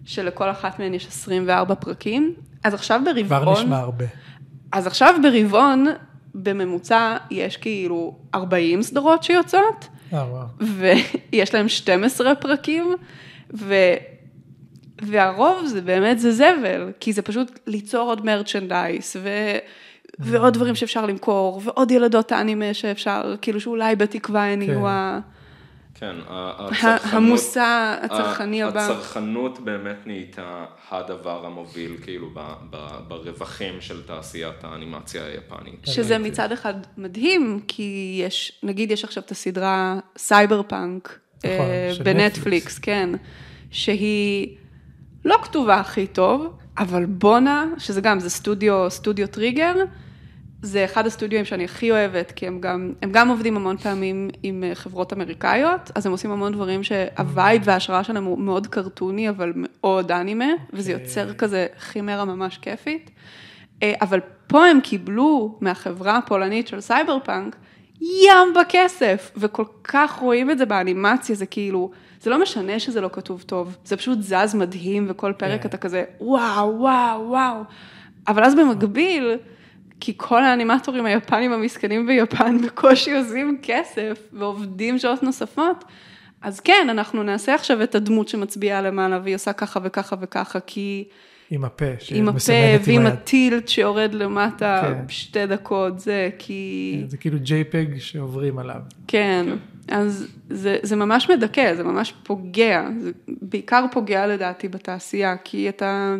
שלכל 0.05 0.51
אחת 0.51 0.79
מהן 0.79 0.95
יש 0.95 1.07
24 1.07 1.75
פרקים, 1.75 2.35
אז 2.65 2.75
עכשיו 2.75 3.01
ברבעון... 3.05 3.27
כבר 3.27 3.53
נשמע 3.53 3.79
הרבה. 3.79 4.05
אז 4.73 4.87
עכשיו 4.87 5.15
ברבעון, 5.23 5.87
בממוצע, 6.35 7.17
יש 7.31 7.57
כאילו 7.57 8.19
40 8.35 8.83
סדרות 8.83 9.23
שיוצאות, 9.23 9.89
אה, 10.13 10.19
וואו. 10.19 10.47
ויש 11.33 11.55
להם 11.55 11.69
12 11.69 12.35
פרקים, 12.35 12.95
ו... 13.55 13.75
והרוב 15.03 15.67
זה 15.67 15.81
באמת 15.81 16.19
זה 16.19 16.33
זבל, 16.33 16.93
כי 17.01 17.13
זה 17.13 17.23
פשוט 17.23 17.59
ליצור 17.67 18.09
עוד 18.09 18.25
merchandise, 18.25 19.17
ו... 19.23 19.29
ועוד 20.19 20.55
דברים 20.55 20.75
שאפשר 20.75 21.07
למכור, 21.07 21.61
ועוד 21.65 21.91
ילדות 21.91 22.33
אנימה 22.33 22.75
שאפשר, 22.75 23.35
כאילו 23.43 23.61
שאולי 23.61 23.97
בתקווה 23.97 24.53
הן 24.53 24.63
יהיו 24.63 24.89
ה- 24.89 25.21
כן, 25.95 26.15
ה- 26.29 26.67
הצרכנות, 26.67 27.01
המושא 27.15 27.97
הצרכני 28.03 28.63
הבא. 28.63 28.81
הצרכנות 28.91 29.61
באמת 29.61 30.07
נהייתה 30.07 30.65
הדבר 30.91 31.47
המוביל 31.47 31.97
כאילו 32.03 32.31
ב- 32.35 32.55
ב- 32.71 32.99
ברווחים 33.09 33.81
של 33.81 34.03
תעשיית 34.03 34.65
האנימציה 34.65 35.25
היפנית. 35.27 35.81
שזה 35.87 36.19
מצד 36.19 36.53
אחד 36.53 36.75
מדהים, 36.97 37.61
כי 37.69 38.21
יש, 38.27 38.61
נגיד 38.63 38.91
יש 38.91 39.05
עכשיו 39.05 39.23
את 39.23 39.31
הסדרה 39.31 39.99
סייבר 40.19 40.63
פאנק 40.63 41.19
נכון, 41.39 41.51
אה, 41.51 41.93
בנטפליקס, 42.05 42.79
כן, 42.79 43.11
שהיא 43.71 44.57
לא 45.25 45.37
כתובה 45.43 45.75
הכי 45.81 46.07
טוב, 46.07 46.57
אבל 46.79 47.05
בואנה, 47.07 47.67
שזה 47.79 48.01
גם, 48.01 48.21
זה 48.21 48.31
סטודיו, 48.31 48.91
סטודיו 48.91 49.27
טריגר, 49.27 49.75
זה 50.63 50.85
אחד 50.85 51.07
הסטודיואים 51.07 51.45
שאני 51.45 51.65
הכי 51.65 51.91
אוהבת, 51.91 52.33
כי 52.33 52.47
הם 52.47 52.61
גם, 52.61 52.93
הם 53.03 53.13
גם 53.13 53.29
עובדים 53.29 53.57
המון 53.57 53.77
פעמים 53.77 54.31
עם 54.43 54.65
אה, 54.65 54.75
חברות 54.75 55.13
אמריקאיות, 55.13 55.91
אז 55.95 56.07
הם 56.07 56.13
עושים 56.13 56.31
המון 56.31 56.53
דברים 56.53 56.83
שה 56.83 57.17
vibe 57.17 57.63
וההשראה 57.65 58.05
שלהם 58.05 58.25
הוא 58.25 58.39
מאוד 58.39 58.67
קרטוני, 58.67 59.29
אבל 59.29 59.53
מאוד 59.57 60.13
אנימה, 60.13 60.49
וזה 60.73 60.93
יוצר 60.93 61.35
כזה 61.35 61.67
חימרה 61.79 62.25
ממש 62.25 62.59
כיפית. 62.59 63.11
אה, 63.83 63.95
אבל 64.01 64.21
פה 64.47 64.67
הם 64.67 64.81
קיבלו 64.81 65.59
מהחברה 65.61 66.17
הפולנית 66.17 66.69
של 66.69 66.81
סייבר 66.81 67.19
פאנק 67.25 67.57
ים 68.01 68.55
בכסף, 68.61 69.33
וכל 69.37 69.65
כך 69.85 70.13
רואים 70.13 70.51
את 70.51 70.59
זה 70.59 70.67
באנימציה, 70.67 71.37
זה 71.37 71.47
כאילו, 71.47 71.91
זה 72.23 72.31
לא 72.31 72.43
משנה 72.43 72.79
שזה 72.79 73.01
לא 73.01 73.11
כתוב 73.13 73.43
טוב, 73.43 73.77
זה 73.85 73.97
פשוט 73.97 74.19
זז 74.21 74.55
מדהים, 74.55 75.07
וכל 75.09 75.33
פרק 75.37 75.63
כן. 75.63 75.69
אתה 75.69 75.77
כזה, 75.77 76.05
וואו, 76.21 76.79
וואו, 76.79 77.29
וואו. 77.29 77.63
אבל 78.29 78.45
אז 78.45 78.55
במקביל, 78.55 79.37
כי 80.01 80.13
כל 80.17 80.43
האנימטורים 80.43 81.07
היפנים 81.07 81.53
המסכנים 81.53 82.07
ביפן 82.07 82.63
בקושי 82.63 83.17
עושים 83.17 83.59
כסף, 83.63 84.29
ועובדים 84.33 84.99
שעות 84.99 85.23
נוספות, 85.23 85.85
אז 86.43 86.61
כן, 86.61 86.87
אנחנו 86.91 87.23
נעשה 87.23 87.55
עכשיו 87.55 87.83
את 87.83 87.95
הדמות 87.95 88.29
שמצביעה 88.29 88.83
למעלה, 88.83 89.21
והיא 89.23 89.35
עושה 89.35 89.53
ככה 89.53 89.81
וככה 89.83 90.17
וככה, 90.21 90.61
כי... 90.61 91.05
עם 91.51 91.65
הפה, 91.65 91.85
עם 92.11 92.29
הפה 92.29 92.39
שמסמנת 92.39 92.81
עם 92.89 92.95
ועם 92.95 93.07
היד. 93.07 93.13
הטילט 93.13 93.69
שיורד 93.69 94.15
למטה 94.15 94.83
כן. 94.83 95.09
שתי 95.09 95.47
דקות, 95.47 96.01
זה 96.01 96.31
כי... 96.39 97.03
זה 97.07 97.17
כאילו 97.17 97.39
JPEG 97.39 97.99
שעוברים 98.01 98.59
עליו. 98.59 98.81
כן, 99.07 99.47
אז 99.89 100.27
זה, 100.51 100.77
זה 100.83 100.97
ממש 100.97 101.31
מדכא, 101.31 101.75
זה 101.75 101.85
ממש 101.85 102.15
פוגע, 102.23 102.89
זה 103.01 103.11
בעיקר 103.43 103.85
פוגע 103.93 104.27
לדעתי 104.27 104.69
בתעשייה, 104.69 105.37
כי 105.45 105.69
אתה, 105.69 106.17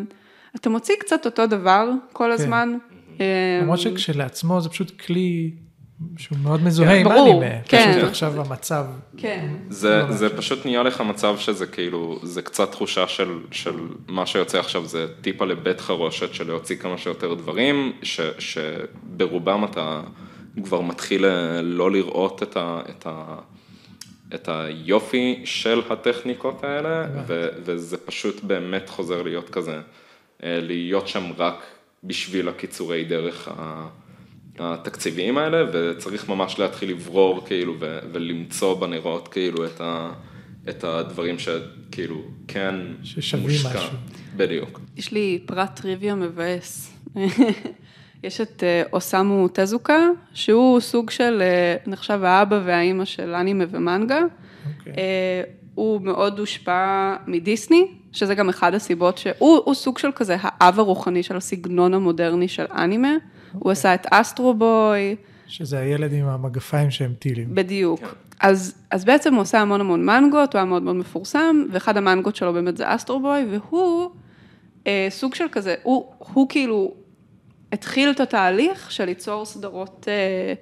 אתה 0.55 0.69
מוציא 0.69 0.95
קצת 0.99 1.25
אותו 1.25 1.47
דבר 1.47 1.89
כל 2.13 2.31
הזמן. 2.31 2.77
אה, 3.21 3.59
למרות 3.61 3.79
שכשלעצמו 3.79 4.61
זה 4.61 4.69
פשוט 4.69 5.01
כלי 5.01 5.51
שהוא 6.17 6.37
מאוד 6.43 6.63
מזוהה 6.63 6.95
עם 6.95 7.03
ברור, 7.03 7.43
אנימה. 7.43 7.55
כן. 7.65 7.91
פשוט 7.91 8.09
עכשיו 8.09 8.41
המצב. 8.41 8.85
כן. 9.17 9.47
זה, 9.69 10.03
לא 10.09 10.11
זה. 10.11 10.37
פשוט 10.37 10.65
נהיה 10.65 10.83
לך 10.83 11.01
מצב 11.01 11.37
שזה 11.37 11.65
כאילו, 11.65 12.19
זה 12.23 12.41
קצת 12.41 12.71
תחושה 12.71 13.07
של, 13.07 13.39
של 13.51 13.75
מה 14.07 14.25
שיוצא 14.25 14.59
עכשיו 14.59 14.85
זה 14.85 15.07
טיפה 15.21 15.45
לבית 15.45 15.81
חרושת 15.81 16.33
של 16.33 16.47
להוציא 16.47 16.75
כמה 16.75 16.97
שיותר 16.97 17.33
דברים, 17.33 17.91
ש, 18.03 18.19
שברובם 18.39 19.63
אתה 19.63 20.01
כבר 20.63 20.81
מתחיל 20.81 21.25
אה, 21.25 21.61
לא 21.61 21.91
לראות 21.91 22.43
את, 22.43 22.57
ה, 22.57 22.81
את, 22.89 23.07
ה, 23.09 23.35
את 24.35 24.49
היופי 24.51 25.41
של 25.45 25.81
הטכניקות 25.89 26.63
האלה, 26.63 27.05
ו, 27.27 27.47
וזה 27.63 27.97
פשוט 27.97 28.43
באמת 28.43 28.89
חוזר 28.89 29.21
להיות 29.21 29.49
כזה, 29.49 29.75
אה, 30.43 30.59
להיות 30.61 31.07
שם 31.07 31.23
רק 31.37 31.63
בשביל 32.03 32.49
הקיצורי 32.49 33.03
דרך 33.03 33.47
ה... 33.57 33.87
התקציביים 34.59 35.37
האלה, 35.37 35.57
וצריך 35.73 36.29
ממש 36.29 36.59
להתחיל 36.59 36.89
לברור 36.89 37.45
כאילו 37.45 37.75
ו- 37.79 37.99
ולמצוא 38.11 38.79
בנרות 38.79 39.27
כאילו 39.27 39.65
את, 39.65 39.81
ה- 39.81 40.11
את 40.69 40.83
הדברים 40.83 41.35
שכאילו 41.39 42.21
כן 42.47 42.75
ששווים 43.03 43.43
מושקע. 43.47 43.69
משהו. 43.69 43.97
בדיוק. 44.35 44.79
יש 44.97 45.11
לי 45.11 45.39
פרט 45.45 45.79
טריוויה 45.81 46.15
מבאס. 46.15 46.93
יש 48.23 48.41
את 48.41 48.63
אה, 48.63 48.83
אוסמו 48.93 49.47
טזוקה, 49.47 50.07
שהוא 50.33 50.79
סוג 50.79 51.09
של, 51.09 51.41
אה, 51.41 51.75
נחשב 51.87 52.23
האבא 52.23 52.59
והאימא 52.65 53.05
של 53.05 53.35
אנימה 53.35 53.63
ומנגה. 53.69 54.19
אוקיי. 54.19 54.93
אה, 54.97 55.41
הוא 55.75 56.01
מאוד 56.01 56.39
הושפע 56.39 57.15
מדיסני, 57.27 57.87
שזה 58.11 58.35
גם 58.35 58.49
אחד 58.49 58.73
הסיבות 58.73 59.17
שהוא 59.17 59.61
הוא 59.65 59.73
סוג 59.73 59.97
של 59.97 60.09
כזה 60.15 60.37
האב 60.41 60.79
הרוחני 60.79 61.23
של 61.23 61.37
הסגנון 61.37 61.93
המודרני 61.93 62.47
של 62.47 62.65
אנימה. 62.75 63.13
הוא 63.53 63.71
עשה 63.71 63.93
את 63.93 64.07
אסטרובוי, 64.11 65.15
שזה 65.47 65.79
הילד 65.79 66.13
עם 66.13 66.27
המגפיים 66.27 66.91
שהם 66.91 67.13
טילים. 67.19 67.55
בדיוק. 67.55 68.01
אז, 68.39 68.75
אז 68.91 69.05
בעצם 69.05 69.33
הוא 69.33 69.41
עושה 69.41 69.61
המון 69.61 69.81
המון 69.81 70.05
מנגות, 70.05 70.53
הוא 70.53 70.59
היה 70.59 70.65
מאוד 70.65 70.83
מאוד 70.83 70.95
מפורסם, 70.95 71.65
ואחד 71.71 71.97
המנגות 71.97 72.35
שלו 72.35 72.53
באמת 72.53 72.77
זה 72.77 72.95
אסטרובוי, 72.95 73.45
והוא 73.49 74.09
אה, 74.87 75.07
סוג 75.09 75.35
של 75.35 75.45
כזה, 75.51 75.75
הוא, 75.83 76.05
הוא 76.19 76.49
כאילו 76.49 76.93
התחיל 77.73 78.11
את 78.11 78.19
התהליך 78.19 78.91
של 78.91 79.05
ליצור 79.05 79.45
סדרות 79.45 80.07
אה, 80.07 80.53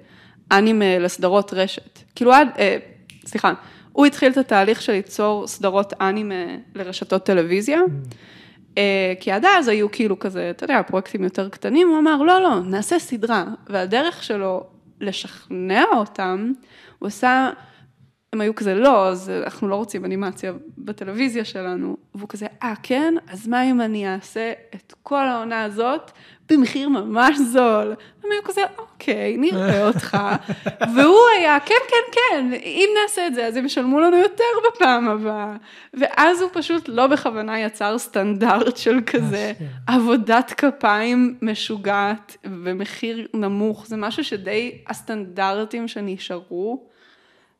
אנימה 0.58 0.98
לסדרות 0.98 1.52
רשת. 1.54 1.98
כאילו 2.14 2.32
עד, 2.32 2.48
אה, 2.58 2.76
סליחה, 3.26 3.52
הוא 3.92 4.06
התחיל 4.06 4.32
את 4.32 4.36
התהליך 4.36 4.82
של 4.82 4.92
ליצור 4.92 5.46
סדרות 5.46 5.92
אנימה 6.00 6.44
לרשתות 6.74 7.24
טלוויזיה. 7.24 7.80
אה, 8.78 9.12
כי 9.20 9.30
עד 9.30 9.44
אז 9.44 9.68
היו 9.68 9.90
כאילו 9.90 10.18
כזה, 10.18 10.50
אתה 10.50 10.64
יודע, 10.64 10.82
פרויקטים 10.82 11.24
יותר 11.24 11.48
קטנים, 11.48 11.88
הוא 11.88 11.98
אמר, 11.98 12.22
לא, 12.22 12.42
לא, 12.42 12.60
נעשה 12.60 12.98
סדרה. 12.98 13.44
והדרך 13.66 14.22
שלו 14.22 14.66
לשכנע 15.00 15.84
אותם, 15.96 16.52
הוא 16.98 17.06
עשה, 17.06 17.50
הם 18.32 18.40
היו 18.40 18.54
כזה, 18.54 18.74
לא, 18.74 19.08
אז 19.08 19.30
אנחנו 19.30 19.68
לא 19.68 19.74
רוצים 19.74 20.04
אנימציה 20.04 20.52
בטלוויזיה 20.78 21.44
שלנו. 21.44 21.96
והוא 22.14 22.28
כזה, 22.28 22.46
אה, 22.62 22.74
כן? 22.82 23.14
אז 23.28 23.48
מה 23.48 23.70
אם 23.70 23.80
אני 23.80 24.14
אעשה 24.14 24.52
את 24.74 24.94
כל 25.02 25.26
העונה 25.26 25.64
הזאת 25.64 26.10
במחיר 26.50 26.88
ממש 26.88 27.38
זול? 27.38 27.94
הם 28.24 28.32
היו 28.32 28.42
כזה, 28.44 28.60
אוקיי, 28.78 29.36
נראה 29.36 29.86
אותך. 29.88 30.18
והוא 30.94 31.20
היה, 31.38 31.60
כן, 31.60 31.74
כן, 31.88 32.12
כן, 32.12 32.50
אם 32.64 32.88
נעשה 33.02 33.26
את 33.26 33.34
זה, 33.34 33.46
אז 33.46 33.56
הם 33.56 33.66
ישלמו 33.66 34.00
לנו 34.00 34.16
יותר 34.16 34.44
בפעם 34.66 35.08
הבאה. 35.08 35.56
ואז 35.94 36.42
הוא 36.42 36.50
פשוט 36.52 36.88
לא 36.88 37.06
בכוונה 37.06 37.60
יצר 37.60 37.98
סטנדרט 37.98 38.76
של 38.76 39.00
כזה 39.06 39.52
אשכרה. 39.52 39.96
עבודת 39.96 40.52
כפיים 40.56 41.36
משוגעת 41.42 42.36
ומחיר 42.44 43.26
נמוך. 43.34 43.86
זה 43.86 43.96
משהו 43.96 44.24
שדי 44.24 44.78
הסטנדרטים 44.88 45.88
שנשארו. 45.88 46.91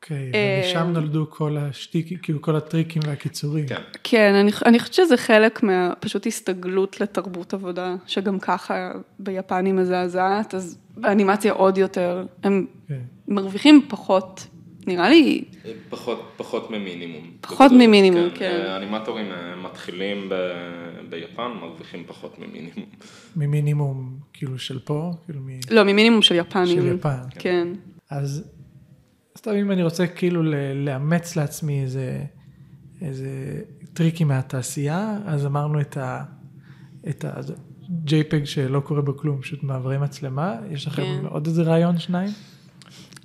אוקיי, 0.03 0.31
אה, 0.33 0.61
ומשם 0.65 0.89
נולדו 0.93 1.29
כל 1.29 1.57
השטיקים, 1.57 2.17
כאילו 2.17 2.41
כל 2.41 2.55
הטריקים 2.55 3.01
והקיצורים. 3.05 3.67
כן. 3.67 3.81
כן, 4.03 4.33
אני, 4.33 4.51
אני 4.65 4.79
חושבת 4.79 4.93
שזה 4.93 5.17
חלק 5.17 5.63
מה... 5.63 5.93
פשוט 5.99 6.27
הסתגלות 6.27 7.01
לתרבות 7.01 7.53
עבודה, 7.53 7.95
שגם 8.07 8.39
ככה 8.39 8.91
ביפן 9.19 9.65
היא 9.65 9.73
מזעזעת, 9.73 10.55
אז 10.55 10.77
באנימציה 10.97 11.53
עוד 11.53 11.77
יותר. 11.77 12.25
הם 12.43 12.65
כן. 12.87 12.99
מרוויחים 13.27 13.85
פחות, 13.87 14.47
נראה 14.87 15.09
לי, 15.09 15.43
פחות, 15.89 16.31
פחות 16.37 16.71
ממינימום. 16.71 17.31
פחות 17.41 17.71
בגדול. 17.71 17.87
ממינימום, 17.87 18.29
כן. 18.35 18.63
אה, 18.65 18.77
אנימטורים 18.77 19.31
אה, 19.31 19.55
מתחילים 19.55 20.29
ב... 20.29 20.35
ביפן, 21.09 21.51
מרוויחים 21.61 22.03
פחות 22.07 22.39
ממינימום. 22.39 22.85
ממינימום 23.35 24.17
כאילו 24.33 24.59
של 24.59 24.79
פה, 24.79 25.11
כאילו 25.25 25.39
מ... 25.41 25.49
לא, 25.71 25.83
ממינימום 25.83 26.21
של 26.21 26.35
יפנים. 26.35 26.81
של 26.81 26.95
יפן. 26.95 27.17
כן. 27.39 27.67
אז 28.09 28.43
סתם 29.43 29.51
אם 29.51 29.71
אני 29.71 29.83
רוצה 29.83 30.07
כאילו 30.07 30.43
לאמץ 30.75 31.35
לעצמי 31.35 31.81
איזה, 31.81 32.23
איזה 33.01 33.27
טריקים 33.93 34.27
מהתעשייה, 34.27 35.17
אז 35.25 35.45
אמרנו 35.45 35.81
את 35.81 35.97
ה... 35.97 36.23
את 37.09 37.25
ה... 37.25 37.31
JPEG 38.05 38.45
שלא 38.45 38.79
קורה 38.79 39.01
בו 39.01 39.17
כלום, 39.17 39.41
פשוט 39.41 39.63
מעברי 39.63 39.97
מצלמה, 39.97 40.55
יש 40.71 40.87
לכם 40.87 41.03
כן. 41.03 41.25
עוד 41.25 41.47
איזה 41.47 41.63
רעיון 41.63 41.99
שניים? 41.99 42.29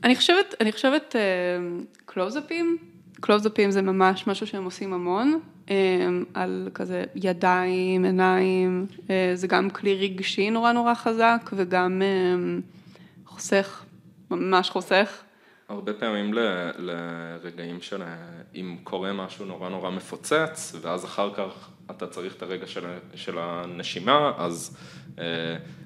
אני 0.04 0.16
חושבת, 0.16 0.54
אני 0.60 0.72
חושבת 0.72 1.16
קלוזאפים, 2.04 2.78
קלוזאפים 3.20 3.70
זה 3.70 3.82
ממש 3.82 4.26
משהו 4.26 4.46
שהם 4.46 4.64
עושים 4.64 4.92
המון, 4.92 5.40
אה, 5.70 5.74
על 6.34 6.68
כזה 6.74 7.04
ידיים, 7.14 8.04
עיניים, 8.04 8.86
אה, 9.10 9.30
זה 9.34 9.46
גם 9.46 9.70
כלי 9.70 9.94
רגשי 9.94 10.50
נורא 10.50 10.72
נורא 10.72 10.94
חזק 10.94 11.50
וגם 11.56 12.02
אה, 12.02 12.58
חוסך, 13.26 13.84
ממש 14.30 14.70
חוסך. 14.70 15.22
הרבה 15.68 15.92
פעמים 15.92 16.34
ל- 16.34 16.70
לרגעים 16.78 17.80
של 17.80 18.02
אם 18.54 18.76
קורה 18.84 19.12
משהו 19.12 19.44
נורא 19.46 19.68
נורא 19.68 19.90
מפוצץ, 19.90 20.74
ואז 20.80 21.04
אחר 21.04 21.30
כך 21.34 21.68
אתה 21.90 22.06
צריך 22.06 22.36
את 22.36 22.42
הרגע 22.42 22.66
של, 22.66 22.84
של 23.14 23.38
הנשימה, 23.38 24.32
אז 24.38 24.76
אה, 25.18 25.24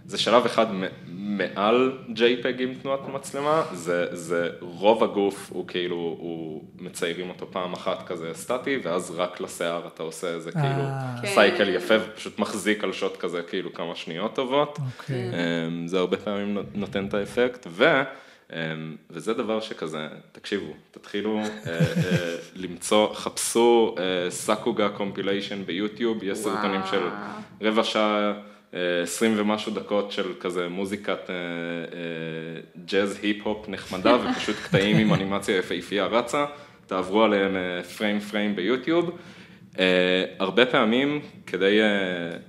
זה 0.06 0.18
שלב 0.18 0.44
אחד 0.44 0.66
מ- 0.72 0.84
מעל 1.38 1.98
JPEG 2.08 2.62
עם 2.62 2.74
תנועת 2.74 3.00
מצלמה, 3.08 3.62
זה, 3.72 4.06
זה 4.16 4.50
רוב 4.60 5.04
הגוף 5.04 5.50
הוא 5.52 5.66
כאילו, 5.68 5.96
הוא 5.96 6.64
מציירים 6.78 7.28
אותו 7.28 7.46
פעם 7.50 7.72
אחת 7.72 8.06
כזה 8.06 8.30
סטטי, 8.34 8.78
ואז 8.82 9.10
רק 9.16 9.40
לשיער 9.40 9.86
אתה 9.94 10.02
עושה 10.02 10.28
איזה 10.34 10.52
כאילו 10.52 10.64
אה. 10.64 11.14
כן. 11.22 11.28
סייקל 11.28 11.68
יפה, 11.68 11.94
ופשוט 12.12 12.38
מחזיק 12.38 12.84
על 12.84 12.92
שוט 12.92 13.16
כזה 13.16 13.42
כאילו 13.42 13.72
כמה 13.72 13.94
שניות 13.94 14.34
טובות. 14.34 14.78
אוקיי. 14.98 15.30
אמ, 15.66 15.86
זה 15.86 15.98
הרבה 15.98 16.16
פעמים 16.16 16.58
נותן 16.74 17.06
את 17.06 17.14
האפקט, 17.14 17.66
ו, 17.70 17.84
וזה 19.11 19.34
דבר 19.34 19.61
שכזה, 19.61 20.09
תקשיבו, 20.32 20.72
תתחילו 20.90 21.38
אה, 21.38 21.44
אה, 21.66 22.36
למצוא, 22.55 23.14
חפשו 23.14 23.94
אה, 23.98 24.30
sakuga 24.30 24.88
compilation 24.88 25.64
ביוטיוב, 25.64 26.22
יש 26.22 26.38
סרטונים 26.38 26.80
של 26.90 27.09
רבע 27.61 27.84
שעה, 27.84 28.32
עשרים 29.03 29.34
ומשהו 29.36 29.72
דקות 29.72 30.12
של 30.12 30.32
כזה 30.40 30.68
מוזיקת 30.68 31.30
ג'אז 32.84 33.18
היפ-הופ 33.22 33.68
נחמדה, 33.68 34.16
ופשוט 34.22 34.57
קטעים 34.57 34.96
עם 34.96 35.14
אנימציה 35.14 35.57
יפהפייה 35.57 36.07
רצה, 36.07 36.44
תעברו 36.86 37.22
עליהם 37.22 37.57
פריים 37.96 38.20
פריים 38.20 38.57
ביוטיוב. 38.57 39.11
אה, 39.72 39.76
הרבה 40.38 40.66
פעמים 40.66 41.20
כדי 41.46 41.78
אה, 41.80 41.84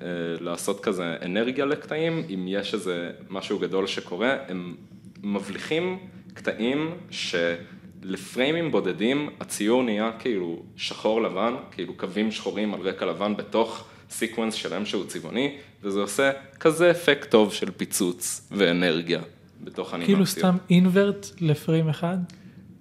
אה, 0.01 0.43
לעשות 0.43 0.79
כזה 0.79 1.15
אנרגיה 1.21 1.65
לקטעים, 1.65 2.23
אם 2.33 2.45
יש 2.47 2.73
איזה 2.73 3.11
משהו 3.29 3.59
גדול 3.59 3.87
שקורה, 3.87 4.35
הם 4.47 4.75
מבליחים 5.23 5.97
קטעים 6.33 6.91
שלפריימים 7.09 8.71
בודדים 8.71 9.29
הציור 9.39 9.83
נהיה 9.83 10.11
כאילו 10.19 10.63
שחור 10.75 11.21
לבן, 11.21 11.53
כאילו 11.71 11.93
קווים 11.93 12.31
שחורים 12.31 12.73
על 12.73 12.79
רקע 12.81 13.05
לבן 13.05 13.35
בתוך 13.37 13.85
sequence 14.09 14.53
שלם 14.53 14.85
שהוא 14.85 15.05
צבעוני, 15.05 15.57
וזה 15.83 15.99
עושה 15.99 16.31
כזה 16.59 16.91
אפקט 16.91 17.31
טוב 17.31 17.53
של 17.53 17.71
פיצוץ 17.71 18.47
ואנרגיה 18.51 19.21
בתוך 19.63 19.93
אנימציה. 19.93 20.15
כאילו 20.15 20.25
סתם 20.25 20.55
invert 20.69 21.27
לפריים 21.41 21.89
אחד? 21.89 22.17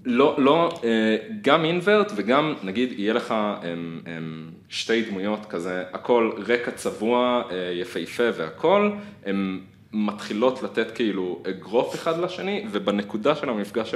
לא, 0.04 0.34
לא, 0.38 0.80
אה, 0.84 1.16
גם 1.42 1.64
אינברט 1.64 2.12
וגם 2.16 2.54
נגיד 2.62 2.92
יהיה 2.98 3.12
לך 3.12 3.34
הם, 3.62 4.00
הם, 4.06 4.50
שתי 4.68 5.02
דמויות 5.02 5.46
כזה, 5.46 5.82
הכל 5.92 6.30
רקע 6.46 6.70
צבוע, 6.70 7.42
אה, 7.50 7.72
יפהפה 7.74 8.22
והכל, 8.36 8.90
הן 9.26 9.60
מתחילות 9.92 10.62
לתת 10.62 10.90
כאילו 10.90 11.42
אגרוף 11.48 11.94
אחד 11.94 12.20
לשני, 12.20 12.64
ובנקודה 12.70 13.34
של 13.34 13.48
המפגש 13.48 13.94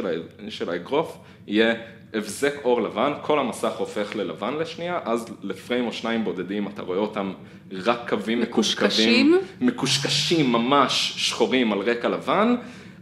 של, 0.49 0.70
האגרוף 0.70 1.18
יהיה 1.47 1.74
הבזק 2.14 2.55
אור 2.64 2.82
לבן, 2.82 3.12
כל 3.22 3.38
המסך 3.38 3.76
הופך 3.76 4.16
ללבן 4.16 4.55
לשנייה, 4.55 5.01
אז 5.05 5.26
לפריים 5.42 5.86
או 5.86 5.92
שניים 5.92 6.24
בודדים 6.24 6.68
אתה 6.68 6.82
רואה 6.82 6.99
אותם 6.99 7.32
רק 7.72 8.09
קווים 8.09 8.40
מקושקשים? 8.40 9.32
מקושקשים, 9.32 9.66
מקושקשים 9.68 10.53
ממש 10.53 11.14
שחורים 11.16 11.72
על 11.72 11.78
רקע 11.78 12.09
לבן, 12.09 12.57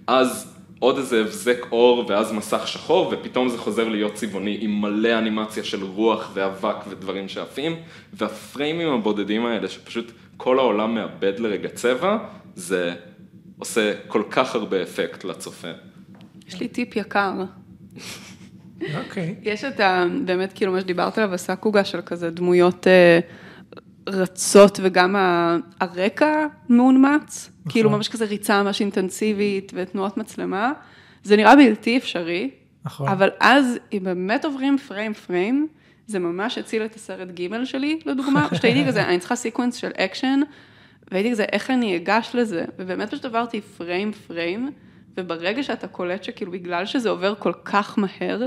אז 0.07 0.55
עוד 0.79 0.99
איזה 0.99 1.21
הבזק 1.21 1.67
אור 1.73 2.05
ואז 2.09 2.33
מסך 2.33 2.69
שחור, 2.69 3.13
ופתאום 3.13 3.49
זה 3.49 3.59
חוזר 3.59 3.89
להיות 3.89 4.15
צבעוני 4.15 4.59
עם 4.61 4.81
מלא 4.81 5.19
אנימציה 5.19 5.65
של 5.65 5.85
רוח 5.85 6.31
ואבק 6.35 6.77
ודברים 6.89 7.29
שעפים, 7.29 7.77
והפריימים 8.13 8.89
הבודדים 8.89 9.47
האלה 9.47 9.69
שפשוט 9.69 10.13
כל 10.37 10.59
העולם 10.59 10.95
מאבד 10.95 11.39
לרגע 11.39 11.69
צבע, 11.69 12.19
זה 12.55 12.95
עושה 13.59 13.93
כל 14.09 14.23
כך 14.31 14.55
הרבה 14.55 14.83
אפקט 14.83 15.25
לצופה. 15.25 15.69
יש 16.49 16.61
לי 16.61 16.69
טיפ 16.69 16.97
יקר. 16.97 17.33
אוקיי. 18.81 19.35
יש 19.43 19.65
את 19.65 19.81
ה... 19.81 20.05
באמת, 20.25 20.53
כאילו, 20.53 20.73
מה 20.73 20.81
שדיברת 20.81 21.19
עליו, 21.19 21.35
הסאקוגה 21.35 21.85
של 21.85 22.01
כזה 22.01 22.31
דמויות 22.31 22.87
אה, 22.87 23.21
רצות, 24.09 24.81
וגם 24.83 25.17
ה, 25.17 25.57
הרקע 25.81 26.47
מאונמץ. 26.69 27.51
נכון. 27.61 27.73
כאילו, 27.73 27.91
ממש 27.91 28.09
כזה 28.09 28.25
ריצה 28.25 28.63
ממש 28.63 28.81
אינטנסיבית 28.81 29.73
ותנועות 29.75 30.17
מצלמה. 30.17 30.73
זה 31.23 31.37
נראה 31.37 31.57
בלתי 31.57 31.97
אפשרי, 31.97 32.51
נכון. 32.85 33.09
אבל 33.09 33.31
אז, 33.41 33.79
אם 33.93 33.99
באמת 34.03 34.45
עוברים 34.45 34.79
פריים 34.79 35.15
פריים, 35.15 35.69
זה 36.07 36.19
ממש 36.19 36.59
הציל 36.59 36.85
את 36.85 36.95
הסרט 36.95 37.29
ג' 37.29 37.65
שלי, 37.65 37.99
לדוגמה. 38.07 38.49
פשוט 38.51 38.65
הייתי 38.65 38.87
כזה, 38.87 39.05
אני 39.05 39.19
צריכה 39.19 39.37
sequence 39.37 39.77
של 39.77 39.91
אקשן, 39.97 40.41
והייתי 41.11 41.31
כזה, 41.31 41.45
איך 41.53 41.71
אני 41.71 41.97
אגש 41.97 42.31
לזה? 42.35 42.65
ובאמת 42.79 43.11
פשוט 43.11 43.25
עברתי 43.25 43.61
פריים 43.61 44.13
פריים, 44.13 44.71
וברגע 45.17 45.63
שאתה 45.63 45.89
קולט 45.89 46.25
שכאילו, 46.25 46.53
בגלל 46.53 46.87
שזה 46.87 47.11
עובר 47.11 47.35
כל 47.35 47.53
כך 47.65 47.99
מהר, 47.99 48.43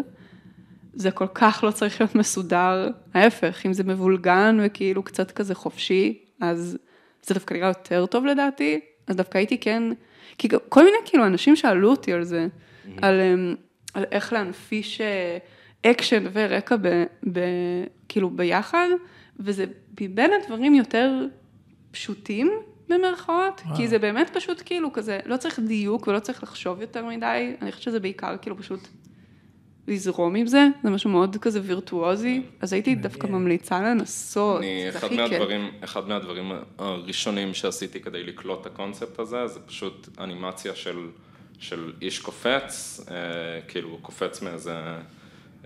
זה 0.93 1.11
כל 1.11 1.27
כך 1.33 1.63
לא 1.63 1.71
צריך 1.71 2.01
להיות 2.01 2.15
מסודר. 2.15 2.89
ההפך, 3.13 3.65
אם 3.65 3.73
זה 3.73 3.83
מבולגן 3.83 4.57
וכאילו 4.63 5.03
קצת 5.03 5.31
כזה 5.31 5.55
חופשי, 5.55 6.19
אז 6.41 6.77
זה 7.23 7.33
דווקא 7.33 7.53
נראה 7.53 7.67
יותר 7.67 8.05
טוב 8.05 8.25
לדעתי. 8.25 8.79
אז 9.07 9.15
דווקא 9.15 9.37
הייתי 9.37 9.57
כן, 9.57 9.83
כי 10.37 10.47
כל 10.69 10.83
מיני 10.83 10.97
כאילו 11.05 11.25
אנשים 11.25 11.55
שאלו 11.55 11.89
אותי 11.89 12.13
על 12.13 12.23
זה, 12.23 12.47
על, 13.01 13.21
אמ, 13.21 13.55
על 13.93 14.05
איך 14.11 14.33
להנפיש 14.33 15.01
אה, 15.01 15.37
אקשן 15.91 16.23
ורקע 16.33 16.75
ב, 16.81 17.03
ב, 17.31 17.39
כאילו 18.09 18.29
ביחד, 18.29 18.87
וזה 19.39 19.65
בין 19.93 20.31
הדברים 20.41 20.75
יותר 20.75 21.25
פשוטים 21.97 22.51
במרכאות, 22.89 23.61
וואו. 23.65 23.75
כי 23.75 23.87
זה 23.87 23.99
באמת 23.99 24.29
פשוט 24.33 24.61
כאילו 24.65 24.93
כזה, 24.93 25.19
לא 25.25 25.37
צריך 25.37 25.59
דיוק 25.59 26.07
ולא 26.07 26.19
צריך 26.19 26.43
לחשוב 26.43 26.81
יותר 26.81 27.05
מדי, 27.05 27.55
אני 27.61 27.71
חושבת 27.71 27.83
שזה 27.83 27.99
בעיקר 27.99 28.35
כאילו 28.41 28.57
פשוט 28.57 28.79
לזרום 29.87 30.35
עם 30.35 30.47
זה, 30.47 30.67
זה 30.83 30.89
משהו 30.89 31.09
מאוד 31.09 31.37
כזה 31.41 31.59
וירטואוזי, 31.63 32.41
אז 32.61 32.73
הייתי 32.73 32.95
דווקא 32.95 33.27
ממליצה 33.27 33.81
לנסות, 33.81 34.59
אני, 34.59 34.91
זה 34.91 34.97
אחד 34.97 35.07
הכי. 35.07 35.15
מהדברים, 35.15 35.71
אחד 35.83 36.07
מהדברים 36.07 36.51
הראשונים 36.77 37.53
שעשיתי 37.53 37.99
כדי 37.99 38.23
לקלוט 38.23 38.61
את 38.61 38.65
הקונספט 38.65 39.19
הזה, 39.19 39.47
זה 39.47 39.59
פשוט 39.59 40.07
אנימציה 40.19 40.75
של, 40.75 41.07
של 41.59 41.93
איש 42.01 42.19
קופץ, 42.19 42.99
אה, 43.11 43.15
כאילו 43.67 43.89
הוא 43.89 43.99
קופץ 44.01 44.41
מאיזה, 44.41 44.73
אה, 44.75 44.99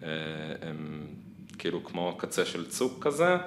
אה, 0.03 0.07
כאילו 1.57 1.83
כמו 1.83 2.15
קצה 2.17 2.45
של 2.45 2.69
צוק 2.69 3.03
כזה, 3.03 3.37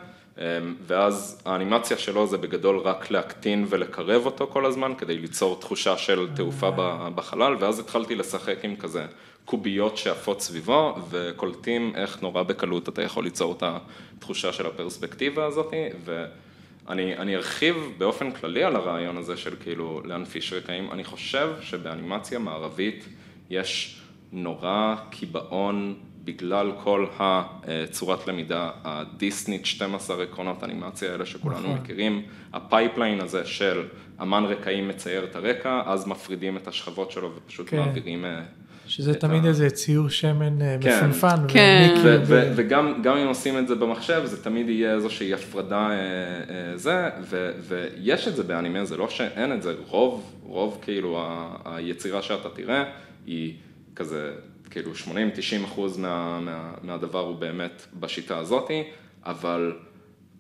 ואז 0.87 1.43
האנימציה 1.45 1.99
שלו 1.99 2.27
זה 2.27 2.39
בגדול 2.39 2.79
רק 2.79 3.11
להקטין 3.11 3.67
ולקרב 3.69 4.27
אותו 4.27 4.47
כל 4.47 4.67
הזמן, 4.67 4.93
כדי 4.99 5.19
ליצור 5.19 5.61
תחושה 5.61 5.97
של 5.99 6.29
תעופה 6.37 6.71
ב- 6.77 7.09
בחלל, 7.15 7.57
ואז 7.61 7.79
התחלתי 7.79 8.15
לשחק 8.15 8.59
עם 8.63 8.77
כזה 8.77 9.07
קוביות 9.45 9.97
שעפות 9.97 10.41
סביבו, 10.41 10.95
וקולטים 11.11 11.93
איך 11.95 12.23
נורא 12.23 12.43
בקלות 12.43 12.89
אתה 12.89 13.03
יכול 13.03 13.25
ליצור 13.25 13.53
את 13.53 13.63
התחושה 13.67 14.53
של 14.53 14.67
הפרספקטיבה 14.67 15.47
הזאת, 15.47 15.73
ואני 16.05 17.17
אני 17.17 17.37
ארחיב 17.37 17.77
באופן 17.99 18.31
כללי 18.31 18.65
על 18.65 18.77
הרעיון 18.77 19.17
הזה 19.17 19.37
של 19.37 19.57
כאילו 19.61 20.03
להנפיש 20.05 20.53
רקעים, 20.53 20.91
אני 20.93 21.05
חושב 21.05 21.53
שבאנימציה 21.61 22.39
מערבית 22.39 23.05
יש 23.51 24.01
נורא 24.33 24.95
קיבעון 25.11 25.95
בגלל 26.25 26.73
כל 26.85 27.07
הצורת 27.17 28.27
למידה 28.29 28.71
הדיסנית 28.85 29.67
12 29.67 30.23
עקרונות 30.23 30.65
אנימציה 30.65 31.13
האלה 31.13 31.27
שכולנו 31.27 31.61
נכון. 31.61 31.75
מכירים, 31.83 32.23
ה 32.53 32.60
pipeline 32.60 33.21
הזה 33.21 33.45
של 33.47 33.83
אמן 34.23 34.45
רקעים 34.45 34.89
מצייר 34.89 35.25
את 35.25 35.37
הרקע, 35.37 35.83
אז 35.87 36.07
מפרידים 36.07 36.57
את 36.57 36.69
השכבות 36.69 37.11
שלו 37.11 37.31
ופשוט 37.37 37.71
כן. 37.71 37.77
מעבירים 37.79 38.25
אה, 38.25 38.41
שזה 38.87 39.15
תמיד 39.15 39.45
ה- 39.45 39.49
איזה 39.49 39.71
ציור 39.71 40.09
שמן 40.09 40.63
אה, 40.63 40.77
כן. 40.81 40.97
מפונפן. 40.99 41.37
כן. 41.49 41.95
ו- 41.97 42.03
ו- 42.03 42.23
ו- 42.27 42.53
וגם 42.57 43.03
גם 43.03 43.17
אם 43.17 43.27
עושים 43.27 43.59
את 43.59 43.69
זה 43.69 43.75
במחשב, 43.75 44.23
זה 44.25 44.45
תמיד 44.45 44.69
יהיה 44.69 44.95
איזושהי 44.95 45.35
הפרדה 45.35 45.89
אה, 45.91 45.95
אה, 45.95 46.77
זה, 46.77 47.09
ו- 47.23 47.51
ויש 47.69 48.29
את 48.29 48.37
זה 48.37 48.43
באנימה, 48.43 48.85
זה 48.85 48.97
לא 48.97 49.09
שאין 49.09 49.53
את 49.53 49.63
זה, 49.63 49.75
רוב, 49.89 50.33
רוב 50.43 50.79
כאילו 50.83 51.19
ה- 51.21 51.49
היצירה 51.65 52.23
שאתה 52.23 52.49
תראה 52.49 52.85
היא 53.27 53.55
כזה, 53.97 54.33
כאילו 54.71 54.93
80-90 54.93 55.65
אחוז 55.65 55.97
מה, 55.97 56.41
מה, 56.41 56.73
מהדבר 56.83 57.19
הוא 57.21 57.37
באמת 57.37 57.87
בשיטה 58.01 58.39
הזאתי, 58.39 58.83
אבל 59.25 59.73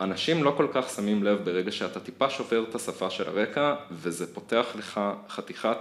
אנשים 0.01 0.45
לא 0.45 0.55
כל 0.57 0.66
כך 0.72 0.91
שמים 0.91 1.25
לב 1.25 1.45
ברגע 1.45 1.72
שאתה 1.72 2.01
טיפה 2.01 2.31
שובר 2.31 2.64
את 2.68 2.75
השפה 2.75 3.11
של 3.11 3.29
הרקע, 3.29 3.75
וזה 3.91 4.35
פותח 4.35 4.66
לך 4.79 5.01
חתיכת 5.29 5.79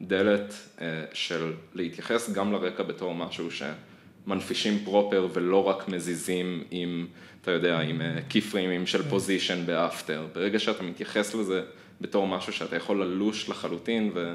דלת 0.00 0.54
אה, 0.80 1.04
של 1.12 1.52
להתייחס 1.74 2.30
גם 2.30 2.52
לרקע 2.52 2.82
בתור 2.82 3.14
משהו 3.14 3.48
שמנפישים 3.50 4.84
proper 4.84 5.28
ולא 5.32 5.68
רק 5.68 5.88
מזיזים 5.88 6.64
עם, 6.70 7.06
אתה 7.42 7.50
יודע, 7.50 7.80
עם 7.80 8.02
קיפריימים 8.28 8.86
של 8.86 9.02
position 9.02 9.66
ב 9.66 9.75
After. 9.75 10.26
ברגע 10.34 10.58
שאתה 10.58 10.82
מתייחס 10.82 11.34
לזה 11.34 11.62
בתור 12.00 12.28
משהו 12.28 12.52
שאתה 12.52 12.76
יכול 12.76 13.02
ללוש 13.02 13.48
לחלוטין 13.48 14.10
ו, 14.14 14.34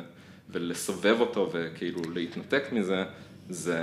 ולסובב 0.49 1.17
אותו 1.19 1.49
וכאילו 1.53 2.01
להתנתק 2.13 2.63
מזה, 2.71 3.03
זה 3.49 3.79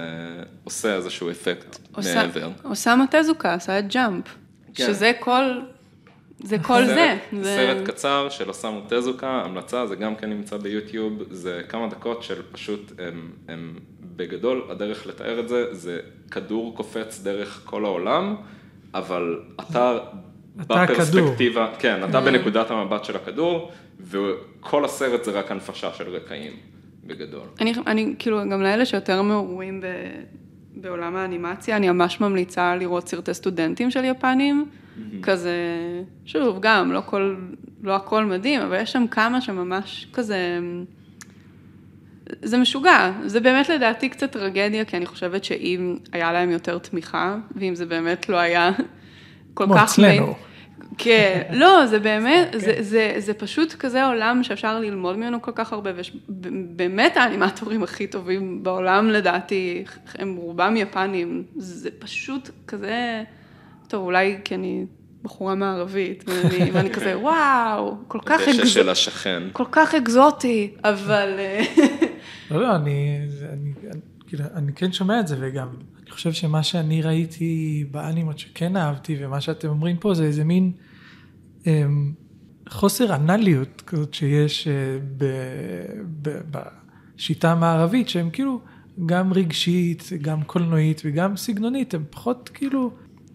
עושה 0.65 0.95
איזשהו 0.95 1.31
אפקט 1.31 1.79
עושה- 1.97 2.15
מעבר. 2.27 2.51
אוסמו 2.65 3.05
טזוקה 3.07 3.55
עשה 3.55 3.79
את 3.79 3.89
Jump, 3.93 4.25
כן. 4.75 4.87
שזה 4.87 5.13
כל, 5.21 5.43
זה 6.43 6.59
כל 6.59 6.85
זה. 6.87 7.17
זה- 7.43 7.45
סרט 7.57 7.87
קצר 7.89 8.29
של 8.31 8.49
אוסאמו 8.49 8.81
טזוקה, 8.89 9.43
המלצה, 9.45 9.87
זה 9.87 9.97
גם 9.97 10.17
כן 10.17 10.31
נמצא 10.31 10.57
ביוטיוב, 10.57 11.13
זה 11.31 11.63
כמה 11.69 11.89
דקות 11.89 12.23
של 12.23 12.43
פשוט, 12.53 12.93
הם, 12.99 13.31
הם 13.49 13.79
בגדול, 14.17 14.63
הדרך 14.71 15.07
לתאר 15.07 15.41
את 15.41 15.49
זה, 15.49 15.65
זה 15.75 15.99
כדור 16.31 16.77
קופץ 16.77 17.21
דרך 17.23 17.63
כל 17.65 17.85
העולם, 17.85 18.37
אבל 18.95 19.41
אתה 19.61 19.99
אתה. 20.61 20.85
בפרספקטיבה, 20.87 21.73
כן, 21.79 22.05
אתה 22.11 22.21
בנקודת 22.21 22.71
המבט 22.71 23.05
של 23.05 23.17
הכדור, 23.17 23.71
וכל 24.01 24.85
הסרט 24.85 25.25
זה 25.25 25.31
רק 25.31 25.51
הנפשה 25.51 25.93
של 25.93 26.09
רקעים, 26.17 26.53
בגדול. 27.11 27.47
אני, 27.61 27.73
אני 27.87 28.15
כאילו, 28.19 28.41
גם 28.51 28.63
לאלה 28.63 28.85
שיותר 28.85 29.23
מעורים 29.23 29.81
ב, 29.81 29.87
בעולם 30.75 31.17
האנימציה, 31.17 31.77
אני 31.77 31.91
ממש 31.91 32.21
ממליצה 32.21 32.77
לראות 32.77 33.09
סרטי 33.09 33.35
סטודנטים 33.35 33.91
של 33.91 34.05
יפנים, 34.05 34.67
כזה, 35.23 35.53
שוב, 36.25 36.59
גם, 36.61 36.93
לא, 36.93 37.03
כל, 37.07 37.37
לא 37.83 37.97
הכל 37.97 38.25
מדהים, 38.25 38.61
אבל 38.61 38.81
יש 38.81 38.93
שם 38.93 39.05
כמה 39.11 39.41
שממש 39.41 40.07
כזה, 40.13 40.59
זה 42.43 42.59
משוגע, 42.59 43.13
זה 43.27 43.41
באמת 43.41 43.69
לדעתי 43.69 44.09
קצת 44.09 44.33
טרגדיה, 44.33 44.85
כי 44.85 44.97
אני 44.97 45.07
חושבת 45.07 45.45
שאם 45.45 45.97
היה 46.13 46.33
להם 46.33 46.51
יותר 46.51 46.79
תמיכה, 46.79 47.37
ואם 47.57 47.75
זה 47.75 47.87
באמת 47.87 48.29
לא 48.29 48.37
היה 48.37 48.71
כל 49.55 49.65
כמו 49.65 49.75
כך... 49.75 49.83
אצלנו. 49.85 50.35
כן, 50.99 51.43
לא, 51.63 51.87
זה 51.87 51.99
באמת, 51.99 52.49
זה, 52.57 52.75
זה, 52.81 53.15
זה 53.19 53.35
פשוט 53.35 53.73
כזה 53.73 54.07
עולם 54.07 54.43
שאפשר 54.43 54.81
ללמוד 54.81 55.17
ממנו 55.17 55.43
כל 55.43 55.53
כך 55.55 55.73
הרבה, 55.73 55.91
ויש 55.97 56.17
באמת 56.77 57.17
האנימטורים 57.17 57.83
הכי 57.83 58.07
טובים 58.07 58.63
בעולם 58.63 59.11
לדעתי, 59.11 59.85
הם 60.19 60.37
רובם 60.37 60.77
יפנים, 60.77 61.43
זה 61.57 61.91
פשוט 61.99 62.51
כזה, 62.67 63.23
טוב, 63.89 64.05
אולי 64.05 64.37
כי 64.45 64.55
אני 64.55 64.87
בחורה 65.23 65.55
מערבית, 65.55 66.25
ואני, 66.27 66.71
ואני 66.73 66.91
כזה, 66.91 67.19
וואו, 67.19 67.97
כל 68.09 68.19
כך, 68.27 68.41
הדשא 68.41 68.61
אקז... 68.63 68.69
של 68.69 68.89
השכן. 68.89 69.43
כל 69.53 69.65
כך 69.73 69.95
אקזוטי, 69.95 70.75
אבל... 70.85 71.35
אה, 71.39 71.63
לא, 72.51 72.61
לא, 72.61 72.77
אני, 72.77 73.21
זה- 73.29 73.47
אני, 73.53 73.73
אני, 73.93 74.01
כאילו, 74.27 74.45
אני 74.55 74.73
כן 74.73 74.93
שומע 74.93 75.21
את 75.21 75.27
זה, 75.29 75.37
וגם, 75.41 75.69
אני 76.11 76.15
חושב 76.15 76.33
שמה 76.33 76.63
שאני 76.63 77.03
ראיתי 77.03 77.85
באנימות 77.91 78.39
שכן 78.39 78.77
אהבתי, 78.77 79.17
ומה 79.21 79.41
שאתם 79.41 79.69
אומרים 79.69 79.97
פה, 79.97 80.15
זה 80.15 80.25
איזה 80.25 80.45
מין 80.45 80.73
אמ, 81.67 82.13
חוסר 82.69 83.15
אנליות 83.15 83.83
כזאת 83.87 84.15
שיש 84.15 84.69
אה, 84.69 84.73
ב, 85.17 85.25
ב, 86.23 86.41
בשיטה 86.51 87.53
המערבית, 87.53 88.09
שהם 88.09 88.31
כאילו 88.31 88.61
גם 89.07 89.33
רגשית, 89.33 90.11
גם 90.23 90.43
קולנועית 90.43 91.03
וגם 91.05 91.37
סגנונית, 91.37 91.95
הם 91.95 92.05
פחות 92.11 92.51
כאילו, 92.55 92.91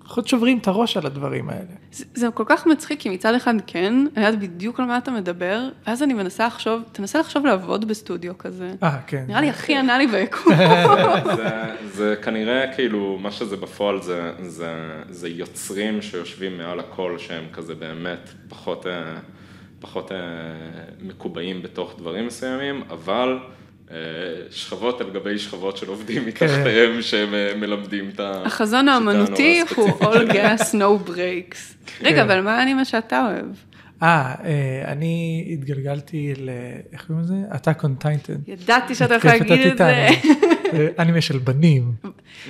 פחות 0.07 0.27
שוברים 0.27 0.57
את 0.57 0.67
הראש 0.67 0.97
על 0.97 1.05
הדברים 1.05 1.49
האלה. 1.49 1.71
זה, 1.91 2.05
זה 2.13 2.27
כל 2.33 2.43
כך 2.47 2.67
מצחיק, 2.67 2.99
כי 2.99 3.09
מצד 3.09 3.35
אחד 3.35 3.53
כן, 3.67 3.93
אני 4.15 4.25
יודעת 4.25 4.39
בדיוק 4.39 4.79
על 4.79 4.85
מה 4.85 4.97
אתה 4.97 5.11
מדבר, 5.11 5.61
ואז 5.87 6.03
אני 6.03 6.13
מנסה 6.13 6.47
לחשוב, 6.47 6.81
תנסה 6.91 7.19
לחשוב 7.19 7.45
לעבוד 7.45 7.87
בסטודיו 7.87 8.37
כזה. 8.37 8.71
אה, 8.83 8.97
כן. 9.07 9.23
נראה 9.27 9.41
לי 9.41 9.49
הכי 9.49 9.77
אנאלי 9.79 10.07
ביקום. 10.07 10.53
זה, 11.35 11.49
זה 11.97 12.15
כנראה 12.21 12.73
כאילו, 12.75 13.17
מה 13.21 13.31
שזה 13.31 13.57
בפועל 13.57 14.01
זה, 14.01 14.31
זה, 14.41 15.01
זה 15.09 15.29
יוצרים 15.29 16.01
שיושבים 16.01 16.57
מעל 16.57 16.79
הכל 16.79 17.17
שהם 17.17 17.45
כזה 17.53 17.75
באמת 17.75 18.29
פחות, 18.49 18.87
אה, 18.87 19.17
פחות 19.79 20.11
אה, 20.11 20.17
מקובעים 21.01 21.61
בתוך 21.61 21.95
דברים 21.97 22.27
מסוימים, 22.27 22.83
אבל 22.89 23.39
שכבות 24.49 25.01
על 25.01 25.09
גבי 25.09 25.39
שכבות 25.39 25.77
של 25.77 25.87
עובדים 25.87 26.25
מתחתיהם 26.25 27.01
שהם 27.01 27.33
אה, 27.33 27.51
מלמדים 27.57 28.09
את 28.13 28.19
ה... 28.19 28.43
החזון 28.45 28.89
השיטה 28.89 29.09
הנורא 29.09 29.15
האמנותי 29.15 29.61
הוא 29.75 29.89
all 29.89 30.31
gas, 30.31 30.61
no 30.73 31.09
breaks. 31.09 31.89
רגע, 32.01 32.15
כן. 32.15 32.19
אבל 32.19 32.41
מה 32.41 32.57
האנימה 32.57 32.85
שאתה 32.85 33.27
אוהב? 33.27 33.45
אה, 34.03 34.35
אה, 34.43 34.91
אני 34.91 35.45
התגלגלתי 35.53 36.33
ל... 36.37 36.49
איך 36.93 37.05
קוראים 37.07 37.23
לזה? 37.23 37.35
Attack 37.51 37.81
on 37.81 38.03
Titan. 38.03 38.39
ידעתי 38.47 38.95
שאתה 38.95 39.13
הולך 39.13 39.25
להגיד 39.25 39.67
את 39.67 39.77
זה. 39.77 40.07
אה, 40.73 40.87
אנימה 40.99 41.21
של 41.21 41.37
בנים. 41.37 41.93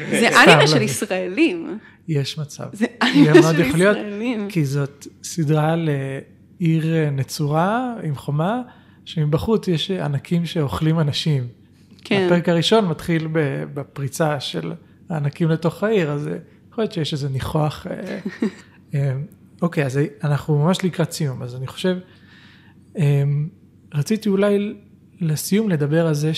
זה 0.09 0.27
אנימה 0.27 0.61
לא. 0.61 0.67
של 0.67 0.81
ישראלים. 0.81 1.79
יש 2.07 2.37
מצב. 2.37 2.63
זה 2.73 2.85
אנימה 3.01 3.41
של 3.41 3.61
ישראלים. 3.61 4.47
כי 4.49 4.65
זאת 4.65 5.07
סדרה 5.23 5.73
על 5.73 5.89
אה, 5.89 6.19
עיר 6.59 6.95
אה, 6.95 7.09
נצורה 7.09 7.93
עם 8.03 8.15
חומה, 8.15 8.61
שמבחוץ 9.05 9.67
יש 9.67 9.91
ענקים 9.91 10.45
שאוכלים 10.45 10.99
אנשים. 10.99 11.47
כן. 12.03 12.25
הפרק 12.25 12.49
הראשון 12.49 12.87
מתחיל 12.87 13.27
בפריצה 13.73 14.39
של 14.39 14.73
הענקים 15.09 15.49
לתוך 15.49 15.83
העיר, 15.83 16.11
אז 16.11 16.27
אה, 16.27 16.37
יכול 16.71 16.83
להיות 16.83 16.93
שיש 16.93 17.13
איזה 17.13 17.29
ניחוח. 17.29 17.87
אה, 17.89 18.19
אה, 18.95 19.15
אוקיי, 19.61 19.85
אז 19.85 19.99
אנחנו 20.23 20.57
ממש 20.57 20.83
לקראת 20.83 21.11
סיום, 21.11 21.43
אז 21.43 21.55
אני 21.55 21.67
חושב, 21.67 21.97
רציתי 23.93 24.29
אולי 24.29 24.73
לסיום 25.21 25.69
לדבר 25.69 26.07
על 26.07 26.13
זה 26.13 26.31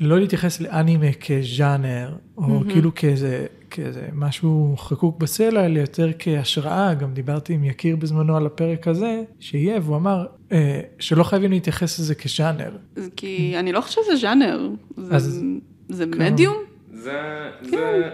שלא 0.00 0.18
להתייחס 0.20 0.60
לאנימה 0.60 1.06
כז'אנר, 1.12 2.14
או 2.36 2.60
כאילו 2.70 2.94
כאיזה, 2.94 3.46
כאיזה 3.70 4.08
משהו 4.14 4.74
חקוק 4.78 5.18
בסלע, 5.18 5.66
אלא 5.66 5.78
יותר 5.78 6.08
כהשראה, 6.18 6.94
גם 6.94 7.14
דיברתי 7.14 7.52
עם 7.52 7.64
יקיר 7.64 7.96
בזמנו 7.96 8.36
על 8.36 8.46
הפרק 8.46 8.88
הזה, 8.88 9.22
שיהיה, 9.40 9.78
והוא 9.82 9.96
אמר 9.96 10.26
אה, 10.52 10.80
שלא 10.98 11.22
חייבים 11.24 11.50
להתייחס 11.50 11.98
לזה 11.98 12.14
כז'אנר. 12.14 12.76
כי 13.16 13.54
אני 13.58 13.72
לא 13.72 13.80
חושבת 13.80 14.04
שזה 14.04 14.16
ז'אנר. 14.16 14.68
זה- 14.96 15.14
אז- 15.16 15.44
זה 15.88 16.06
מדיום? 16.06 16.56
זה, 16.92 17.20
זה, 17.62 18.10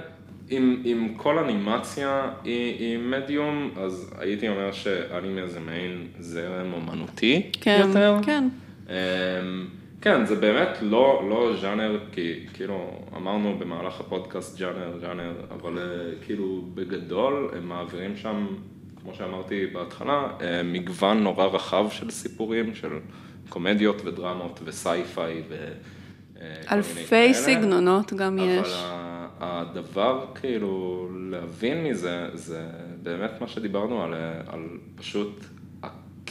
עם, 0.50 0.82
עם 0.84 1.14
כל 1.16 1.38
אנימציה 1.38 2.30
היא, 2.44 2.74
היא 2.78 2.98
מדיום, 2.98 3.70
אז 3.76 4.10
הייתי 4.18 4.48
אומר 4.48 4.72
שאנימה 4.72 5.46
זה 5.46 5.60
מעין 5.60 6.06
זרם 6.20 6.72
אומנותי 6.72 7.50
כן, 7.60 7.84
יותר. 7.86 8.16
כן. 8.22 8.48
אמ, 8.88 8.94
כן, 10.02 10.26
זה 10.26 10.34
באמת 10.34 10.68
לא, 10.82 11.22
לא 11.30 11.56
ז'אנר, 11.60 11.98
כי 12.12 12.46
כאילו 12.54 12.90
אמרנו 13.16 13.56
במהלך 13.58 14.00
הפודקאסט 14.00 14.58
ז'אנר, 14.58 14.98
ז'אנר, 15.00 15.32
אבל 15.50 15.78
אה, 15.78 15.84
כאילו 16.26 16.62
בגדול 16.74 17.50
הם 17.56 17.68
מעבירים 17.68 18.16
שם, 18.16 18.46
כמו 19.02 19.14
שאמרתי 19.14 19.66
בהתחלה, 19.66 20.28
אה, 20.40 20.62
מגוון 20.62 21.22
נורא 21.22 21.46
רחב 21.46 21.86
של 21.90 22.10
סיפורים, 22.10 22.74
של 22.74 22.98
קומדיות 23.48 24.02
ודרמות 24.04 24.60
וסייפיי 24.64 25.42
ו... 25.48 25.68
אה, 26.40 26.54
אלפי. 26.72 27.34
סגנונות 27.34 28.12
גם 28.12 28.38
אבל 28.38 28.48
יש. 28.48 28.68
ה- 28.86 29.12
הדבר 29.40 30.24
כאילו 30.40 31.08
להבין 31.30 31.84
מזה, 31.84 32.28
זה 32.34 32.62
באמת 33.02 33.30
מה 33.40 33.48
שדיברנו 33.48 34.02
על, 34.02 34.14
על 34.46 34.60
פשוט 34.96 35.44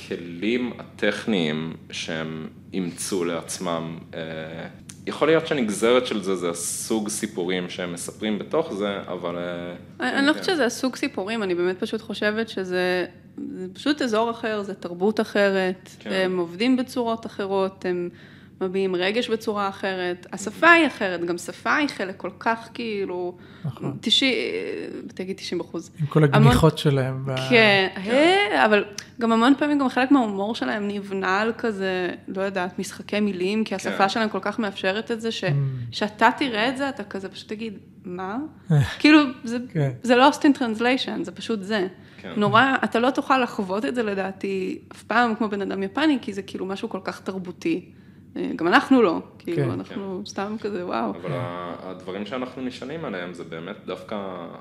הכלים 0.05 0.73
הטכניים 0.79 1.73
שהם 1.91 2.47
אימצו 2.73 3.25
לעצמם. 3.25 3.97
אה, 4.13 4.67
יכול 5.07 5.27
להיות 5.27 5.47
שנגזרת 5.47 6.07
של 6.07 6.23
זה, 6.23 6.35
זה 6.35 6.49
הסוג 6.49 7.09
סיפורים 7.09 7.69
שהם 7.69 7.93
מספרים 7.93 8.39
בתוך 8.39 8.73
זה, 8.73 8.97
אבל... 9.07 9.37
אה, 9.37 9.73
אני 9.99 10.17
אני 10.17 10.27
לא. 10.27 10.31
חושבת 10.31 10.45
שזה 10.45 10.65
הסוג 10.65 10.95
סיפורים, 10.95 11.43
אני 11.43 11.55
באמת 11.55 11.79
פשוט 11.79 12.01
חושבת 12.01 12.49
שזה 12.49 13.05
זה 13.37 13.67
פשוט 13.73 14.01
אזור 14.01 14.31
אחר, 14.31 14.61
זה 14.61 14.73
תרבות 14.73 15.19
אחרת, 15.19 15.89
כן. 15.99 16.11
הם 16.11 16.37
עובדים 16.37 16.77
בצורות 16.77 17.25
אחרות, 17.25 17.85
הם 17.85 18.09
מביעים 18.61 18.95
רגש 18.95 19.29
בצורה 19.29 19.69
אחרת, 19.69 20.27
השפה 20.33 20.71
היא 20.71 20.87
אחרת, 20.87 21.25
גם 21.25 21.37
שפה 21.37 21.75
היא 21.75 21.87
חלק 21.87 22.17
כל 22.17 22.29
כך 22.39 22.69
כאילו, 22.73 23.37
נכון. 23.65 23.97
90, 24.01 24.33
תגיד 25.07 25.37
90 25.37 25.59
אחוז. 25.61 25.91
עם 25.99 26.05
כל 26.05 26.23
הגניחות 26.23 26.77
שלהם. 26.77 27.25
ב- 27.25 27.35
כן, 27.49 27.87
אה, 27.97 28.65
אבל 28.65 28.83
גם 29.21 29.31
המון 29.31 29.53
פעמים 29.59 29.79
גם 29.79 29.89
חלק 29.89 30.11
מההומור 30.11 30.55
שלהם 30.55 30.87
נבנה 30.87 31.39
על 31.39 31.53
כזה, 31.57 32.09
לא 32.27 32.41
יודעת, 32.41 32.79
משחקי 32.79 33.19
מילים, 33.19 33.63
כי 33.63 33.75
השפה 33.75 33.97
כן. 33.97 34.09
שלהם 34.09 34.29
כל 34.29 34.39
כך 34.41 34.59
מאפשרת 34.59 35.11
את 35.11 35.21
זה, 35.21 35.29
Mm. 35.29 35.31
שכשאתה 35.91 36.29
תראה 36.37 36.69
את 36.69 36.77
זה, 36.77 36.89
אתה 36.89 37.03
כזה 37.03 37.29
פשוט 37.29 37.49
תגיד, 37.49 37.73
מה? 38.05 38.37
כאילו, 38.99 39.19
זה- 39.43 39.57
כן. 39.73 39.91
זה 40.03 40.15
לא 40.15 40.29
lost 40.29 40.35
in 40.41 40.57
translation, 40.57 41.23
זה 41.23 41.31
פשוט 41.31 41.61
זה. 41.63 41.87
כן. 42.21 42.33
נורא, 42.37 42.63
אתה 42.83 42.99
לא 42.99 43.09
תוכל 43.09 43.37
לחוות 43.43 43.85
את 43.85 43.95
זה 43.95 44.03
לדעתי 44.03 44.79
אף 44.91 45.03
פעם 45.03 45.35
כמו 45.35 45.49
בן 45.49 45.61
אדם 45.61 45.83
יפני, 45.83 46.17
כי 46.21 46.33
זה 46.33 46.41
כאילו 46.41 46.65
משהו 46.65 46.89
כל 46.89 46.99
כך 47.03 47.21
תרבותי. 47.21 47.85
גם 48.55 48.67
אנחנו 48.67 49.01
לא, 49.01 49.19
כן. 49.39 49.45
כאילו, 49.45 49.73
אנחנו 49.73 50.21
סתם 50.25 50.55
כזה, 50.61 50.85
וואו. 50.85 51.11
אבל 51.11 51.31
הדברים 51.83 52.25
שאנחנו 52.25 52.61
נשענים 52.61 53.05
עליהם 53.05 53.33
זה 53.33 53.43
באמת 53.43 53.75
דווקא 53.85 54.15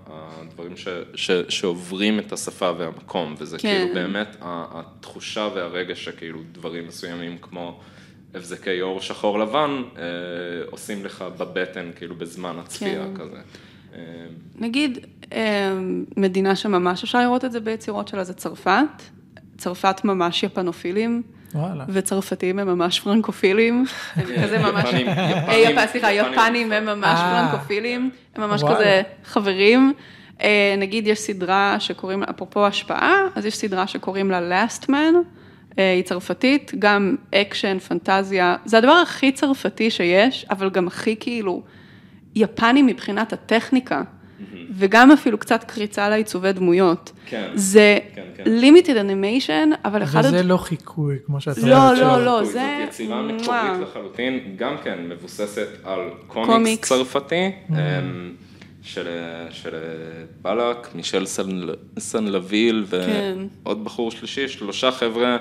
הדברים 0.06 0.76
ש, 0.76 0.88
ש, 1.14 1.30
שעוברים 1.48 2.18
את 2.18 2.32
השפה 2.32 2.70
והמקום, 2.78 3.34
וזה 3.38 3.58
כן. 3.58 3.78
כאילו 3.82 3.94
באמת 3.94 4.36
התחושה 4.40 5.48
והרגש 5.54 6.04
שכאילו 6.04 6.38
דברים 6.52 6.86
מסוימים 6.86 7.38
כמו 7.38 7.80
הבזקי 8.34 8.80
עור 8.80 9.00
שחור 9.00 9.38
לבן 9.38 9.82
אה, 9.96 10.02
עושים 10.70 11.04
לך 11.04 11.24
בבטן 11.38 11.90
כאילו 11.96 12.14
בזמן 12.14 12.56
הצפייה 12.58 13.04
כן. 13.04 13.16
כזה. 13.16 13.36
אה, 13.94 14.00
נגיד, 14.58 14.98
אה, 15.32 15.78
מדינה 16.16 16.56
שממש 16.56 17.04
אפשר 17.04 17.20
לראות 17.20 17.44
את 17.44 17.52
זה 17.52 17.60
ביצירות 17.60 18.08
שלה 18.08 18.24
זה 18.24 18.34
צרפת. 18.34 19.02
צרפת 19.58 20.04
ממש 20.04 20.42
יפנופילים, 20.42 21.22
וואלה. 21.54 21.84
וצרפתים 21.88 22.58
הם 22.58 22.66
ממש 22.68 23.00
פרנקופילים. 23.00 23.84
הם 24.16 24.26
כזה 24.44 24.58
ממש, 24.58 24.84
אה, 24.94 25.86
סליחה, 25.86 26.12
יפנים- 26.12 26.72
הם 26.72 26.84
ממש 26.86 27.18
אה. 27.20 27.48
פרנקופילים, 27.50 28.10
הם 28.36 28.42
ממש. 28.42 28.62
כזה 28.64 29.02
חברים. 29.24 29.92
אה, 30.42 30.74
נגיד 30.78 31.06
יש 31.06 31.18
סדרה 31.18 31.76
שקוראים, 31.78 32.22
אפרופו 32.22 32.66
השפעה, 32.66 33.14
אז 33.34 33.46
יש 33.46 33.56
סדרה 33.56 33.86
שקוראים 33.86 34.30
לה 34.30 34.64
Last 34.66 34.84
Man, 34.84 35.14
היא 35.76 36.02
צרפתית, 36.02 36.72
גם 36.78 37.16
אקשן, 37.34 37.78
פנטזיה, 37.78 38.56
זה 38.64 38.78
הדבר 38.78 38.92
הכי 38.92 39.32
צרפתי 39.32 39.90
שיש, 39.90 40.46
אבל 40.50 40.70
גם 40.70 40.86
הכי 40.86 41.16
כאילו 41.20 41.62
יפני 42.34 42.82
מבחינת 42.82 43.32
הטכניקה, 43.32 44.02
וגם 44.78 45.10
אפילו 45.10 45.38
קצת 45.38 45.64
קריצה 45.64 46.08
לעיצובי 46.08 46.52
דמויות. 46.52 47.12
כן. 47.26 47.50
זה 47.54 47.98
כן, 48.14 48.22
כן. 48.36 48.44
limited 48.44 48.94
animation, 48.96 49.76
אבל 49.84 50.02
אחד... 50.02 50.22
וזה 50.24 50.38
הד- 50.40 50.44
לא 50.44 50.56
חיקוי, 50.56 51.16
כמו 51.26 51.40
שאת 51.40 51.58
לא, 51.58 51.62
אומרת. 51.76 51.98
לא, 51.98 52.14
של- 52.16 52.24
לא, 52.24 52.44
זאת 52.44 52.52
זה- 52.52 52.84
יצירה 52.88 53.22
מואה. 53.22 53.32
מקורית 53.72 53.88
לחלוטין, 53.88 54.40
גם 54.56 54.76
כן 54.84 54.98
מבוססת 55.08 55.66
על 55.84 55.98
קומיקס, 56.26 56.50
קומיקס. 56.52 56.88
צרפתי, 56.88 57.50
אמ, 57.70 57.76
של, 58.82 59.06
של 59.50 59.74
בלק, 60.42 60.94
מישל 60.94 61.26
סן, 61.26 61.60
סן 61.98 62.24
לוויל 62.24 62.86
כן. 62.90 63.38
ועוד 63.64 63.84
בחור 63.84 64.10
שלישי, 64.10 64.48
שלושה 64.48 64.90
חבר'ה 64.90 65.36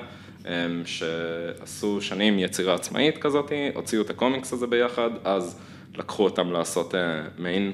אמ, 0.45 0.51
שעשו 0.85 2.01
שנים 2.01 2.39
יצירה 2.39 2.73
עצמאית 2.75 3.17
כזאת, 3.17 3.51
הוציאו 3.75 4.01
את 4.01 4.09
הקומיקס 4.09 4.53
הזה 4.53 4.67
ביחד, 4.67 5.09
אז 5.23 5.59
לקחו 5.95 6.23
אותם 6.23 6.51
לעשות 6.51 6.95
אה, 6.95 6.99
מעין, 7.37 7.71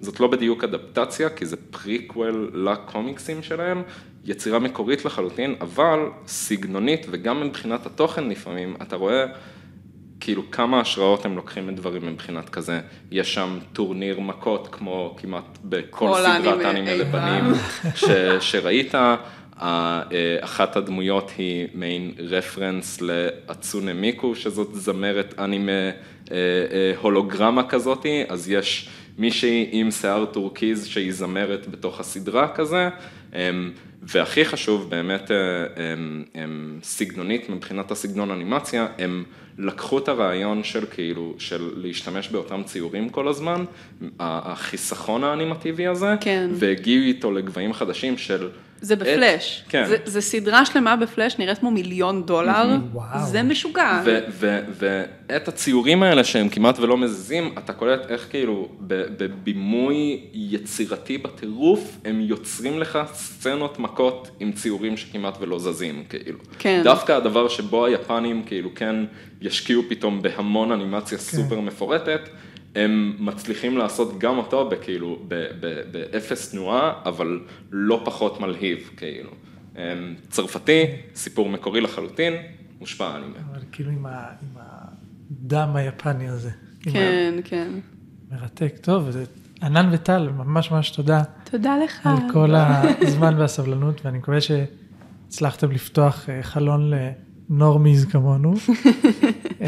זאת 0.00 0.20
לא 0.20 0.26
בדיוק 0.26 0.64
אדפטציה, 0.64 1.28
כי 1.28 1.46
זה 1.46 1.56
פריקוול 1.70 2.50
לקומיקסים 2.54 3.42
שלהם, 3.42 3.82
יצירה 4.24 4.58
מקורית 4.58 5.04
לחלוטין, 5.04 5.54
אבל 5.60 5.98
סגנונית 6.26 7.06
וגם 7.10 7.40
מבחינת 7.40 7.86
התוכן 7.86 8.28
לפעמים, 8.28 8.76
אתה 8.82 8.96
רואה 8.96 9.26
כאילו 10.20 10.50
כמה 10.50 10.80
השראות 10.80 11.24
הם 11.24 11.36
לוקחים 11.36 11.66
מדברים 11.66 12.06
מבחינת 12.06 12.48
כזה, 12.48 12.80
יש 13.10 13.34
שם 13.34 13.58
טורניר 13.72 14.20
מכות 14.20 14.68
כמו 14.72 15.16
כמעט 15.18 15.58
בכל 15.64 16.06
כל 16.08 16.14
סדרת 16.14 16.66
אנימה 16.66 16.90
אי 16.90 16.98
לבנים 16.98 17.44
ש, 17.94 18.04
שראית, 18.40 18.94
אה, 18.94 20.02
אחת 20.40 20.76
הדמויות 20.76 21.30
היא 21.38 21.68
מעין 21.74 22.12
reference 22.18 23.00
להאצונה 23.00 23.92
מיקו, 23.92 24.34
שזאת 24.34 24.68
זמרת 24.72 25.34
אנימה 25.38 25.72
אה, 25.72 25.90
אה, 26.30 26.92
הולוגרמה 27.00 27.68
כזאתי, 27.68 28.24
אז 28.28 28.50
יש 28.50 28.88
מישהי 29.18 29.68
עם 29.72 29.90
שיער 29.90 30.24
טורקיז 30.24 30.86
שהיא 30.86 31.12
זמרת 31.12 31.66
בתוך 31.68 32.00
הסדרה 32.00 32.48
כזה, 32.48 32.88
אמ, 33.34 33.72
והכי 34.08 34.44
חשוב 34.44 34.90
באמת 34.90 35.30
אה, 35.30 35.36
אמ, 35.36 36.24
אמ, 36.34 36.78
סגנונית 36.82 37.50
מבחינת 37.50 37.90
הסגנון 37.90 38.30
אנימציה, 38.30 38.86
הם 38.98 39.24
לקחו 39.58 39.98
את 39.98 40.08
הרעיון 40.08 40.64
של 40.64 40.86
כאילו, 40.90 41.34
של 41.38 41.70
להשתמש 41.76 42.28
באותם 42.28 42.62
ציורים 42.64 43.08
כל 43.08 43.28
הזמן, 43.28 43.64
החיסכון 44.20 45.24
האנימטיבי 45.24 45.86
הזה, 45.86 46.14
כן. 46.20 46.50
והגיעו 46.52 47.02
איתו 47.02 47.32
לגבהים 47.32 47.72
חדשים 47.72 48.18
של... 48.18 48.48
זה 48.80 48.96
בפלאש. 48.96 49.64
כן. 49.68 49.84
זה, 49.86 49.96
זה 50.04 50.20
סדרה 50.20 50.66
שלמה 50.66 50.96
בפלאש, 50.96 51.38
נראית 51.38 51.58
כמו 51.58 51.70
מיליון 51.70 52.26
דולר. 52.26 52.76
וואו. 52.92 53.26
זה 53.26 53.42
משוגע. 53.42 54.02
ואת 54.78 55.48
הציורים 55.48 56.02
האלה 56.02 56.24
שהם 56.24 56.48
כמעט 56.48 56.78
ולא 56.78 56.96
מזיזים, 56.96 57.54
אתה 57.58 57.72
קולט 57.72 58.10
איך 58.10 58.26
כאילו 58.30 58.68
בבימוי 58.86 60.20
יצירתי 60.32 61.18
בטירוף, 61.18 61.98
הם 62.04 62.20
יוצרים 62.20 62.78
לך 62.78 62.98
סצנות 63.12 63.78
מכות 63.96 64.30
עם 64.40 64.52
ציורים 64.52 64.96
שכמעט 64.96 65.38
ולא 65.40 65.58
זזים, 65.58 66.04
כאילו. 66.08 66.38
כן. 66.58 66.80
דווקא 66.84 67.12
הדבר 67.12 67.48
שבו 67.48 67.86
היפנים 67.86 68.42
כאילו 68.42 68.74
כן 68.74 68.96
ישקיעו 69.40 69.82
פתאום 69.88 70.22
בהמון 70.22 70.68
כן. 70.68 70.74
אנימציה 70.74 71.18
סופר 71.18 71.60
מפורטת, 71.60 72.20
הם 72.74 73.16
מצליחים 73.18 73.78
לעשות 73.78 74.18
גם 74.18 74.38
אותו 74.38 74.68
בכאילו, 74.68 75.18
באפס 75.90 76.50
תנועה, 76.50 76.92
אבל 77.04 77.40
לא 77.70 78.02
פחות 78.04 78.40
מלהיב, 78.40 78.90
כאילו. 78.96 79.30
צרפתי, 80.28 80.84
סיפור 81.14 81.48
מקורי 81.48 81.80
לחלוטין, 81.80 82.34
מושפע 82.80 83.16
אנימה. 83.16 83.36
אבל 83.50 83.60
כאילו 83.72 83.90
עם, 83.90 84.06
ה, 84.06 84.26
עם 84.42 84.62
הדם 85.30 85.68
היפני 85.74 86.28
הזה. 86.28 86.50
כן, 86.82 87.34
כן. 87.44 87.68
מרתק. 88.30 88.74
טוב, 88.80 89.10
זה 89.10 89.24
ענן 89.62 89.88
וטל, 89.92 90.28
ממש 90.36 90.70
ממש 90.70 90.90
תודה 90.90 91.22
תודה 91.50 91.76
לך. 91.84 92.06
על 92.06 92.16
כל 92.32 92.54
הזמן 92.54 93.34
והסבלנות, 93.38 94.00
ואני 94.04 94.18
מקווה 94.18 94.38
שהצלחתם 94.40 95.70
לפתוח 95.70 96.28
אה, 96.28 96.42
חלון 96.42 96.90
ל 97.50 97.57
normies 97.57 98.04
כמונו. 98.04 98.54
אמ, 99.60 99.66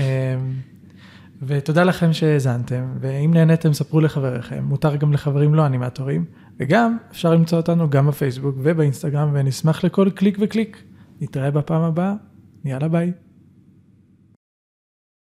ותודה 1.43 1.85
לכם 1.85 2.13
שהאזנתם, 2.13 2.85
ואם 3.01 3.31
נהניתם 3.35 3.73
ספרו 3.73 4.01
לחבריכם, 4.01 4.65
מותר 4.65 4.97
גם 4.97 5.13
לחברים 5.13 5.55
לא 5.55 5.67
אנימטורים, 5.67 6.25
וגם 6.61 6.97
אפשר 7.11 7.33
למצוא 7.35 7.59
אותנו 7.59 7.91
גם 7.91 8.07
בפייסבוק 8.07 8.57
ובאינסטגרם, 8.63 9.31
ונשמח 9.33 9.85
לכל 9.85 10.11
קליק 10.15 10.39
וקליק. 10.41 10.83
נתראה 11.21 11.51
בפעם 11.51 11.83
הבאה, 11.83 12.15
יאללה 12.65 12.89
ביי. 12.89 13.13